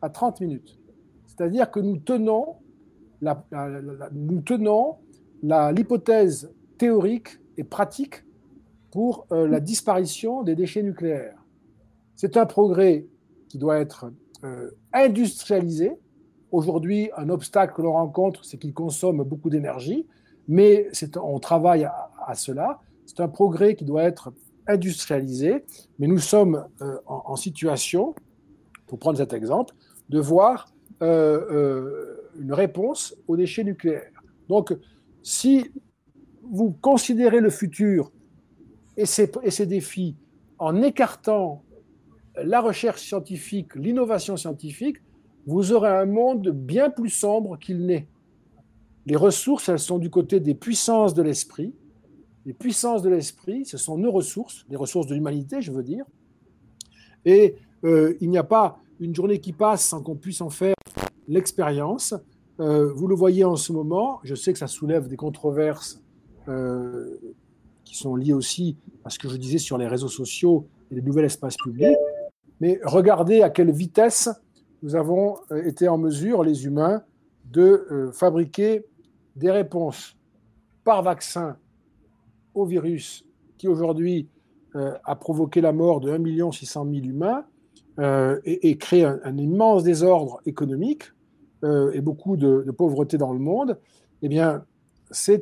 À 0.01 0.09
30 0.09 0.41
minutes. 0.41 0.79
C'est-à-dire 1.25 1.69
que 1.69 1.79
nous 1.79 1.97
tenons 1.97 2.57
la, 3.21 3.43
nous 4.11 4.41
tenons 4.41 4.97
l'hypothèse 5.43 6.51
théorique 6.77 7.39
et 7.57 7.63
pratique 7.63 8.23
pour 8.91 9.27
euh, 9.31 9.47
la 9.47 9.59
disparition 9.59 10.43
des 10.43 10.55
déchets 10.55 10.83
nucléaires. 10.83 11.43
C'est 12.15 12.37
un 12.37 12.45
progrès 12.45 13.07
qui 13.49 13.57
doit 13.57 13.77
être 13.77 14.11
euh, 14.43 14.71
industrialisé. 14.93 15.91
Aujourd'hui, 16.51 17.09
un 17.17 17.29
obstacle 17.29 17.75
que 17.75 17.81
l'on 17.81 17.93
rencontre, 17.93 18.45
c'est 18.45 18.57
qu'il 18.57 18.73
consomme 18.73 19.23
beaucoup 19.23 19.49
d'énergie, 19.49 20.07
mais 20.47 20.89
on 21.21 21.39
travaille 21.39 21.83
à, 21.83 22.11
à 22.25 22.35
cela. 22.35 22.79
C'est 23.05 23.19
un 23.19 23.27
progrès 23.27 23.75
qui 23.75 23.85
doit 23.85 24.03
être 24.03 24.31
industrialisé, 24.67 25.63
mais 25.99 26.07
nous 26.07 26.19
sommes 26.19 26.65
euh, 26.81 26.97
en, 27.05 27.35
situation, 27.35 28.15
pour 28.87 28.99
prendre 28.99 29.17
cet 29.17 29.33
exemple, 29.33 29.73
de 30.09 30.19
voir 30.19 30.73
euh, 31.01 31.45
euh, 31.51 32.31
une 32.39 32.53
réponse 32.53 33.15
aux 33.27 33.37
déchets 33.37 33.63
nucléaires. 33.63 34.11
Donc, 34.49 34.75
si 35.23 35.71
vous 36.43 36.71
considérez 36.81 37.41
le 37.41 37.49
futur 37.49 38.11
et 38.95 39.05
ses, 39.05 39.31
et 39.43 39.51
ses 39.51 39.65
défis 39.65 40.15
en 40.59 40.81
écartant 40.81 41.63
la 42.35 42.61
recherche 42.61 43.01
scientifique, 43.01 43.75
l'innovation 43.75 44.37
scientifique, 44.37 44.97
vous 45.45 45.71
aurez 45.71 45.89
un 45.89 46.05
monde 46.05 46.49
bien 46.49 46.89
plus 46.89 47.09
sombre 47.09 47.57
qu'il 47.57 47.85
n'est. 47.85 48.07
Les 49.05 49.15
ressources, 49.15 49.69
elles 49.69 49.79
sont 49.79 49.97
du 49.97 50.09
côté 50.09 50.39
des 50.39 50.53
puissances 50.53 51.13
de 51.13 51.21
l'esprit, 51.21 51.73
les 52.47 52.53
puissances 52.53 53.01
de 53.01 53.09
l'esprit, 53.09 53.65
ce 53.65 53.77
sont 53.77 53.97
nos 53.97 54.09
ressources, 54.09 54.65
les 54.69 54.77
ressources 54.77 55.05
de 55.05 55.13
l'humanité, 55.13 55.61
je 55.61 55.73
veux 55.73 55.83
dire. 55.83 56.05
Et 57.25 57.57
euh, 57.83 58.15
il 58.21 58.29
n'y 58.29 58.37
a 58.37 58.43
pas 58.43 58.79
une 59.01 59.13
journée 59.13 59.41
qui 59.41 59.51
passe 59.51 59.85
sans 59.85 60.01
qu'on 60.01 60.15
puisse 60.15 60.39
en 60.39 60.49
faire 60.49 60.75
l'expérience. 61.27 62.15
Euh, 62.61 62.89
vous 62.93 63.07
le 63.07 63.15
voyez 63.15 63.43
en 63.43 63.57
ce 63.57 63.73
moment, 63.73 64.21
je 64.23 64.33
sais 64.33 64.53
que 64.53 64.59
ça 64.59 64.67
soulève 64.67 65.09
des 65.09 65.17
controverses 65.17 66.01
euh, 66.47 67.17
qui 67.83 67.97
sont 67.97 68.15
liées 68.15 68.31
aussi 68.31 68.77
à 69.03 69.09
ce 69.09 69.19
que 69.19 69.27
je 69.27 69.35
disais 69.35 69.57
sur 69.57 69.77
les 69.77 69.87
réseaux 69.87 70.07
sociaux 70.07 70.69
et 70.89 70.95
les 70.95 71.01
nouveaux 71.01 71.19
espaces 71.19 71.57
publics, 71.57 71.97
mais 72.61 72.79
regardez 72.85 73.41
à 73.41 73.49
quelle 73.49 73.71
vitesse 73.71 74.29
nous 74.83 74.95
avons 74.95 75.35
été 75.65 75.89
en 75.89 75.97
mesure, 75.97 76.43
les 76.43 76.65
humains, 76.65 77.03
de 77.51 78.09
fabriquer 78.13 78.85
des 79.35 79.51
réponses 79.51 80.15
par 80.85 81.03
vaccin 81.03 81.57
au 82.57 82.65
virus 82.65 83.23
qui 83.57 83.67
aujourd'hui 83.67 84.27
euh, 84.75 84.93
a 85.05 85.15
provoqué 85.15 85.61
la 85.61 85.71
mort 85.71 86.01
de 86.01 86.11
1 86.11 86.51
600 86.51 86.85
000 86.85 87.05
humains, 87.05 87.45
euh, 87.99 88.39
et, 88.45 88.69
et, 88.69 88.77
crée 88.77 89.03
un, 89.03 89.37
immense 89.37 89.83
désordre 89.83 90.39
économique 90.45 91.03
euh, 91.63 91.91
et 91.93 92.01
beaucoup 92.01 92.37
de, 92.37 92.69
pauvreté 92.77 93.17
dans 93.17 93.33
le 93.33 93.39
monde, 93.39 93.79
eh 94.21 94.27
bien, 94.27 94.65
c'est 95.09 95.41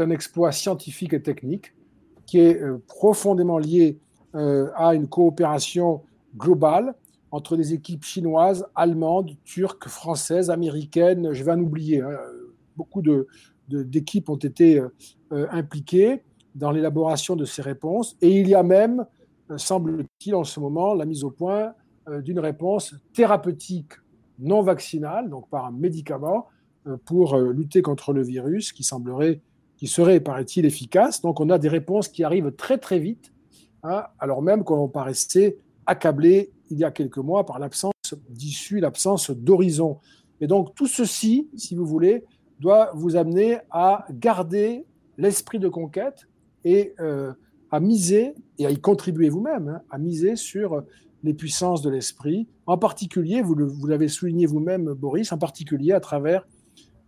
un 0.00 0.10
exploit 0.10 0.52
scientifique 0.52 1.12
et 1.12 1.22
technique 1.22 1.74
qui 2.24 2.38
est 2.38 2.60
profondément 2.88 3.58
lié 3.58 3.98
à 4.32 4.94
une 4.94 5.06
coopération 5.06 6.02
globale 6.36 6.94
entre 7.30 7.56
des 7.56 7.72
équipes 7.72 8.04
chinoises, 8.04 8.66
allemandes, 8.74 9.32
turques, 9.44 9.88
françaises, 9.88 10.50
américaines, 10.50 11.32
je 11.32 11.44
vais 11.44 11.52
en 11.52 11.60
oublier. 11.60 12.00
Hein. 12.00 12.16
Beaucoup 12.76 13.02
d'équipes 13.68 14.28
ont 14.28 14.36
été 14.36 14.82
impliquées 15.30 16.22
dans 16.56 16.70
l'élaboration 16.70 17.36
de 17.36 17.44
ces 17.44 17.62
réponses. 17.62 18.16
Et 18.20 18.40
il 18.40 18.48
y 18.48 18.54
a 18.54 18.62
même, 18.62 19.06
euh, 19.50 19.58
semble-t-il, 19.58 20.34
en 20.34 20.44
ce 20.44 20.58
moment, 20.58 20.94
la 20.94 21.04
mise 21.04 21.22
au 21.22 21.30
point 21.30 21.74
euh, 22.08 22.20
d'une 22.22 22.40
réponse 22.40 22.94
thérapeutique 23.12 23.92
non 24.38 24.62
vaccinale, 24.62 25.30
donc 25.30 25.48
par 25.48 25.66
un 25.66 25.70
médicament, 25.70 26.46
euh, 26.86 26.96
pour 27.04 27.36
lutter 27.38 27.82
contre 27.82 28.12
le 28.12 28.22
virus 28.22 28.72
qui 28.72 28.82
semblerait, 28.82 29.40
qui 29.76 29.86
serait, 29.86 30.20
paraît-il, 30.20 30.64
efficace. 30.64 31.20
Donc 31.20 31.40
on 31.40 31.50
a 31.50 31.58
des 31.58 31.68
réponses 31.68 32.08
qui 32.08 32.24
arrivent 32.24 32.52
très 32.52 32.78
très 32.78 32.98
vite, 32.98 33.32
hein, 33.82 34.04
alors 34.18 34.42
même 34.42 34.64
qu'on 34.64 34.88
paraissait 34.88 35.58
accablé 35.84 36.52
il 36.70 36.78
y 36.78 36.84
a 36.84 36.90
quelques 36.90 37.18
mois 37.18 37.46
par 37.46 37.58
l'absence 37.58 37.92
d'issue, 38.28 38.80
l'absence 38.80 39.30
d'horizon. 39.30 39.98
Et 40.40 40.46
donc 40.46 40.74
tout 40.74 40.86
ceci, 40.86 41.48
si 41.54 41.74
vous 41.74 41.86
voulez, 41.86 42.24
doit 42.60 42.90
vous 42.94 43.16
amener 43.16 43.58
à 43.70 44.06
garder 44.10 44.84
l'esprit 45.18 45.58
de 45.58 45.68
conquête 45.68 46.26
et 46.66 46.94
euh, 46.98 47.32
à 47.70 47.78
miser, 47.78 48.34
et 48.58 48.66
à 48.66 48.70
y 48.72 48.80
contribuer 48.80 49.28
vous-même, 49.28 49.68
hein, 49.68 49.80
à 49.88 49.98
miser 49.98 50.34
sur 50.34 50.82
les 51.22 51.32
puissances 51.32 51.80
de 51.80 51.88
l'esprit, 51.88 52.48
en 52.66 52.76
particulier, 52.76 53.40
vous, 53.40 53.54
l'avez 53.86 54.08
souligné 54.08 54.46
vous-même, 54.46 54.92
Boris, 54.92 55.30
en 55.30 55.38
particulier 55.38 55.92
à 55.92 56.00
travers 56.00 56.44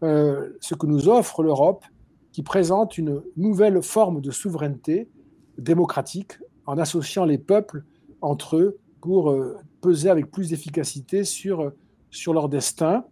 euh, 0.04 0.50
ce 0.60 0.76
que 0.76 0.86
nous 0.86 1.08
offre 1.08 1.42
l'Europe, 1.42 1.84
qui 2.30 2.44
présente 2.44 2.98
une 2.98 3.20
nouvelle 3.36 3.82
forme 3.82 4.20
de 4.20 4.30
souveraineté 4.30 5.08
démocratique 5.58 6.34
en 6.66 6.78
associant 6.78 7.24
les 7.24 7.38
peuples 7.38 7.82
entre 8.20 8.56
eux 8.56 8.78
pour 9.00 9.30
euh, 9.30 9.56
peser 9.80 10.08
avec 10.08 10.30
plus 10.30 10.50
d'efficacité 10.50 11.24
sur, 11.24 11.72
sur 12.10 12.32
leur 12.32 12.48
destin. 12.48 13.04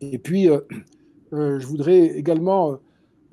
Et 0.00 0.18
puis, 0.18 0.48
je 1.30 1.66
voudrais 1.66 2.06
également 2.18 2.80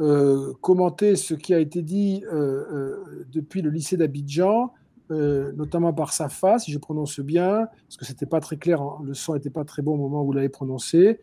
euh, 0.02 0.54
commenter 0.62 1.18
ce 1.18 1.34
qui 1.34 1.54
a 1.54 1.60
été 1.60 1.82
dit 1.82 2.24
euh, 2.32 2.64
euh, 2.72 3.26
depuis 3.34 3.62
le 3.62 3.70
lycée 3.70 3.98
d'Abidjan, 3.98 4.72
notamment 5.10 5.92
par 5.92 6.14
Safa, 6.14 6.60
si 6.60 6.72
je 6.72 6.78
prononce 6.78 7.20
bien, 7.20 7.68
parce 7.88 7.98
que 7.98 8.06
c'était 8.06 8.28
pas 8.28 8.40
très 8.40 8.58
clair, 8.58 8.80
hein, 8.80 9.00
le 9.04 9.16
son 9.16 9.34
n'était 9.34 9.50
pas 9.50 9.66
très 9.66 9.82
bon 9.82 9.96
au 9.96 9.98
moment 9.98 10.22
où 10.22 10.28
vous 10.28 10.34
l'avez 10.34 10.50
prononcé. 10.50 11.20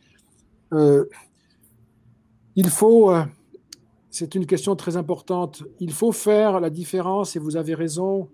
il 0.73 2.69
faut, 2.69 3.13
c'est 4.11 4.35
une 4.35 4.45
question 4.45 4.75
très 4.75 4.97
importante, 4.97 5.63
il 5.79 5.93
faut 5.93 6.11
faire 6.11 6.59
la 6.59 6.69
différence, 6.69 7.37
et 7.37 7.39
vous 7.39 7.57
avez 7.57 7.77
raison, 7.77 8.29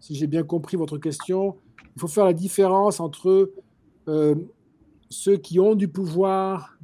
si 0.00 0.16
j'ai 0.16 0.26
bien 0.26 0.42
compris 0.42 0.76
votre 0.76 0.98
question, 0.98 1.56
il 1.94 2.00
faut 2.00 2.08
faire 2.08 2.24
la 2.24 2.32
différence 2.32 2.98
entre 2.98 3.52
ceux 5.08 5.36
qui 5.36 5.60
ont 5.60 5.76
du 5.76 5.86
pouvoir 5.86 6.79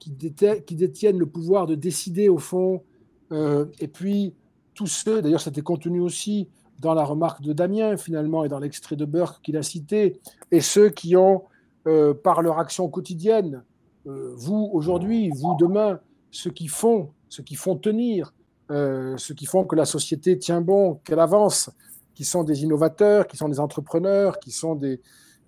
qui, 0.00 0.74
détiennent 0.74 1.18
le 1.18 1.26
pouvoir 1.26 1.66
de 1.66 1.74
décider 1.74 2.28
au 2.28 2.38
fond, 2.38 2.82
euh, 3.32 3.66
et 3.78 3.86
puis 3.88 4.34
tous 4.74 4.86
ceux, 4.86 5.22
d'ailleurs 5.22 5.40
c'était 5.40 5.60
contenu 5.60 6.00
aussi 6.00 6.48
dans 6.80 6.94
la 6.94 7.04
remarque 7.04 7.42
de 7.42 7.52
Damien 7.52 7.96
finalement 7.96 8.44
et 8.44 8.48
dans 8.48 8.58
l'extrait 8.58 8.96
de 8.96 9.04
Burke 9.04 9.42
qu'il 9.42 9.56
a 9.56 9.62
cité, 9.62 10.20
et 10.50 10.60
ceux 10.60 10.88
qui 10.88 11.16
ont, 11.16 11.44
euh, 11.86 12.14
par 12.14 12.42
leur 12.42 12.58
action 12.58 12.88
quotidienne, 12.88 13.62
euh, 14.06 14.32
vous 14.36 14.70
aujourd'hui, 14.72 15.30
vous 15.30 15.54
demain, 15.58 16.00
ceux 16.30 16.50
qui 16.50 16.66
font, 16.66 17.10
ceux 17.28 17.42
qui 17.42 17.54
font 17.54 17.76
tenir, 17.76 18.32
ceux 19.16 19.34
qui 19.34 19.46
font 19.46 19.64
que 19.64 19.74
la 19.74 19.84
société 19.84 20.38
tient 20.38 20.60
bon, 20.60 21.00
qu'elle 21.02 21.18
avance, 21.18 21.70
qui 22.14 22.24
sont 22.24 22.44
des 22.44 22.62
innovateurs, 22.62 23.26
qui 23.26 23.36
sont 23.36 23.48
des 23.48 23.58
entrepreneurs, 23.58 24.38
qui 24.38 24.52
sont 24.52 24.76
des, 24.76 25.00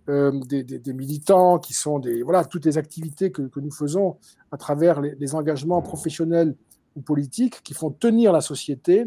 euh, 0.09 0.32
des, 0.48 0.92
militants, 0.92 1.59
qui 1.59 1.74
sont 1.74 2.00
des 2.00 2.22
voilà 2.22 2.44
toutes 2.44 2.64
les 2.64 2.76
activités 2.76 3.30
que, 3.30 3.48
nous 3.57 3.70
faisons 3.70 4.16
à 4.50 4.57
travers 4.57 5.00
les, 5.00 5.14
les, 5.14 5.34
engagements 5.34 5.80
professionnels 5.80 6.57
ou 6.96 7.03
politiques 7.03 7.62
qui 7.62 7.72
font 7.72 7.90
tenir 7.90 8.32
la 8.32 8.40
société. 8.40 9.05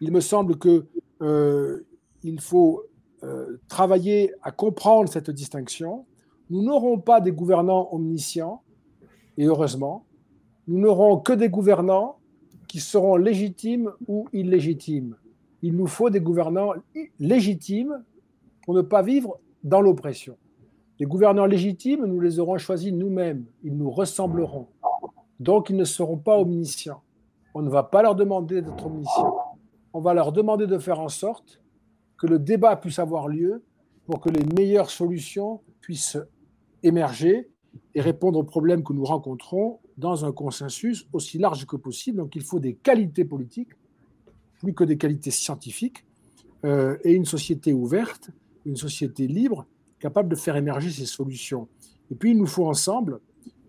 Il 0.00 0.10
me 0.12 0.20
semble 0.20 0.58
que 0.58 0.86
euh, 1.22 1.86
il 2.22 2.40
faut 2.40 2.84
euh, 3.22 3.60
travailler 3.68 4.32
à 4.42 4.50
comprendre 4.50 5.08
cette 5.08 5.30
distinction. 5.30 6.06
Nous 6.50 6.62
n'aurons 6.62 6.98
pas 6.98 7.20
des 7.20 7.32
gouvernants 7.32 7.88
omniscients, 7.92 8.62
et 9.36 9.46
heureusement, 9.46 10.06
nous 10.66 10.78
n'aurons 10.78 11.18
que 11.18 11.32
des 11.32 11.48
gouvernants 11.48 12.18
qui 12.66 12.80
seront 12.80 13.16
légitimes 13.16 13.92
ou 14.06 14.28
illégitimes. 14.32 15.16
Il 15.62 15.76
nous 15.76 15.86
faut 15.86 16.10
des 16.10 16.20
gouvernants 16.20 16.74
légitimes 17.18 18.02
pour 18.64 18.74
ne 18.74 18.82
pas 18.82 19.02
vivre 19.02 19.40
dans 19.64 19.80
l'oppression. 19.80 20.36
Les 20.98 21.06
gouverneurs 21.06 21.46
légitimes, 21.46 22.04
nous 22.06 22.20
les 22.20 22.40
aurons 22.40 22.58
choisis 22.58 22.92
nous-mêmes. 22.92 23.44
Ils 23.62 23.76
nous 23.76 23.90
ressembleront. 23.90 24.66
Donc, 25.38 25.70
ils 25.70 25.76
ne 25.76 25.84
seront 25.84 26.18
pas 26.18 26.38
omniscients. 26.38 27.02
On 27.54 27.62
ne 27.62 27.70
va 27.70 27.84
pas 27.84 28.02
leur 28.02 28.16
demander 28.16 28.62
d'être 28.62 28.86
omniscients. 28.86 29.36
On 29.92 30.00
va 30.00 30.12
leur 30.12 30.32
demander 30.32 30.66
de 30.66 30.78
faire 30.78 31.00
en 31.00 31.08
sorte 31.08 31.60
que 32.18 32.26
le 32.26 32.38
débat 32.38 32.76
puisse 32.76 32.98
avoir 32.98 33.28
lieu 33.28 33.62
pour 34.06 34.20
que 34.20 34.28
les 34.28 34.44
meilleures 34.56 34.90
solutions 34.90 35.60
puissent 35.80 36.18
émerger 36.82 37.48
et 37.94 38.00
répondre 38.00 38.38
aux 38.40 38.44
problèmes 38.44 38.82
que 38.82 38.92
nous 38.92 39.04
rencontrons 39.04 39.78
dans 39.96 40.24
un 40.24 40.32
consensus 40.32 41.06
aussi 41.12 41.38
large 41.38 41.64
que 41.66 41.76
possible. 41.76 42.18
Donc, 42.18 42.34
il 42.34 42.42
faut 42.42 42.58
des 42.58 42.74
qualités 42.74 43.24
politiques, 43.24 43.70
plus 44.60 44.74
que 44.74 44.84
des 44.84 44.98
qualités 44.98 45.30
scientifiques, 45.30 46.04
euh, 46.64 46.98
et 47.04 47.12
une 47.12 47.24
société 47.24 47.72
ouverte 47.72 48.30
une 48.64 48.76
société 48.76 49.26
libre 49.26 49.66
capable 49.98 50.28
de 50.28 50.36
faire 50.36 50.56
émerger 50.56 50.90
ces 50.90 51.06
solutions. 51.06 51.68
Et 52.10 52.14
puis, 52.14 52.30
il 52.32 52.38
nous 52.38 52.46
faut 52.46 52.66
ensemble 52.66 53.20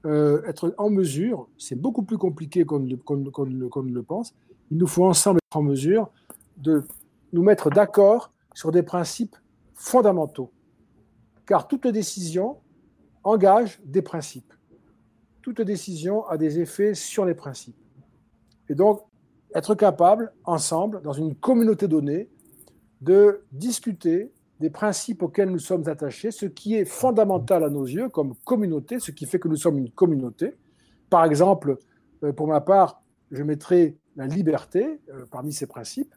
euh, 0.06 0.42
être 0.46 0.74
en 0.78 0.90
mesure, 0.90 1.48
c'est 1.58 1.76
beaucoup 1.76 2.04
plus 2.04 2.18
compliqué 2.18 2.64
qu'on 2.64 2.80
ne, 2.80 2.96
qu 2.96 3.32
qu 3.32 3.70
qu 3.70 3.82
le 3.92 4.04
pense, 4.04 4.34
il 4.72 4.78
nous 4.78 4.88
faut 4.88 5.06
ensemble 5.06 5.40
être 5.46 5.58
en 5.58 5.62
mesure 5.62 6.10
de 6.58 6.84
nous 7.34 7.44
mettre 7.44 7.70
d'accord 7.70 8.32
sur 8.54 8.72
des 8.72 8.84
principes 8.84 9.36
fondamentaux. 9.74 10.52
Car 11.46 11.68
toute 11.68 11.88
décision 11.88 12.58
engage 13.24 13.82
des 13.84 14.02
principes. 14.02 14.54
Toute 15.42 15.62
décision 15.62 16.26
a 16.28 16.38
des 16.38 16.60
effets 16.60 16.94
sur 16.94 17.26
les 17.26 17.34
principes. 17.34 17.76
Et 18.70 18.76
donc, 18.76 19.02
être 19.54 19.76
capable, 19.76 20.32
ensemble, 20.44 21.02
dans 21.02 21.14
une 21.14 21.36
communauté 21.36 21.88
donnée, 21.88 22.30
de 23.02 23.44
discuter 23.52 24.32
des 24.60 24.70
principes 24.70 25.24
auxquels 25.24 25.50
nous 25.50 25.60
sommes 25.60 25.88
attachés, 25.88 26.32
ce 26.32 26.46
qui 26.46 26.76
est 26.76 26.86
fondamental 26.86 27.64
à 27.64 27.70
nos 27.70 27.86
yeux 27.86 28.10
comme 28.10 28.36
communauté, 28.44 29.00
ce 29.00 29.12
qui 29.12 29.26
fait 29.26 29.40
que 29.40 29.48
nous 29.48 29.56
sommes 29.56 29.78
une 29.78 29.92
communauté. 29.92 30.56
Par 31.10 31.24
exemple, 31.24 31.78
euh, 32.24 32.34
pour 32.34 32.48
ma 32.48 32.62
part, 32.62 33.02
je 33.32 33.44
mettrai 33.44 33.98
la 34.16 34.28
liberté 34.28 35.00
euh, 35.10 35.26
parmi 35.32 35.54
ces 35.54 35.66
principes. 35.66 36.14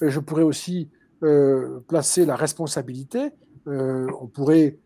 Je 0.00 0.18
pourrais 0.18 0.42
aussi 0.42 0.90
euh, 1.22 1.80
placer 1.88 2.26
la 2.26 2.36
responsabilité. 2.36 3.30
On 3.66 4.26
pourrait 4.26 4.78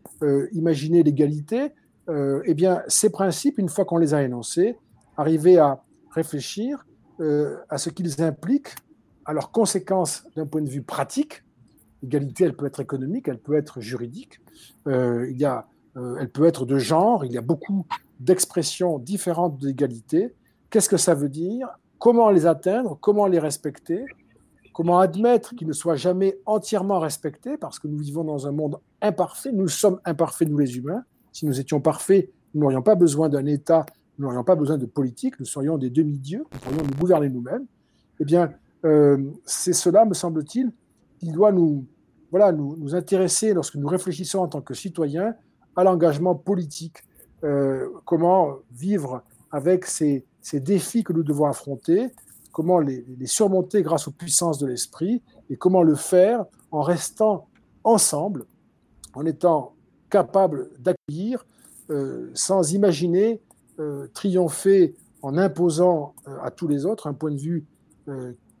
imaginer 0.53 1.03
l'égalité. 1.03 1.73
Eh 2.07 2.53
bien, 2.53 2.81
ces 2.87 3.09
principes, 3.09 3.57
une 3.57 3.67
fois 3.67 3.83
qu'on 3.83 3.97
les 3.97 4.13
a 4.13 4.23
énoncés, 4.23 4.77
arriver 5.17 5.57
à 5.57 5.83
réfléchir 6.11 6.85
à 7.19 7.77
ce 7.77 7.89
qu'ils 7.89 8.21
impliquent, 8.21 8.73
à 9.25 9.33
leurs 9.33 9.51
conséquences 9.51 10.25
d'un 10.37 10.45
point 10.45 10.61
de 10.61 10.69
vue 10.69 10.81
pratique, 10.81 11.43
L'égalité, 12.01 12.45
elle 12.45 12.55
peut 12.55 12.65
être 12.65 12.79
économique, 12.79 13.27
elle 13.27 13.39
peut 13.39 13.55
être 13.55 13.81
juridique, 13.81 14.39
euh, 14.87 15.29
il 15.29 15.37
y 15.37 15.45
a, 15.45 15.67
euh, 15.97 16.17
elle 16.19 16.29
peut 16.29 16.45
être 16.45 16.65
de 16.65 16.77
genre, 16.77 17.25
il 17.25 17.31
y 17.31 17.37
a 17.37 17.41
beaucoup 17.41 17.85
d'expressions 18.19 18.99
différentes 18.99 19.57
d'égalité. 19.57 20.33
Qu'est-ce 20.69 20.89
que 20.89 20.97
ça 20.97 21.13
veut 21.13 21.29
dire? 21.29 21.67
Comment 21.97 22.29
les 22.29 22.45
atteindre? 22.45 22.97
Comment 23.01 23.27
les 23.27 23.39
respecter? 23.39 24.05
Comment 24.73 24.99
admettre 24.99 25.55
qu'ils 25.55 25.67
ne 25.67 25.73
soient 25.73 25.97
jamais 25.97 26.39
entièrement 26.45 26.99
respectés? 26.99 27.57
Parce 27.57 27.79
que 27.79 27.87
nous 27.87 27.97
vivons 27.97 28.23
dans 28.23 28.47
un 28.47 28.51
monde 28.51 28.79
imparfait, 29.01 29.51
nous 29.51 29.67
sommes 29.67 29.99
imparfaits, 30.05 30.47
nous 30.47 30.57
les 30.57 30.77
humains. 30.77 31.03
Si 31.33 31.45
nous 31.45 31.59
étions 31.59 31.81
parfaits, 31.81 32.29
nous 32.53 32.61
n'aurions 32.61 32.81
pas 32.81 32.95
besoin 32.95 33.27
d'un 33.27 33.45
État, 33.45 33.85
nous 34.17 34.25
n'aurions 34.25 34.43
pas 34.43 34.55
besoin 34.55 34.77
de 34.77 34.85
politique, 34.85 35.39
nous 35.39 35.45
serions 35.45 35.77
des 35.77 35.89
demi-dieux, 35.89 36.45
nous 36.51 36.59
pourrions 36.59 36.83
nous 36.83 36.97
gouverner 36.97 37.29
nous-mêmes. 37.29 37.65
Eh 38.19 38.25
bien, 38.25 38.53
euh, 38.85 39.17
c'est 39.45 39.73
cela, 39.73 40.05
me 40.05 40.13
semble-t-il, 40.13 40.71
qui 41.19 41.31
doit 41.31 41.51
nous, 41.51 41.85
voilà, 42.31 42.51
nous, 42.51 42.95
intéresser 42.95 43.53
lorsque 43.53 43.75
nous 43.75 43.87
réfléchissons 43.87 44.39
en 44.39 44.47
tant 44.47 44.61
que 44.61 44.73
citoyens 44.73 45.35
à 45.75 45.83
l'engagement 45.83 46.35
politique. 46.35 46.97
Euh, 47.43 47.87
comment 48.05 48.57
vivre 48.71 49.23
avec 49.51 49.85
ces, 49.85 50.25
défis 50.53 51.03
que 51.03 51.13
nous 51.13 51.23
devons 51.23 51.45
affronter, 51.45 52.09
comment 52.51 52.79
les, 52.79 53.05
les 53.17 53.27
surmonter 53.27 53.83
grâce 53.83 54.07
aux 54.07 54.11
puissances 54.11 54.57
de 54.57 54.67
l'esprit 54.67 55.21
et 55.49 55.57
comment 55.57 55.83
le 55.83 55.95
faire 55.95 56.45
en 56.71 56.81
restant 56.81 57.47
ensemble 57.83 58.45
en 59.13 59.25
étant 59.25 59.73
capable 60.09 60.69
d'accueillir 60.79 61.45
sans 62.35 62.73
imaginer 62.73 63.41
triompher 64.13 64.95
en 65.23 65.37
imposant 65.37 66.13
à 66.43 66.51
tous 66.51 66.67
les 66.67 66.85
autres 66.85 67.07
un 67.07 67.13
point 67.13 67.31
de 67.31 67.39
vue 67.39 67.65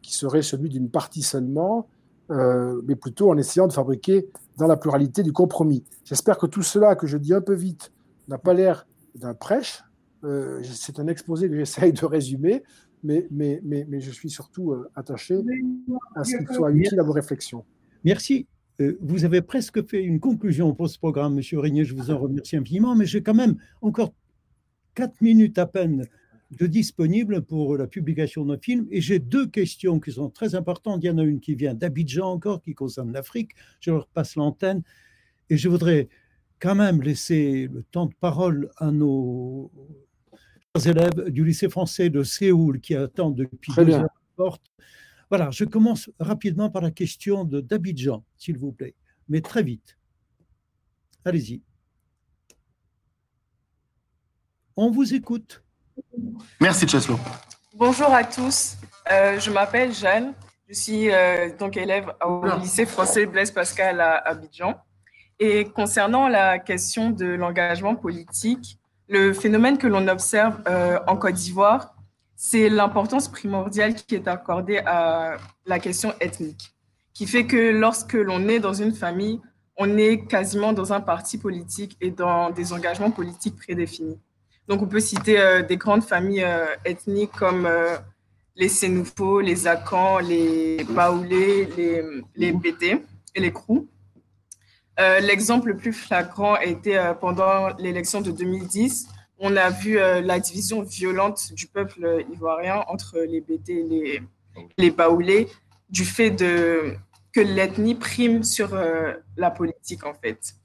qui 0.01 0.13
serait 0.13 0.41
celui 0.41 0.69
d'une 0.69 0.89
partie 0.89 1.21
seulement, 1.21 1.87
mais 2.29 2.95
plutôt 2.95 3.31
en 3.31 3.37
essayant 3.37 3.67
de 3.67 3.73
fabriquer 3.73 4.29
dans 4.57 4.67
la 4.67 4.77
pluralité 4.77 5.23
du 5.23 5.33
compromis. 5.33 5.83
J'espère 6.03 6.37
que 6.37 6.45
tout 6.45 6.61
cela 6.61 6.95
que 6.95 7.07
je 7.07 7.17
dis 7.17 7.33
un 7.33 7.41
peu 7.41 7.55
vite 7.55 7.91
n'a 8.27 8.37
pas 8.37 8.53
l'air 8.53 8.85
d'un 9.15 9.33
prêche. 9.33 9.83
Euh, 10.23 10.61
c'est 10.63 10.99
un 10.99 11.07
exposé 11.07 11.49
que 11.49 11.55
j'essaye 11.55 11.93
de 11.93 12.05
résumer, 12.05 12.63
mais, 13.03 13.27
mais, 13.31 13.61
mais, 13.63 13.85
mais, 13.87 14.01
je 14.01 14.11
suis 14.11 14.29
surtout 14.29 14.71
euh, 14.71 14.89
attaché 14.95 15.39
à 16.15 16.23
ce 16.23 16.37
qu'il 16.37 16.47
soit 16.49 16.71
utile 16.71 16.99
à 16.99 17.03
vos 17.03 17.13
réflexions. 17.13 17.63
Merci. 18.03 18.45
Euh, 18.81 18.97
vous 19.01 19.25
avez 19.25 19.41
presque 19.41 19.85
fait 19.87 20.03
une 20.03 20.19
conclusion 20.19 20.73
pour 20.73 20.89
ce 20.89 20.97
programme, 20.97 21.35
Monsieur 21.35 21.59
Régnier. 21.59 21.85
Je 21.85 21.95
vous 21.95 22.11
en 22.11 22.17
remercie 22.17 22.57
infiniment, 22.57 22.95
mais 22.95 23.05
j'ai 23.05 23.23
quand 23.23 23.33
même 23.33 23.55
encore 23.81 24.13
quatre 24.93 25.19
minutes 25.21 25.57
à 25.57 25.65
peine 25.65 26.05
de 26.51 26.67
disponible 26.67 27.43
pour 27.43 27.77
la 27.77 27.87
publication 27.87 28.45
d'un 28.45 28.57
film. 28.57 28.87
Et 28.91 29.01
j'ai 29.01 29.19
deux 29.19 29.47
questions 29.47 29.99
qui 29.99 30.11
sont 30.11 30.29
très 30.29 30.55
importantes. 30.55 31.03
Il 31.03 31.07
y 31.07 31.09
en 31.09 31.17
a 31.17 31.23
une 31.23 31.39
qui 31.39 31.55
vient 31.55 31.73
d'Abidjan 31.73 32.31
encore, 32.31 32.61
qui 32.61 32.73
concerne 32.73 33.11
l'Afrique. 33.11 33.51
Je 33.79 33.91
leur 33.91 34.07
passe 34.07 34.35
l'antenne. 34.35 34.81
Et 35.49 35.57
je 35.57 35.69
voudrais 35.69 36.09
quand 36.59 36.75
même 36.75 37.01
laisser 37.01 37.67
le 37.71 37.83
temps 37.83 38.05
de 38.07 38.13
parole 38.19 38.69
à 38.77 38.91
nos 38.91 39.71
élèves 40.85 41.29
du 41.29 41.45
lycée 41.45 41.69
français 41.69 42.09
de 42.09 42.23
Séoul 42.23 42.79
qui 42.79 42.95
attendent 42.95 43.35
depuis 43.35 43.73
deux 43.75 43.93
heures 43.93 44.09
porte. 44.35 44.63
Voilà, 45.29 45.51
je 45.51 45.65
commence 45.65 46.09
rapidement 46.19 46.69
par 46.69 46.81
la 46.81 46.91
question 46.91 47.43
d'Abidjan, 47.43 48.23
s'il 48.37 48.57
vous 48.57 48.71
plaît, 48.71 48.95
mais 49.27 49.41
très 49.41 49.63
vite. 49.63 49.97
Allez-y. 51.25 51.61
On 54.75 54.89
vous 54.91 55.13
écoute. 55.13 55.61
Merci, 56.59 56.87
Cheslo. 56.87 57.17
Bonjour 57.73 58.13
à 58.13 58.23
tous. 58.23 58.75
Euh, 59.11 59.39
je 59.39 59.49
m'appelle 59.51 59.93
Jeanne. 59.93 60.33
Je 60.67 60.73
suis 60.73 61.11
euh, 61.11 61.49
donc 61.57 61.77
élève 61.77 62.13
au 62.25 62.45
lycée 62.59 62.85
français 62.85 63.25
Blaise 63.25 63.51
Pascal 63.51 64.01
à 64.01 64.17
Abidjan. 64.17 64.75
Et 65.39 65.65
concernant 65.65 66.27
la 66.27 66.59
question 66.59 67.09
de 67.09 67.25
l'engagement 67.25 67.95
politique, 67.95 68.77
le 69.07 69.33
phénomène 69.33 69.77
que 69.77 69.87
l'on 69.87 70.07
observe 70.07 70.59
euh, 70.67 70.99
en 71.07 71.15
Côte 71.15 71.35
d'Ivoire, 71.35 71.95
c'est 72.35 72.69
l'importance 72.69 73.27
primordiale 73.27 73.95
qui 73.95 74.15
est 74.15 74.27
accordée 74.27 74.79
à 74.85 75.37
la 75.65 75.79
question 75.79 76.13
ethnique, 76.19 76.73
qui 77.13 77.25
fait 77.25 77.45
que 77.45 77.71
lorsque 77.71 78.13
l'on 78.13 78.47
est 78.47 78.59
dans 78.59 78.73
une 78.73 78.93
famille, 78.93 79.41
on 79.77 79.97
est 79.97 80.27
quasiment 80.27 80.73
dans 80.73 80.93
un 80.93 81.01
parti 81.01 81.37
politique 81.37 81.97
et 82.01 82.11
dans 82.11 82.49
des 82.49 82.73
engagements 82.73 83.11
politiques 83.11 83.55
prédéfinis. 83.55 84.19
Donc, 84.69 84.83
on 84.83 84.85
peut 84.85 84.99
citer 84.99 85.39
euh, 85.39 85.63
des 85.63 85.77
grandes 85.77 86.03
familles 86.03 86.43
euh, 86.43 86.67
ethniques 86.85 87.31
comme 87.31 87.65
euh, 87.65 87.97
les 88.55 88.69
Sénoufo, 88.69 89.39
les 89.39 89.65
Akans, 89.65 90.19
les 90.19 90.83
Baoulés, 90.83 91.67
les, 91.75 92.03
les 92.35 92.51
Bété 92.51 93.03
et 93.33 93.39
les 93.39 93.51
Krou. 93.51 93.87
L'exemple 95.21 95.69
le 95.69 95.77
plus 95.77 95.93
flagrant 95.93 96.55
a 96.55 96.65
été 96.65 97.01
pendant 97.21 97.69
l'élection 97.77 98.19
de 98.19 98.31
2010. 98.31 99.07
On 99.37 99.55
a 99.55 99.69
vu 99.69 99.93
la 99.95 100.41
division 100.41 100.81
violente 100.81 101.53
du 101.53 101.67
peuple 101.67 102.25
ivoirien 102.33 102.83
entre 102.89 103.17
les 103.19 103.39
Bété 103.39 103.79
et 103.79 103.83
les, 103.83 104.21
les 104.77 104.91
Baoulés 104.91 105.47
du 105.89 106.03
fait 106.03 106.31
de, 106.31 106.95
que 107.31 107.39
l'ethnie 107.39 107.95
prime 107.95 108.43
sur 108.43 108.77
la 109.37 109.51
politique, 109.51 110.05
en 110.05 110.13
fait. 110.13 110.55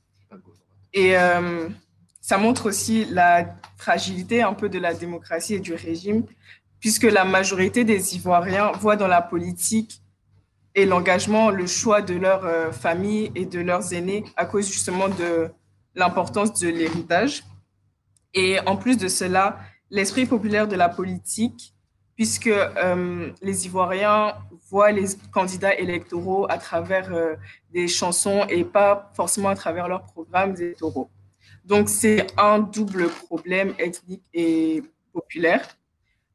Et 0.92 1.14
ça 2.24 2.38
montre 2.38 2.70
aussi 2.70 3.04
la 3.04 3.54
fragilité 3.76 4.40
un 4.40 4.54
peu 4.54 4.70
de 4.70 4.78
la 4.78 4.94
démocratie 4.94 5.56
et 5.56 5.60
du 5.60 5.74
régime, 5.74 6.24
puisque 6.80 7.02
la 7.02 7.26
majorité 7.26 7.84
des 7.84 8.16
Ivoiriens 8.16 8.72
voient 8.72 8.96
dans 8.96 9.08
la 9.08 9.20
politique 9.20 10.00
et 10.74 10.86
l'engagement 10.86 11.50
le 11.50 11.66
choix 11.66 12.00
de 12.00 12.14
leur 12.14 12.46
euh, 12.46 12.72
famille 12.72 13.30
et 13.34 13.44
de 13.44 13.60
leurs 13.60 13.92
aînés 13.92 14.24
à 14.36 14.46
cause 14.46 14.66
justement 14.72 15.10
de 15.10 15.50
l'importance 15.94 16.58
de 16.58 16.68
l'héritage. 16.68 17.44
Et 18.32 18.58
en 18.60 18.78
plus 18.78 18.96
de 18.96 19.08
cela, 19.08 19.58
l'esprit 19.90 20.24
populaire 20.24 20.66
de 20.66 20.76
la 20.76 20.88
politique, 20.88 21.74
puisque 22.16 22.46
euh, 22.46 23.32
les 23.42 23.66
Ivoiriens 23.66 24.34
voient 24.70 24.92
les 24.92 25.08
candidats 25.30 25.74
électoraux 25.74 26.46
à 26.48 26.56
travers 26.56 27.12
euh, 27.12 27.34
des 27.70 27.86
chansons 27.86 28.46
et 28.48 28.64
pas 28.64 29.12
forcément 29.12 29.50
à 29.50 29.54
travers 29.56 29.88
leurs 29.88 30.04
programmes 30.04 30.56
électoraux. 30.56 31.10
Donc, 31.64 31.88
c'est 31.88 32.26
un 32.38 32.58
double 32.58 33.08
problème 33.08 33.74
ethnique 33.78 34.22
et 34.32 34.82
populaire. 35.12 35.66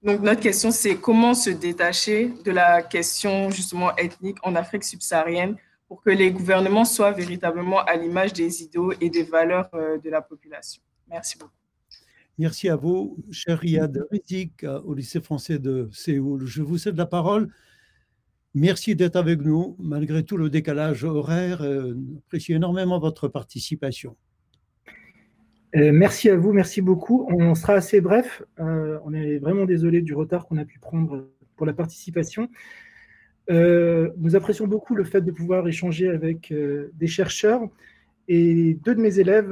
Donc, 0.01 0.21
notre 0.21 0.41
question, 0.41 0.71
c'est 0.71 0.95
comment 0.95 1.33
se 1.33 1.49
détacher 1.49 2.33
de 2.45 2.51
la 2.51 2.81
question 2.81 3.49
justement 3.49 3.95
ethnique 3.97 4.37
en 4.43 4.55
Afrique 4.55 4.83
subsaharienne 4.83 5.55
pour 5.87 6.01
que 6.01 6.09
les 6.09 6.31
gouvernements 6.31 6.85
soient 6.85 7.11
véritablement 7.11 7.79
à 7.81 7.95
l'image 7.95 8.33
des 8.33 8.63
idéaux 8.63 8.93
et 9.01 9.09
des 9.09 9.23
valeurs 9.23 9.69
euh, 9.73 9.97
de 9.97 10.09
la 10.09 10.21
population. 10.21 10.81
Merci 11.09 11.37
beaucoup. 11.37 11.51
Merci 12.37 12.69
à 12.69 12.77
vous, 12.77 13.17
cher 13.31 13.59
Riyad 13.59 14.07
Rizik, 14.09 14.63
au 14.85 14.93
lycée 14.93 15.19
français 15.19 15.59
de 15.59 15.89
Séoul. 15.91 16.45
Je 16.45 16.61
vous 16.61 16.77
cède 16.77 16.95
la 16.95 17.05
parole. 17.05 17.51
Merci 18.53 18.95
d'être 18.95 19.17
avec 19.17 19.41
nous, 19.41 19.75
malgré 19.79 20.23
tout 20.23 20.37
le 20.37 20.49
décalage 20.49 21.03
horaire. 21.03 21.61
Euh, 21.61 21.93
J'apprécie 22.13 22.53
énormément 22.53 22.97
votre 22.97 23.27
participation. 23.27 24.15
Euh, 25.75 25.91
merci 25.93 26.29
à 26.29 26.35
vous, 26.35 26.51
merci 26.51 26.81
beaucoup. 26.81 27.27
On 27.29 27.53
sera 27.55 27.73
assez 27.73 28.01
bref. 28.01 28.41
Euh, 28.59 28.99
on 29.05 29.13
est 29.13 29.37
vraiment 29.37 29.65
désolé 29.65 30.01
du 30.01 30.15
retard 30.15 30.47
qu'on 30.47 30.57
a 30.57 30.65
pu 30.65 30.79
prendre 30.79 31.27
pour 31.55 31.65
la 31.65 31.73
participation. 31.73 32.49
Euh, 33.51 34.09
nous 34.17 34.35
apprécions 34.35 34.67
beaucoup 34.67 34.95
le 34.95 35.03
fait 35.03 35.21
de 35.21 35.31
pouvoir 35.31 35.67
échanger 35.67 36.09
avec 36.09 36.53
des 36.53 37.07
chercheurs. 37.07 37.61
Et 38.27 38.75
deux 38.83 38.93
de 38.93 39.01
mes 39.01 39.19
élèves 39.19 39.51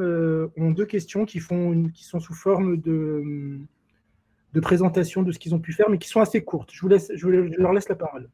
ont 0.55 0.71
deux 0.71 0.85
questions 0.85 1.25
qui, 1.25 1.39
sont 1.39 2.19
sous 2.19 2.33
forme 2.33 2.77
de, 2.77 3.59
présentation 4.61 5.21
de 5.21 5.31
ce 5.31 5.39
qu'ils 5.39 5.53
ont 5.53 5.59
pu 5.59 5.73
faire, 5.73 5.89
mais 5.89 5.97
qui 5.97 6.09
sont 6.09 6.21
assez 6.21 6.43
courtes. 6.43 6.71
Je, 6.71 6.87
je 7.15 7.27
leur 7.27 7.73
laisse 7.73 7.89
la 7.89 7.95
parole. 7.95 8.29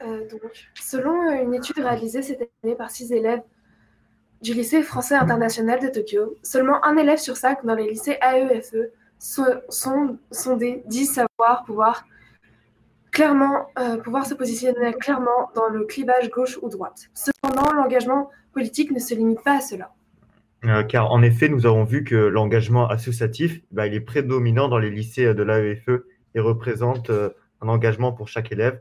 donc, 0.00 0.40
selon 0.74 1.30
une 1.42 1.54
étude 1.54 1.78
réalisée 1.78 2.22
cette 2.22 2.50
année 2.62 2.74
par 2.74 2.90
six 2.90 3.12
élèves 3.12 3.42
du 4.42 4.54
lycée 4.54 4.82
français 4.82 5.14
international 5.14 5.80
de 5.80 5.88
Tokyo, 5.88 6.36
seulement 6.42 6.84
un 6.84 6.96
élève 6.96 7.18
sur 7.18 7.36
cinq 7.36 7.64
dans 7.64 7.74
les 7.74 7.88
lycées 7.90 8.18
AEFE 8.20 8.74
e 8.74 8.90
sont, 9.68 10.18
sondés 10.30 10.82
disent 10.86 11.14
savoir 11.14 11.64
pouvoir 11.64 12.04
clairement 13.12 13.66
euh, 13.78 13.98
pouvoir 13.98 14.26
se 14.26 14.34
positionner 14.34 14.94
clairement 14.94 15.50
dans 15.54 15.68
le 15.68 15.84
clivage 15.84 16.28
gauche 16.30 16.58
ou 16.60 16.68
droite. 16.68 17.08
Cependant, 17.14 17.72
l'engagement 17.72 18.30
politique 18.52 18.90
ne 18.90 18.98
se 18.98 19.14
limite 19.14 19.42
pas 19.44 19.58
à 19.58 19.60
cela. 19.60 19.92
Euh, 20.64 20.82
car 20.82 21.10
en 21.12 21.22
effet, 21.22 21.48
nous 21.48 21.66
avons 21.66 21.84
vu 21.84 22.04
que 22.04 22.16
l'engagement 22.16 22.88
associatif, 22.88 23.60
bah, 23.70 23.86
il 23.86 23.94
est 23.94 24.00
prédominant 24.00 24.68
dans 24.68 24.78
les 24.78 24.90
lycées 24.90 25.34
de 25.34 25.42
l'AEFE 25.42 26.02
et 26.34 26.40
représente 26.40 27.10
euh, 27.10 27.30
un 27.60 27.68
engagement 27.68 28.12
pour 28.12 28.28
chaque 28.28 28.50
élève. 28.50 28.80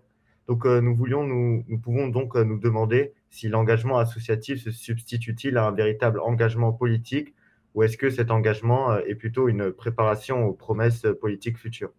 Donc, 0.52 0.66
nous 0.66 0.93
voulions, 0.93 1.24
nous, 1.24 1.64
nous 1.70 1.80
pouvons 1.80 2.10
donc 2.10 2.36
nous 2.36 2.60
demander 2.60 3.14
si 3.30 3.47
l'engagement 3.47 3.99
associatif 3.99 4.62
se 4.62 4.70
substitue-t-il 4.70 5.56
à 5.56 5.66
un 5.66 5.72
véritable 5.72 6.20
engagement 6.20 6.74
politique 6.74 7.34
ou 7.74 7.84
est-ce 7.84 7.95
que 7.95 8.10
cet 8.10 8.32
engagement 8.32 8.91
euh, 8.91 8.99
est 9.08 9.16
plutôt 9.16 9.47
une 9.47 9.72
préparation 9.72 10.43
aux 10.43 10.52
promesses 10.52 11.06
politiques 11.22 11.58
futures? 11.58 11.93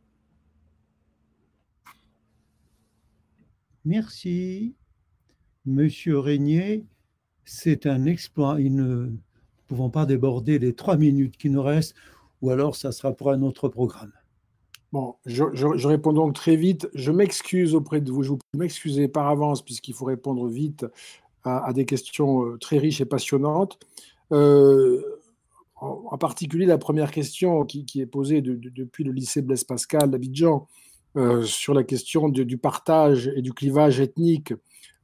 Merci. 3.86 4.74
Monsieur 5.64 6.18
Régnier, 6.18 6.84
c'est 7.46 7.86
un 7.86 8.04
exploit. 8.04 8.58
Nous 8.58 8.84
ne 8.84 9.16
pouvons 9.66 9.88
pas 9.88 10.04
déborder 10.04 10.58
les 10.58 10.74
trois 10.74 10.98
minutes 10.98 11.38
qui 11.38 11.48
nous 11.48 11.62
restent, 11.62 11.96
ou 12.42 12.50
alors 12.50 12.76
ça 12.76 12.92
sera 12.92 13.16
pour 13.16 13.30
un 13.30 13.40
autre 13.40 13.70
programme. 13.70 14.12
Bon, 14.92 15.14
je, 15.24 15.86
réponds 15.86 16.12
donc 16.12 16.34
très 16.34 16.54
vite. 16.54 16.88
Je 16.92 17.10
m'excuse 17.10 17.74
auprès 17.74 18.02
de 18.02 18.12
vous. 18.12 18.22
Je 18.22 18.30
vous 18.30 18.38
m'excuser 18.54 19.08
par 19.08 19.28
avance 19.28 19.62
puisqu'il 19.64 19.94
faut 19.94 20.04
répondre 20.04 20.46
vite 20.48 20.84
à, 21.44 21.72
des 21.72 21.86
questions 21.86 22.44
euh, 22.44 22.58
très 22.58 22.78
riches 22.78 23.00
et 23.00 23.06
passionnantes. 23.06 23.78
Euh, 24.32 25.02
en, 25.76 26.16
particulier 26.18 26.66
la 26.66 26.78
première 26.78 27.10
question 27.10 27.64
qui, 27.64 27.86
est 27.96 28.06
posée 28.06 28.42
depuis 28.42 29.02
le 29.02 29.12
lycée 29.12 29.42
Blaise 29.42 29.64
Pascal 29.64 30.10
d'Abidjan 30.10 30.68
euh, 31.16 31.42
sur 31.42 31.74
la 31.74 31.82
question 31.82 32.28
du 32.28 32.58
partage 32.58 33.32
et 33.34 33.42
du 33.42 33.52
clivage 33.52 33.98
ethnique. 33.98 34.54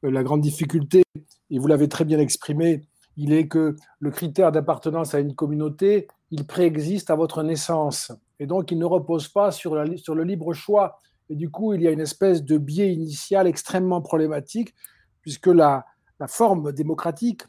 la 0.02 0.22
grande 0.22 0.42
difficulté, 0.42 1.02
et 1.50 1.58
vous 1.58 1.66
l'avez 1.66 1.88
très 1.88 2.04
bien 2.04 2.20
exprimé, 2.20 2.82
il 3.16 3.32
est 3.32 3.48
que 3.48 3.74
le 3.98 4.10
critère 4.10 4.52
d'appartenance 4.52 5.14
à 5.14 5.18
une 5.18 5.34
communauté, 5.34 6.06
il 6.30 6.46
préexiste 6.46 7.10
à 7.10 7.16
votre 7.16 7.42
naissance. 7.42 8.12
Et 8.40 8.46
donc, 8.46 8.70
il 8.70 8.78
ne 8.78 8.84
repose 8.84 9.28
pas 9.28 9.50
sur, 9.50 9.74
la, 9.74 9.84
le 9.84 10.24
libre 10.24 10.52
choix. 10.52 11.00
Et 11.30 11.36
du 11.36 11.50
coup, 11.50 11.74
il 11.74 11.82
y 11.82 11.88
a 11.88 11.90
une 11.90 12.00
espèce 12.00 12.44
de 12.44 12.58
biais 12.58 12.92
initial 12.92 13.46
extrêmement 13.46 14.00
problématique, 14.00 14.74
puisque 15.22 15.48
la, 15.48 15.84
la 16.20 16.26
forme 16.26 16.72
démocratique 16.72 17.42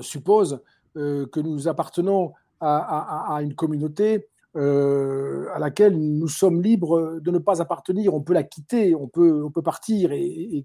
suppose 0.00 0.60
que 0.94 1.40
nous 1.40 1.68
appartenons 1.68 2.32
à, 2.60 3.40
une 3.42 3.54
communauté 3.54 4.28
à 4.54 5.58
laquelle 5.58 5.96
nous 5.98 6.28
sommes 6.28 6.62
libres 6.62 7.18
de 7.20 7.30
ne 7.30 7.38
pas 7.38 7.60
appartenir. 7.60 8.14
On 8.14 8.20
peut 8.20 8.32
la 8.32 8.44
quitter, 8.44 8.94
on 8.94 9.08
peut, 9.08 9.42
on 9.44 9.50
peut 9.50 9.62
partir 9.62 10.12
et, 10.12 10.64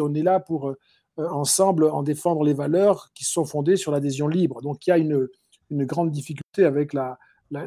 on 0.00 0.14
est 0.14 0.22
là 0.22 0.40
pour 0.40 0.74
ensemble 1.16 1.84
en 1.84 2.02
défendre 2.02 2.44
les 2.44 2.54
valeurs 2.54 3.10
qui 3.14 3.24
sont 3.24 3.44
fondées 3.44 3.76
sur 3.76 3.92
l'adhésion 3.92 4.28
libre. 4.28 4.62
Donc 4.62 4.86
il 4.86 4.90
y 4.90 4.92
a 4.92 4.98
une, 4.98 5.28
une 5.70 5.84
grande 5.84 6.10
difficulté 6.10 6.64
avec 6.64 6.92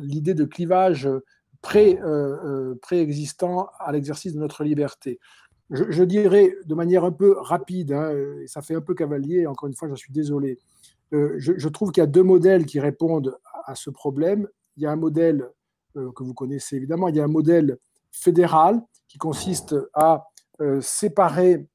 l'idée 0.01 0.33
de 0.33 0.45
clivage 0.45 1.09
pré, 1.61 1.99
euh, 2.01 2.38
euh, 2.43 2.75
préexistant 2.81 3.69
à 3.79 3.91
l'exercice 3.91 4.33
de 4.33 4.39
notre 4.39 4.63
liberté. 4.63 5.19
Je, 5.71 6.03
dirais 6.03 6.53
de 6.65 6.75
manière 6.75 7.03
un 7.03 7.11
peu 7.11 7.38
rapide, 7.39 7.91
hein, 7.91 8.13
ça 8.45 8.61
fait 8.61 8.75
un 8.75 8.81
peu 8.81 8.93
cavalier, 8.93 9.47
encore 9.47 9.67
une 9.67 9.73
fois, 9.73 9.89
je 9.89 9.95
suis 9.95 10.13
désolé, 10.13 10.59
euh, 11.13 11.33
je, 11.38 11.69
trouve 11.69 11.91
qu'il 11.91 12.01
y 12.01 12.03
a 12.03 12.07
deux 12.07 12.21
modèles 12.21 12.67
qui 12.67 12.79
répondent 12.79 13.36
à, 13.65 13.73
ce 13.73 13.89
problème. 13.89 14.47
Il 14.77 14.83
y 14.83 14.86
a 14.86 14.91
un 14.91 14.95
modèle 14.95 15.49
que 15.95 16.23
vous 16.23 16.33
connaissez 16.33 16.75
évidemment, 16.75 17.07
il 17.07 17.15
y 17.15 17.19
a 17.19 17.23
un 17.23 17.27
modèle 17.27 17.77
fédéral 18.11 18.81
qui 19.07 19.17
consiste 19.17 19.75
à 19.93 20.27
séparer 20.81 21.65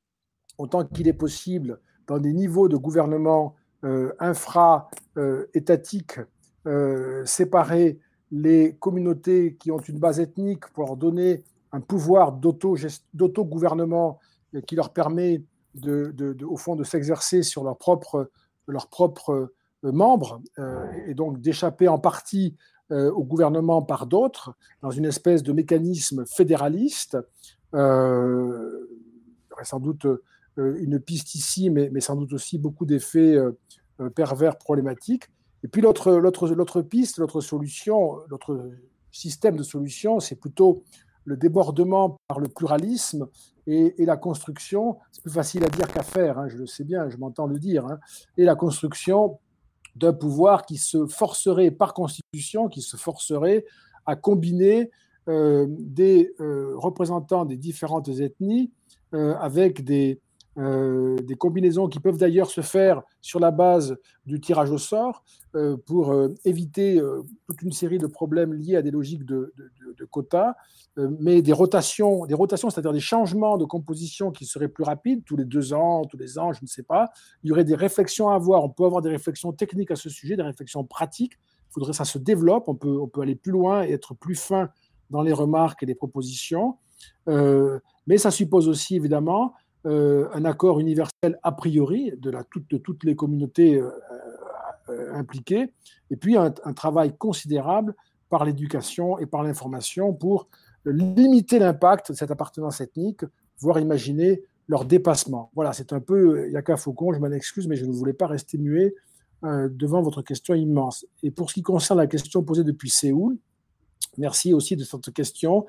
autant 0.58 0.84
qu'il 0.84 1.08
est 1.08 1.14
possible 1.14 1.80
dans 2.06 2.18
des 2.18 2.32
niveaux 2.32 2.68
de 2.68 2.76
gouvernement 2.76 3.56
euh, 3.82 4.12
infra-étatiques, 4.18 6.20
euh, 6.66 7.24
séparer 7.24 7.98
les 8.30 8.76
communautés 8.78 9.56
qui 9.58 9.70
ont 9.70 9.78
une 9.78 9.98
base 9.98 10.20
ethnique 10.20 10.66
pour 10.68 10.84
leur 10.84 10.96
donner 10.96 11.42
un 11.72 11.80
pouvoir 11.80 12.32
d'auto-gouvernement 12.32 14.18
qui 14.66 14.76
leur 14.76 14.92
permet 14.92 15.42
de, 15.74 16.36
au 16.44 16.56
fond 16.56 16.76
de 16.76 16.84
s'exercer 16.84 17.42
sur 17.42 17.64
leurs 17.64 17.78
propres, 17.78 18.30
euh, 18.68 19.92
membres 19.92 20.42
et 21.06 21.14
donc 21.14 21.40
d'échapper 21.40 21.88
en 21.88 21.98
partie 21.98 22.54
au 22.90 23.22
gouvernement 23.22 23.82
par 23.82 24.06
d'autres 24.06 24.54
dans 24.82 24.90
une 24.90 25.06
espèce 25.06 25.42
de 25.42 25.52
mécanisme 25.52 26.26
fédéraliste. 26.26 27.16
il 27.72 27.78
y 27.78 29.52
aurait 29.52 29.64
sans 29.64 29.80
doute 29.80 30.06
euh, 30.58 30.76
une 30.80 31.00
piste 31.00 31.34
ici, 31.34 31.70
mais, 31.70 32.00
sans 32.00 32.16
doute 32.16 32.32
aussi 32.32 32.58
beaucoup 32.58 32.84
d'effets 32.84 33.34
euh, 33.34 33.52
euh, 34.00 34.10
pervers 34.10 34.56
problématiques. 34.56 35.30
Et 35.62 35.68
puis 35.68 35.82
l'autre 35.82 36.82
piste, 36.82 37.18
l'autre 37.18 37.40
solution, 37.40 38.18
l'autre 38.28 38.70
système 39.12 39.56
de 39.56 39.62
solution, 39.62 40.20
c'est 40.20 40.36
plutôt 40.36 40.82
le 41.24 41.36
débordement 41.36 42.16
par 42.28 42.40
le 42.40 42.48
pluralisme 42.48 43.28
et, 43.66 43.94
la 43.98 44.16
construction. 44.16 44.98
C'est 45.12 45.22
plus 45.22 45.32
facile 45.32 45.64
à 45.64 45.68
dire 45.68 45.86
qu'à 45.92 46.02
faire, 46.02 46.38
hein, 46.38 46.48
je 46.48 46.56
le 46.56 46.66
sais 46.66 46.84
bien, 46.84 47.08
je 47.10 47.16
m'entends 47.18 47.46
le 47.46 47.58
dire. 47.58 47.86
Hein, 47.86 47.98
et 48.36 48.44
la 48.44 48.54
construction 48.54 49.38
d'un 49.96 50.12
pouvoir 50.12 50.64
qui 50.64 50.78
se 50.78 51.06
forcerait 51.06 51.70
par 51.70 51.94
constitution, 51.94 52.68
qui 52.68 52.80
se 52.80 52.96
forcerait 52.96 53.64
à 54.06 54.16
combiner 54.16 54.90
des 55.26 56.34
représentants 56.74 57.44
des 57.44 57.56
différentes 57.56 58.08
ethnies 58.08 58.72
avec 59.12 59.84
des, 59.84 60.20
euh, 60.58 61.16
des 61.18 61.36
combinaisons 61.36 61.86
qui 61.86 62.00
peuvent 62.00 62.16
d'ailleurs 62.16 62.50
se 62.50 62.60
faire 62.60 63.02
sur 63.20 63.38
la 63.38 63.52
base 63.52 63.96
du 64.26 64.40
tirage 64.40 64.72
au 64.72 64.78
sort 64.78 65.22
euh, 65.54 65.76
pour 65.76 66.10
euh, 66.10 66.34
éviter 66.44 67.00
toute 67.46 67.62
une 67.62 67.70
série 67.70 67.98
de 67.98 68.08
problèmes 68.08 68.52
liés 68.52 68.74
à 68.74 68.82
des 68.82 68.90
logiques 68.90 69.24
de, 69.24 69.52
quotas, 70.10 70.54
mais 70.96 71.40
des 71.40 71.52
rotations, 71.52 72.26
des 72.26 72.34
rotations, 72.34 72.68
c'est-à-dire 72.68 72.92
des 72.92 73.00
changements 73.00 73.58
de 73.58 73.64
composition 73.64 74.32
qui 74.32 74.44
seraient 74.44 74.68
plus 74.68 74.82
rapides, 74.82 75.22
tous 75.24 75.36
les 75.36 75.44
deux 75.44 75.72
ans, 75.72 76.04
tous 76.04 76.16
les 76.16 76.38
ans, 76.38 76.52
je 76.52 76.60
ne 76.62 76.66
sais 76.66 76.82
pas. 76.82 77.10
Il 77.44 77.48
y 77.48 77.52
aurait 77.52 77.64
des 77.64 77.76
réflexions 77.76 78.28
à 78.30 78.34
avoir. 78.34 78.64
On 78.64 78.70
peut 78.70 78.84
avoir 78.84 79.02
des 79.02 79.10
réflexions 79.10 79.52
techniques 79.52 79.92
à 79.92 79.96
ce 79.96 80.08
sujet, 80.08 80.36
des 80.36 80.42
réflexions 80.42 80.84
pratiques. 80.84 81.34
Il 81.68 81.72
faudrait 81.74 81.92
que 81.92 81.96
ça 81.96 82.04
se 82.04 82.18
développe. 82.18 82.64
On 82.66 82.74
peut, 82.74 82.98
on 82.98 83.06
peut 83.06 83.20
aller 83.20 83.36
plus 83.36 83.52
loin 83.52 83.84
et 83.84 83.92
être 83.92 84.14
plus 84.14 84.34
fin 84.34 84.70
dans 85.10 85.22
les 85.22 85.32
remarques 85.32 85.82
et 85.82 85.86
les 85.86 85.94
propositions. 85.94 86.76
mais 87.26 88.18
ça 88.18 88.30
suppose 88.30 88.68
aussi, 88.68 88.96
évidemment, 88.96 89.54
euh, 89.86 90.28
un 90.34 90.44
accord 90.44 90.78
universel 90.78 91.38
a 91.42 91.52
priori 91.52 92.12
de, 92.18 92.30
la, 92.30 92.44
de 92.70 92.76
toutes 92.76 93.02
les 93.02 93.16
communautés 93.16 93.76
euh, 93.80 93.88
euh, 94.90 95.14
impliquées, 95.14 95.72
et 96.10 96.16
puis 96.16 96.36
un, 96.36 96.50
travail 96.50 97.16
considérable 97.16 97.94
par 98.28 98.44
l'éducation 98.44 99.18
et 99.18 99.24
par 99.24 99.42
l'information 99.42 100.12
pour 100.12 100.48
limiter 100.84 101.58
l'impact 101.58 102.12
de 102.12 102.16
cette 102.16 102.30
appartenance 102.30 102.82
ethnique, 102.82 103.22
voire 103.58 103.80
imaginer 103.80 104.42
leur 104.68 104.84
dépassement. 104.84 105.50
Voilà, 105.54 105.72
c'est 105.72 105.94
un 105.94 106.00
peu 106.00 106.50
Yaka 106.50 106.76
Faucon, 106.76 107.14
je 107.14 107.18
m'en 107.18 107.30
excuse, 107.30 107.66
mais 107.66 107.76
je 107.76 107.86
ne 107.86 107.92
voulais 107.92 108.12
pas 108.12 108.26
rester 108.26 108.58
muet 108.58 108.94
devant 109.42 110.02
votre 110.02 110.20
question 110.20 110.54
immense. 110.54 111.06
Et 111.22 111.30
pour 111.30 111.48
ce 111.48 111.54
qui 111.54 111.62
concerne 111.62 111.98
la 111.98 112.06
question 112.06 112.42
posée 112.42 112.64
depuis 112.64 112.90
Séoul, 112.90 113.38
merci 114.18 114.52
aussi 114.52 114.76
de 114.76 114.84
cette 114.84 115.12
question. 115.12 115.66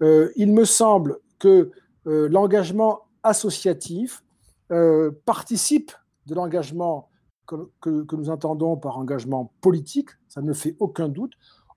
il 0.00 0.52
me 0.52 0.64
semble 0.64 1.18
que 1.38 1.70
l'engagement 2.04 3.02
associatif 3.22 4.22
euh, 4.70 5.10
participe 5.24 5.92
de 6.26 6.34
l'engagement 6.34 7.08
que, 7.46 8.16
nous 8.16 8.30
entendons 8.30 8.76
par 8.76 8.98
engagement 8.98 9.52
politique, 9.60 10.10
ça 10.28 10.40
ne 10.40 10.52
fait 10.52 10.76
aucun 10.78 11.08
doute. 11.08 11.32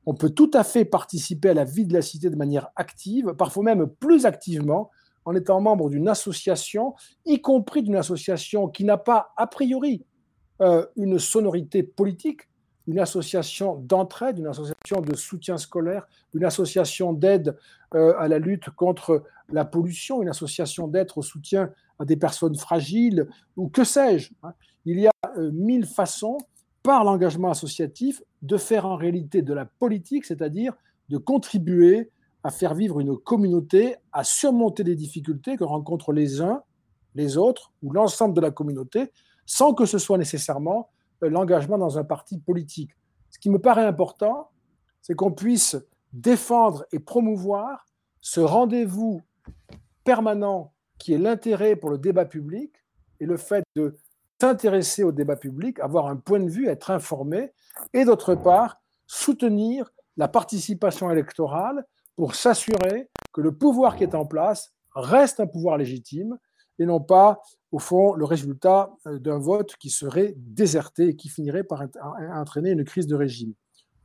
On 0.06 0.14
peut 0.14 0.30
tout 0.30 0.52
à 0.54 0.64
fait 0.64 0.86
participer 0.86 1.50
à 1.50 1.54
la 1.54 1.66
vie 1.66 1.86
de 1.86 1.94
la 1.94 2.02
cité 2.02 2.30
de 2.30 2.36
manière 2.36 2.70
active, 2.76 3.34
parfois 3.34 3.64
même 3.64 3.88
plus 3.88 4.26
activement, 4.26 4.92
en 5.26 5.36
étant 5.36 5.60
membre 5.60 5.90
d'une 5.90 6.08
association, 6.08 6.94
y 7.26 7.42
compris 7.42 7.82
d'une 7.82 7.96
association 7.96 8.70
qui 8.70 8.86
n'a 8.86 8.98
pas 8.98 9.34
a 9.38 9.48
priori 9.48 10.06
euh, 10.62 10.86
une 10.96 11.18
sonorité 11.18 11.82
politique, 11.84 12.42
une 12.88 13.00
association 13.00 13.76
d'entraide, 13.76 14.38
une 14.38 14.48
association 14.48 15.02
de 15.02 15.16
soutien 15.16 15.58
scolaire, 15.58 16.06
une 16.34 16.46
association 16.46 17.12
d'aide 17.12 17.58
à 17.96 18.28
la 18.28 18.40
lutte 18.40 18.70
contre 18.72 19.24
la 19.50 19.66
pollution, 19.66 20.22
une 20.22 20.30
association 20.30 20.88
d'aide 20.88 21.10
au 21.16 21.22
soutien 21.22 21.72
à 22.00 22.06
des 22.06 22.18
personnes 22.18 22.56
fragiles, 22.56 23.28
ou 23.56 23.70
que 23.70 23.84
sais-je. 23.84 24.32
Hein. 24.44 24.54
Il 24.86 25.00
y 25.00 25.08
a 25.08 25.12
euh, 25.38 25.52
mille 25.52 25.86
façons, 25.86 26.38
par 26.84 27.04
l'engagement 27.04 27.50
associatif, 27.50 28.22
de 28.42 28.58
faire 28.58 28.86
en 28.86 28.96
réalité 28.96 29.42
de 29.42 29.54
la 29.54 29.66
politique, 29.66 30.26
c'est-à-dire 30.26 30.74
de 31.10 31.18
contribuer 31.18 32.12
à 32.44 32.52
faire 32.52 32.76
vivre 32.76 33.00
une 33.00 33.18
communauté, 33.18 33.96
à 34.12 34.24
surmonter 34.24 34.84
les 34.84 34.96
difficultés 34.96 35.58
que 35.58 35.64
rencontrent 35.64 36.14
les 36.14 36.42
uns, 36.42 36.62
les 37.16 37.38
autres, 37.38 37.72
ou 37.82 37.92
l'ensemble 37.92 38.36
de 38.36 38.42
la 38.42 38.52
communauté, 38.52 39.12
sans 39.48 39.74
que 39.74 39.86
ce 39.86 39.98
soit 39.98 40.18
nécessairement 40.18 40.90
euh, 41.24 41.30
l'engagement 41.30 41.78
dans 41.78 41.98
un 41.98 42.04
parti 42.04 42.38
politique. 42.38 42.92
Ce 43.32 43.40
qui 43.40 43.50
me 43.50 43.60
paraît 43.60 43.86
important, 43.86 44.50
c'est 45.02 45.16
qu'on 45.16 45.32
puisse 45.32 45.76
défendre 46.16 46.86
et 46.92 47.00
promouvoir 47.00 47.86
ce 48.22 48.40
rendez-vous 48.40 49.22
permanent 50.04 50.74
qui 50.98 51.14
est 51.14 51.18
l'intérêt 51.18 51.76
pour 51.76 51.90
le 51.90 51.98
débat 51.98 52.26
public 52.26 52.74
et 53.20 53.26
le 53.26 53.38
fait 53.38 53.64
de 53.76 53.98
s'intéresser 54.40 55.04
au 55.04 55.12
débat 55.12 55.36
public, 55.36 55.80
avoir 55.80 56.08
un 56.08 56.16
point 56.16 56.40
de 56.40 56.50
vue, 56.50 56.68
être 56.68 56.92
informé, 56.92 57.52
et 57.94 58.06
d'autre 58.06 58.36
part, 58.36 58.82
soutenir 59.08 59.92
la 60.18 60.28
participation 60.28 61.12
électorale 61.12 61.86
pour 62.16 62.36
s'assurer 62.36 63.10
que 63.34 63.42
le 63.42 63.52
pouvoir 63.52 63.98
qui 63.98 64.04
est 64.04 64.16
en 64.16 64.26
place 64.26 64.74
reste 64.94 65.40
un 65.40 65.48
pouvoir 65.48 65.78
légitime 65.78 66.38
et 66.80 66.86
non 66.86 67.00
pas, 67.00 67.42
au 67.72 67.80
fond, 67.80 68.14
le 68.14 68.26
résultat 68.26 68.94
euh, 69.08 69.20
d'un 69.20 69.38
vote 69.38 69.76
qui 69.78 69.90
serait 69.90 70.34
déserté 70.38 71.10
et 71.10 71.16
qui 71.16 71.30
finirait 71.30 71.64
par 71.64 71.84
entraîner 72.34 72.72
une 72.72 72.84
crise 72.84 73.08
de 73.08 73.16
régime. 73.16 73.54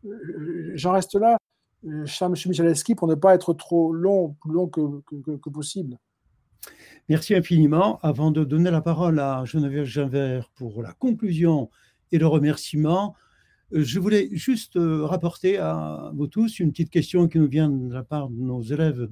Euh, 0.05 0.73
j'en 0.75 0.93
reste 0.93 1.15
là, 1.15 1.37
euh, 1.87 2.07
cher 2.07 2.29
M. 2.29 2.35
Michalewski, 2.47 2.95
pour 2.95 3.09
ne 3.09 3.15
pas 3.15 3.35
être 3.35 3.55
trop 3.55 3.93
long, 3.93 4.37
plus 4.41 4.53
long 4.53 4.69
que, 4.69 5.51
possible. 5.51 5.99
Merci 7.09 7.35
infiniment. 7.35 7.99
Avant 8.03 8.31
de 8.31 8.45
donner 8.45 8.71
la 8.71 8.81
parole 8.81 9.19
à 9.19 9.45
Geneviève 9.45 9.87
Ginvert 9.87 10.51
pour 10.55 10.83
la 10.83 10.93
conclusion 10.93 11.71
et 12.13 12.19
le 12.19 12.27
remerciement, 12.27 13.15
je 13.73 13.99
voulais 13.99 14.29
juste 14.33 14.79
rapporter 14.79 15.59
à 15.59 16.11
vous 16.15 16.27
tous 16.27 16.59
une 16.59 16.71
petite 16.71 16.91
question 16.91 17.29
qui 17.29 17.39
nous 17.39 17.49
vient 17.49 17.71
de 17.71 17.93
la 17.93 18.03
part 18.03 18.29
de 18.29 18.41
nos 18.41 18.63
élèves 18.63 19.09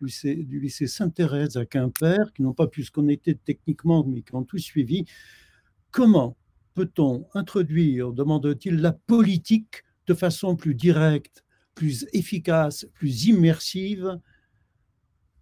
du 0.00 0.60
lycée, 0.60 0.86
Sainte-Thérèse 0.86 1.56
à 1.56 1.66
Quimper, 1.66 2.32
qui 2.34 2.42
n'ont 2.42 2.54
pas 2.54 2.66
pu 2.66 2.82
se 2.82 2.90
connecter 2.90 3.34
techniquement, 3.34 4.04
mais 4.06 4.22
qui 4.22 4.34
ont 4.34 4.42
tout 4.42 4.58
suivi. 4.58 5.04
Comment 5.90 6.36
peut-on 6.74 7.26
introduire, 7.34 8.12
demande-t-il, 8.12 8.80
la 8.80 8.92
politique 8.92 9.84
de 10.06 10.14
façon 10.14 10.56
plus 10.56 10.74
directe, 10.74 11.44
plus 11.74 12.06
efficace, 12.12 12.86
plus 12.94 13.26
immersive, 13.26 14.18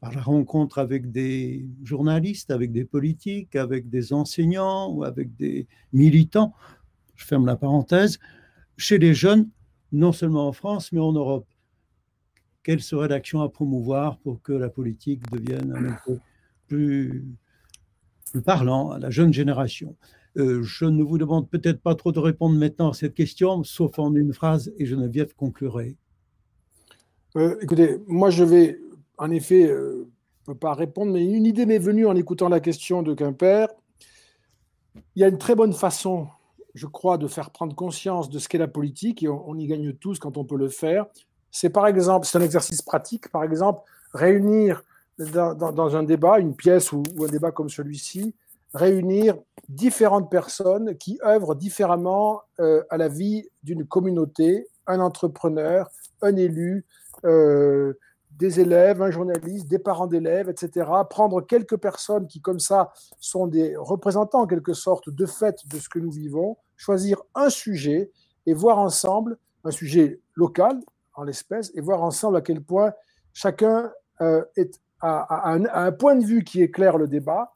par 0.01 0.13
la 0.13 0.21
rencontre 0.21 0.79
avec 0.79 1.11
des 1.11 1.67
journalistes, 1.83 2.51
avec 2.51 2.71
des 2.71 2.85
politiques, 2.85 3.57
avec 3.57 3.89
des 3.89 4.13
enseignants 4.13 4.93
ou 4.93 5.03
avec 5.03 5.35
des 5.37 5.67
militants, 5.93 6.55
je 7.17 7.25
ferme 7.25 7.47
la 7.47 7.57
parenthèse, 7.57 8.19
chez 8.77 8.99
les 8.99 9.15
jeunes, 9.15 9.49
non 9.91 10.13
seulement 10.13 10.47
en 10.47 10.53
France, 10.53 10.93
mais 10.93 11.01
en 11.01 11.13
Europe 11.13 11.47
quelle 12.69 12.83
serait 12.83 13.09
l'action 13.09 13.41
à 13.41 13.49
promouvoir 13.49 14.19
pour 14.19 14.43
que 14.43 14.53
la 14.53 14.69
politique 14.69 15.23
devienne 15.33 15.73
un 15.75 15.97
peu 16.05 16.19
plus, 16.67 17.25
plus 18.31 18.43
parlant 18.43 18.91
à 18.91 18.99
la 18.99 19.09
jeune 19.09 19.33
génération? 19.33 19.97
Euh, 20.37 20.63
je 20.63 20.85
ne 20.85 21.03
vous 21.03 21.17
demande 21.17 21.49
peut-être 21.49 21.81
pas 21.81 21.95
trop 21.95 22.13
de 22.13 22.19
répondre 22.19 22.57
maintenant 22.57 22.91
à 22.91 22.93
cette 22.93 23.15
question, 23.15 23.65
sauf 23.65 23.99
en 23.99 24.15
une 24.15 24.35
phrase, 24.35 24.71
et 24.79 24.85
Geneviève 24.85 25.35
conclurai. 25.35 25.97
Euh, 27.39 27.57
écoutez, 27.61 28.03
moi 28.09 28.31
je 28.31 28.43
vais, 28.43 28.81
en 29.17 29.31
effet, 29.31 29.69
euh, 29.69 30.09
ne 30.49 30.53
peux 30.53 30.59
pas 30.59 30.75
répondre, 30.75 31.13
mais 31.13 31.25
une 31.25 31.47
idée 31.47 31.67
m'est 31.67 31.79
venue 31.79 32.05
en 32.05 32.17
écoutant 32.17 32.49
la 32.49 32.59
question 32.59 33.01
de 33.03 33.15
Quimper. 33.15 33.69
Il 35.15 35.23
y 35.23 35.25
a 35.25 35.29
une 35.29 35.39
très 35.39 35.55
bonne 35.55 35.73
façon, 35.73 36.27
je 36.75 36.87
crois, 36.87 37.17
de 37.17 37.29
faire 37.29 37.51
prendre 37.51 37.77
conscience 37.77 38.29
de 38.29 38.41
ce 38.41 38.49
qu'est 38.49 38.59
la 38.59 38.67
politique, 38.67 39.23
et 39.23 39.29
on, 39.29 39.57
y 39.57 39.69
gagne 39.69 39.93
tous 39.93 40.19
quand 40.19 40.37
on 40.37 40.45
peut 40.45 40.57
le 40.57 40.69
faire. 40.69 41.07
C'est 41.53 41.71
par 41.71 41.87
exemple, 41.87 42.27
c'est 42.27 42.39
un 42.39 42.43
exercice 42.43 42.83
pratique, 42.83 43.29
par 43.31 43.45
exemple, 43.45 43.83
réunir 44.13 44.83
dans, 45.19 45.97
un 45.97 46.03
débat, 46.03 46.41
une 46.41 46.57
pièce 46.57 46.91
ou 46.91 47.05
un 47.23 47.29
débat 47.29 47.53
comme 47.53 47.69
celui-ci, 47.69 48.35
réunir 48.75 49.37
différentes 49.69 50.29
personnes 50.29 50.97
qui 50.97 51.21
œuvrent 51.25 51.55
différemment 51.55 52.43
euh, 52.59 52.83
à 52.91 52.97
la 52.97 53.07
vie 53.07 53.49
d'une 53.63 53.87
communauté, 53.87 54.67
un 54.89 54.99
entrepreneur, 54.99 55.89
un 56.21 56.35
élu, 56.35 56.79
euh, 56.79 56.98
des 57.25 58.61
élèves, 58.61 59.03
un 59.03 59.11
journaliste, 59.11 59.69
des 59.69 59.79
parents 59.79 60.07
d'élèves, 60.07 60.49
etc. 60.49 60.89
Prendre 61.11 61.41
quelques 61.41 61.77
personnes 61.77 62.27
qui, 62.29 62.41
comme 62.41 62.61
ça, 62.61 62.93
sont 63.19 63.47
des 63.47 63.77
représentants 63.77 64.43
en 64.43 64.47
quelque 64.47 64.75
sorte 64.75 65.11
de 65.11 65.27
fait 65.27 65.67
de 65.67 65.79
ce 65.79 65.89
que 65.89 65.99
nous 65.99 66.11
vivons, 66.11 66.57
choisir 66.77 67.21
un 67.35 67.51
sujet 67.51 68.13
et 68.47 68.55
voir 68.55 68.79
ensemble, 68.79 69.39
un 69.65 69.71
sujet 69.71 70.21
local 70.35 70.81
en 71.15 71.25
l'espèce, 71.25 71.73
et 71.75 71.81
voir 71.81 72.03
ensemble 72.03 72.37
à 72.37 72.41
quel 72.41 72.63
point 72.63 72.93
chacun 73.33 73.91
euh, 74.21 74.45
est, 74.57 74.81
a, 75.01 75.53
un, 75.53 75.93
point 75.93 76.15
de 76.15 76.25
vue 76.25 76.45
qui 76.45 76.63
éclaire 76.63 76.97
le 76.97 77.09
débat, 77.09 77.55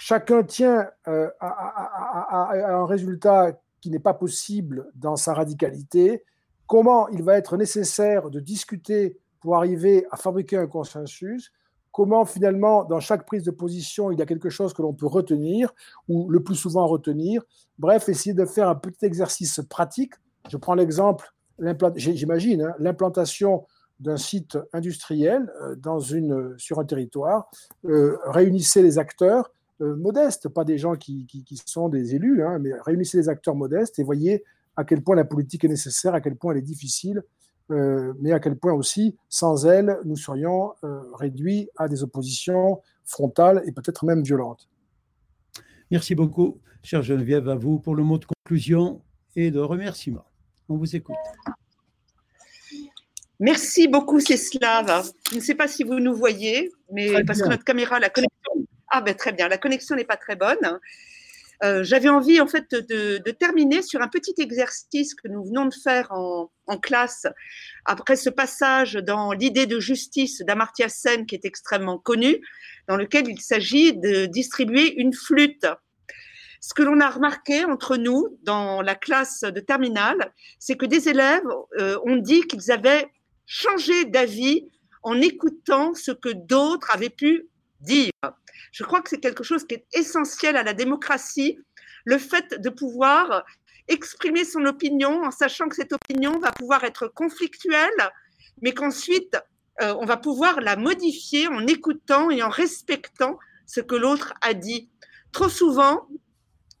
chacun 0.00 0.42
tient 0.42 0.88
euh, 1.06 1.30
à, 1.40 2.50
un 2.52 2.86
résultat 2.86 3.58
qui 3.80 3.90
n'est 3.90 3.98
pas 3.98 4.14
possible 4.14 4.90
dans 4.94 5.16
sa 5.16 5.34
radicalité, 5.34 6.24
comment 6.68 7.08
il 7.08 7.24
va 7.24 7.36
être 7.36 7.56
nécessaire 7.56 8.30
de 8.30 8.38
discuter 8.38 9.18
pour 9.40 9.56
arriver 9.56 10.06
à 10.12 10.16
fabriquer 10.16 10.56
un 10.56 10.68
consensus, 10.68 11.52
comment 11.90 12.24
finalement, 12.24 12.84
dans 12.84 13.00
chaque 13.00 13.26
prise 13.26 13.42
de 13.42 13.50
position, 13.50 14.12
il 14.12 14.18
y 14.18 14.22
a 14.22 14.26
quelque 14.26 14.50
chose 14.50 14.72
que 14.72 14.82
l'on 14.82 14.92
peut 14.92 15.06
retenir, 15.06 15.74
ou 16.08 16.28
le 16.30 16.42
plus 16.42 16.54
souvent 16.54 16.86
retenir. 16.86 17.42
Bref, 17.78 18.08
essayer 18.08 18.34
de 18.34 18.44
faire 18.44 18.68
un 18.68 18.74
petit 18.74 19.04
exercice 19.04 19.60
pratique. 19.68 20.12
Je 20.48 20.56
prends 20.56 20.74
l'exemple, 20.74 21.32
j'imagine, 21.96 22.62
hein, 22.62 22.74
l'implantation 22.78 23.66
d'un 23.98 24.16
site 24.16 24.58
industriel 24.72 25.50
euh, 25.62 25.74
dans 25.74 25.98
une, 25.98 26.54
sur 26.56 26.78
un 26.78 26.84
territoire, 26.84 27.50
euh, 27.86 28.16
réunissez 28.26 28.82
les 28.82 28.98
acteurs, 28.98 29.50
euh, 29.80 29.96
modestes, 29.96 30.48
pas 30.48 30.64
des 30.64 30.78
gens 30.78 30.94
qui, 30.94 31.26
sont 31.66 31.88
des 31.88 32.14
élus, 32.14 32.44
hein, 32.44 32.58
mais 32.60 32.72
réunissez 32.84 33.16
les 33.16 33.28
acteurs 33.28 33.54
modestes 33.54 33.98
et 33.98 34.04
voyez 34.04 34.44
à 34.78 34.84
quel 34.84 35.02
point 35.02 35.16
la 35.16 35.24
politique 35.24 35.64
est 35.64 35.68
nécessaire, 35.68 36.14
à 36.14 36.20
quel 36.20 36.36
point 36.36 36.52
elle 36.52 36.58
est 36.58 36.62
difficile, 36.62 37.24
euh, 37.72 38.14
mais 38.20 38.30
à 38.30 38.38
quel 38.38 38.56
point 38.56 38.72
aussi, 38.72 39.16
sans 39.28 39.66
elle, 39.66 39.98
nous 40.04 40.16
serions 40.16 40.72
euh, 40.84 41.00
réduits 41.14 41.68
à 41.76 41.88
des 41.88 42.04
oppositions 42.04 42.80
frontales 43.04 43.60
et 43.66 43.72
peut-être 43.72 44.04
même 44.04 44.22
violentes. 44.22 44.68
Merci 45.90 46.14
beaucoup, 46.14 46.60
chère 46.84 47.02
Geneviève, 47.02 47.48
à 47.48 47.56
vous 47.56 47.80
pour 47.80 47.96
le 47.96 48.04
mot 48.04 48.18
de 48.18 48.26
conclusion 48.26 49.02
et 49.34 49.50
de 49.50 49.58
remerciement. 49.58 50.24
On 50.68 50.76
vous 50.76 50.94
écoute. 50.94 51.16
Merci 53.40 53.88
beaucoup, 53.88 54.20
Céslav. 54.20 55.10
Je 55.32 55.36
ne 55.36 55.40
sais 55.40 55.56
pas 55.56 55.66
si 55.66 55.82
vous 55.82 55.98
nous 55.98 56.14
voyez, 56.14 56.70
mais 56.92 57.24
parce 57.24 57.42
que 57.42 57.48
notre 57.48 57.64
caméra, 57.64 57.98
la 57.98 58.10
connexion 58.10 58.38
ah 58.90 59.02
ben 59.02 59.14
très 59.14 59.32
bien, 59.32 59.48
la 59.48 59.58
connexion 59.58 59.96
n'est 59.96 60.04
pas 60.04 60.16
très 60.16 60.36
bonne. 60.36 60.78
Euh, 61.64 61.82
j'avais 61.82 62.08
envie 62.08 62.40
en 62.40 62.46
fait 62.46 62.72
de, 62.72 63.18
terminer 63.32 63.82
sur 63.82 64.00
un 64.00 64.08
petit 64.08 64.34
exercice 64.38 65.14
que 65.14 65.26
nous 65.28 65.44
venons 65.44 65.66
de 65.66 65.74
faire 65.74 66.12
en, 66.12 66.50
classe 66.82 67.26
après 67.86 68.16
ce 68.16 68.28
passage 68.28 68.92
dans 68.92 69.32
l'idée 69.32 69.64
de 69.64 69.80
justice 69.80 70.42
d'Amartya 70.42 70.90
Sen 70.90 71.24
qui 71.24 71.34
est 71.34 71.46
extrêmement 71.46 71.98
connu, 71.98 72.36
dans 72.88 72.96
lequel 72.96 73.26
il 73.26 73.40
s'agit 73.40 73.96
de 73.96 74.26
distribuer 74.26 75.00
une 75.00 75.14
flûte. 75.14 75.66
Ce 76.60 76.74
que 76.74 76.82
l'on 76.82 77.00
a 77.00 77.08
remarqué 77.08 77.64
entre 77.64 77.96
nous 77.96 78.38
dans 78.42 78.82
la 78.82 78.94
classe 78.94 79.40
de 79.40 79.60
terminale, 79.60 80.32
c'est 80.58 80.76
que 80.76 80.84
des 80.84 81.08
élèves 81.08 81.48
euh, 81.78 81.98
ont 82.04 82.16
dit 82.16 82.42
qu'ils 82.42 82.70
avaient 82.70 83.06
changé 83.46 84.04
d'avis 84.04 84.68
en 85.02 85.18
écoutant 85.20 85.94
ce 85.94 86.12
que 86.12 86.28
d'autres 86.28 86.90
avaient 86.92 87.08
pu 87.08 87.48
dire. 87.80 88.10
Je 88.72 88.84
crois 88.84 89.00
que 89.02 89.08
c'est 89.08 89.20
quelque 89.20 89.44
chose 89.44 89.66
qui 89.66 89.74
est 89.74 89.86
essentiel 89.92 90.56
à 90.56 90.62
la 90.62 90.74
démocratie, 90.74 91.58
le 92.04 92.18
fait 92.18 92.60
de 92.60 92.68
pouvoir 92.70 93.44
exprimer 93.88 94.44
son 94.44 94.64
opinion 94.66 95.24
en 95.24 95.30
sachant 95.30 95.68
que 95.68 95.76
cette 95.76 95.92
opinion 95.92 96.38
va 96.38 96.52
pouvoir 96.52 96.84
être 96.84 97.08
conflictuelle, 97.08 98.10
mais 98.62 98.72
qu'ensuite, 98.72 99.36
euh, 99.80 99.94
on 99.98 100.04
va 100.04 100.16
pouvoir 100.16 100.60
la 100.60 100.76
modifier 100.76 101.48
en 101.48 101.66
écoutant 101.66 102.30
et 102.30 102.42
en 102.42 102.48
respectant 102.48 103.38
ce 103.66 103.80
que 103.80 103.94
l'autre 103.94 104.34
a 104.40 104.54
dit. 104.54 104.90
Trop 105.32 105.48
souvent, 105.48 106.08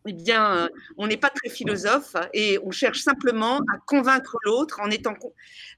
eh 0.06 0.12
bien, 0.12 0.68
on 0.96 1.06
n'est 1.06 1.16
pas 1.16 1.30
très 1.30 1.50
philosophe 1.50 2.16
et 2.32 2.58
on 2.64 2.70
cherche 2.70 3.00
simplement 3.00 3.58
à 3.58 3.78
convaincre 3.86 4.36
l'autre 4.44 4.80
en 4.80 4.90
étant 4.90 5.14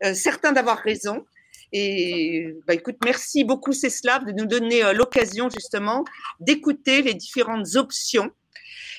euh, 0.04 0.14
certain 0.14 0.52
d'avoir 0.52 0.78
raison. 0.78 1.26
Et 1.72 2.56
bah, 2.66 2.74
écoute, 2.74 2.96
merci 3.04 3.44
beaucoup 3.44 3.72
Céslav 3.72 4.24
de 4.24 4.32
nous 4.32 4.46
donner 4.46 4.84
euh, 4.84 4.92
l'occasion 4.92 5.48
justement 5.50 6.04
d'écouter 6.40 7.02
les 7.02 7.14
différentes 7.14 7.76
options 7.76 8.30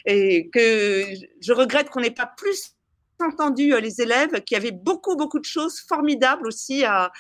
et 0.05 0.49
que 0.49 1.05
je 1.41 1.53
regrette 1.53 1.89
qu'on 1.89 2.01
n'ait 2.01 2.11
pas 2.11 2.31
plus 2.37 2.75
entendu 3.19 3.73
euh, 3.73 3.81
les 3.81 4.01
élèves 4.01 4.41
qui 4.43 4.55
avaient 4.55 4.71
beaucoup 4.71 5.15
beaucoup 5.15 5.39
de 5.39 5.45
choses 5.45 5.79
formidables 5.79 6.47
aussi 6.47 6.85
à, 6.85 7.11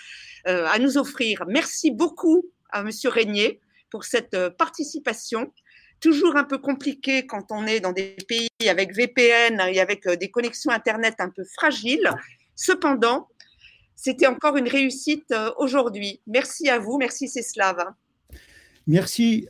euh, 0.47 0.65
à 0.67 0.79
nous 0.79 0.97
offrir. 0.97 1.43
Merci 1.47 1.91
beaucoup 1.91 2.45
à 2.69 2.83
Monsieur 2.83 3.09
Régnier 3.09 3.59
pour 3.89 4.05
cette 4.05 4.37
participation 4.57 5.51
toujours 5.99 6.35
un 6.37 6.45
peu 6.45 6.57
compliqué 6.57 7.27
quand 7.27 7.51
on 7.51 7.67
est 7.67 7.79
dans 7.81 7.91
des 7.91 8.15
pays 8.27 8.49
avec 8.67 8.95
VPN 8.95 9.61
et 9.71 9.79
avec 9.79 10.07
des 10.07 10.31
connexions 10.31 10.71
Internet 10.71 11.15
un 11.19 11.29
peu 11.29 11.43
fragiles. 11.43 12.09
Cependant, 12.55 13.27
c'était 14.01 14.25
encore 14.25 14.57
une 14.57 14.67
réussite 14.67 15.31
euh, 15.31 15.51
aujourd'hui. 15.57 16.21
Merci 16.25 16.69
à 16.69 16.79
vous, 16.79 16.97
merci 16.97 17.27
Céslav. 17.27 17.77
Merci. 18.87 19.47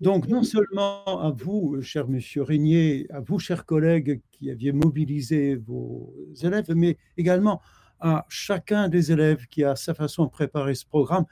Donc, 0.00 0.28
non 0.28 0.44
seulement 0.44 1.20
à 1.20 1.32
vous, 1.36 1.82
cher 1.82 2.06
monsieur 2.06 2.42
Régnier, 2.42 3.08
à 3.10 3.18
vous, 3.18 3.40
chers 3.40 3.66
collègues 3.66 4.20
qui 4.30 4.48
aviez 4.48 4.70
mobilisé 4.70 5.56
vos 5.56 6.14
élèves, 6.40 6.72
mais 6.72 6.98
également 7.16 7.60
à 7.98 8.26
chacun 8.28 8.88
des 8.88 9.10
élèves 9.10 9.46
qui 9.48 9.64
a 9.64 9.74
sa 9.74 9.92
façon 9.92 10.24
de 10.26 10.30
préparer 10.30 10.76
ce 10.76 10.86
programme. 10.86 11.26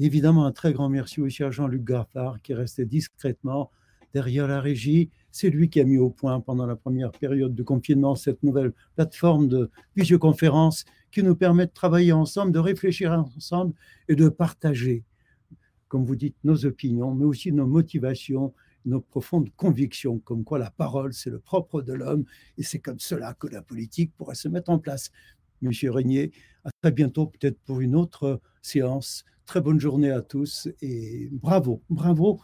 Évidemment, 0.00 0.46
un 0.46 0.52
très 0.52 0.72
grand 0.72 0.88
merci 0.88 1.20
aussi 1.20 1.44
à 1.44 1.52
Jean-Luc 1.52 1.84
Gaffard 1.84 2.42
qui 2.42 2.54
restait 2.54 2.86
discrètement 2.86 3.70
derrière 4.14 4.48
la 4.48 4.60
régie. 4.60 5.10
C'est 5.32 5.50
lui 5.50 5.68
qui 5.68 5.80
a 5.80 5.84
mis 5.84 5.98
au 5.98 6.10
point 6.10 6.40
pendant 6.40 6.66
la 6.66 6.76
première 6.76 7.12
période 7.12 7.54
de 7.54 7.62
confinement 7.62 8.14
cette 8.14 8.42
nouvelle 8.42 8.72
plateforme 8.96 9.48
de 9.48 9.70
visioconférence 9.96 10.84
qui 11.10 11.22
nous 11.22 11.36
permet 11.36 11.66
de 11.66 11.72
travailler 11.72 12.12
ensemble, 12.12 12.52
de 12.52 12.58
réfléchir 12.58 13.12
ensemble 13.12 13.74
et 14.08 14.16
de 14.16 14.28
partager, 14.28 15.04
comme 15.88 16.04
vous 16.04 16.16
dites, 16.16 16.36
nos 16.44 16.64
opinions, 16.66 17.14
mais 17.14 17.24
aussi 17.24 17.52
nos 17.52 17.66
motivations, 17.66 18.54
nos 18.84 19.00
profondes 19.00 19.50
convictions, 19.56 20.18
comme 20.18 20.44
quoi 20.44 20.58
la 20.58 20.70
parole, 20.70 21.12
c'est 21.12 21.30
le 21.30 21.38
propre 21.38 21.82
de 21.82 21.92
l'homme, 21.92 22.24
et 22.58 22.62
c'est 22.62 22.78
comme 22.78 22.98
cela 22.98 23.34
que 23.34 23.46
la 23.46 23.62
politique 23.62 24.12
pourrait 24.16 24.34
se 24.34 24.48
mettre 24.48 24.70
en 24.70 24.78
place. 24.78 25.10
Monsieur 25.62 25.90
Régnier, 25.90 26.32
à 26.64 26.70
très 26.80 26.92
bientôt, 26.92 27.26
peut-être 27.26 27.58
pour 27.60 27.80
une 27.80 27.94
autre 27.94 28.40
séance. 28.62 29.24
Très 29.44 29.60
bonne 29.60 29.80
journée 29.80 30.10
à 30.10 30.22
tous 30.22 30.68
et 30.80 31.28
bravo, 31.32 31.82
bravo 31.90 32.40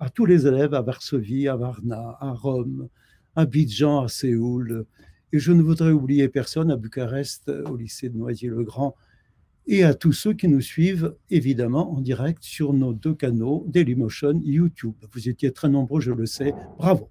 à 0.00 0.10
tous 0.10 0.26
les 0.26 0.46
élèves 0.46 0.74
à 0.74 0.82
Varsovie, 0.82 1.48
à 1.48 1.56
Varna, 1.56 2.16
à 2.20 2.32
Rome, 2.32 2.88
à 3.34 3.42
Abidjan, 3.42 4.04
à 4.04 4.08
Séoul, 4.08 4.86
et 5.32 5.38
je 5.38 5.52
ne 5.52 5.62
voudrais 5.62 5.92
oublier 5.92 6.28
personne 6.28 6.70
à 6.70 6.76
Bucarest, 6.76 7.50
au 7.66 7.76
lycée 7.76 8.08
de 8.08 8.16
Noisy-le-Grand, 8.16 8.96
et 9.66 9.84
à 9.84 9.92
tous 9.92 10.12
ceux 10.12 10.32
qui 10.32 10.48
nous 10.48 10.62
suivent, 10.62 11.14
évidemment, 11.28 11.92
en 11.92 12.00
direct 12.00 12.42
sur 12.42 12.72
nos 12.72 12.94
deux 12.94 13.14
canaux, 13.14 13.66
Dailymotion, 13.68 14.40
YouTube. 14.42 14.94
Vous 15.12 15.28
étiez 15.28 15.52
très 15.52 15.68
nombreux, 15.68 16.00
je 16.00 16.12
le 16.12 16.24
sais. 16.24 16.54
Bravo. 16.78 17.10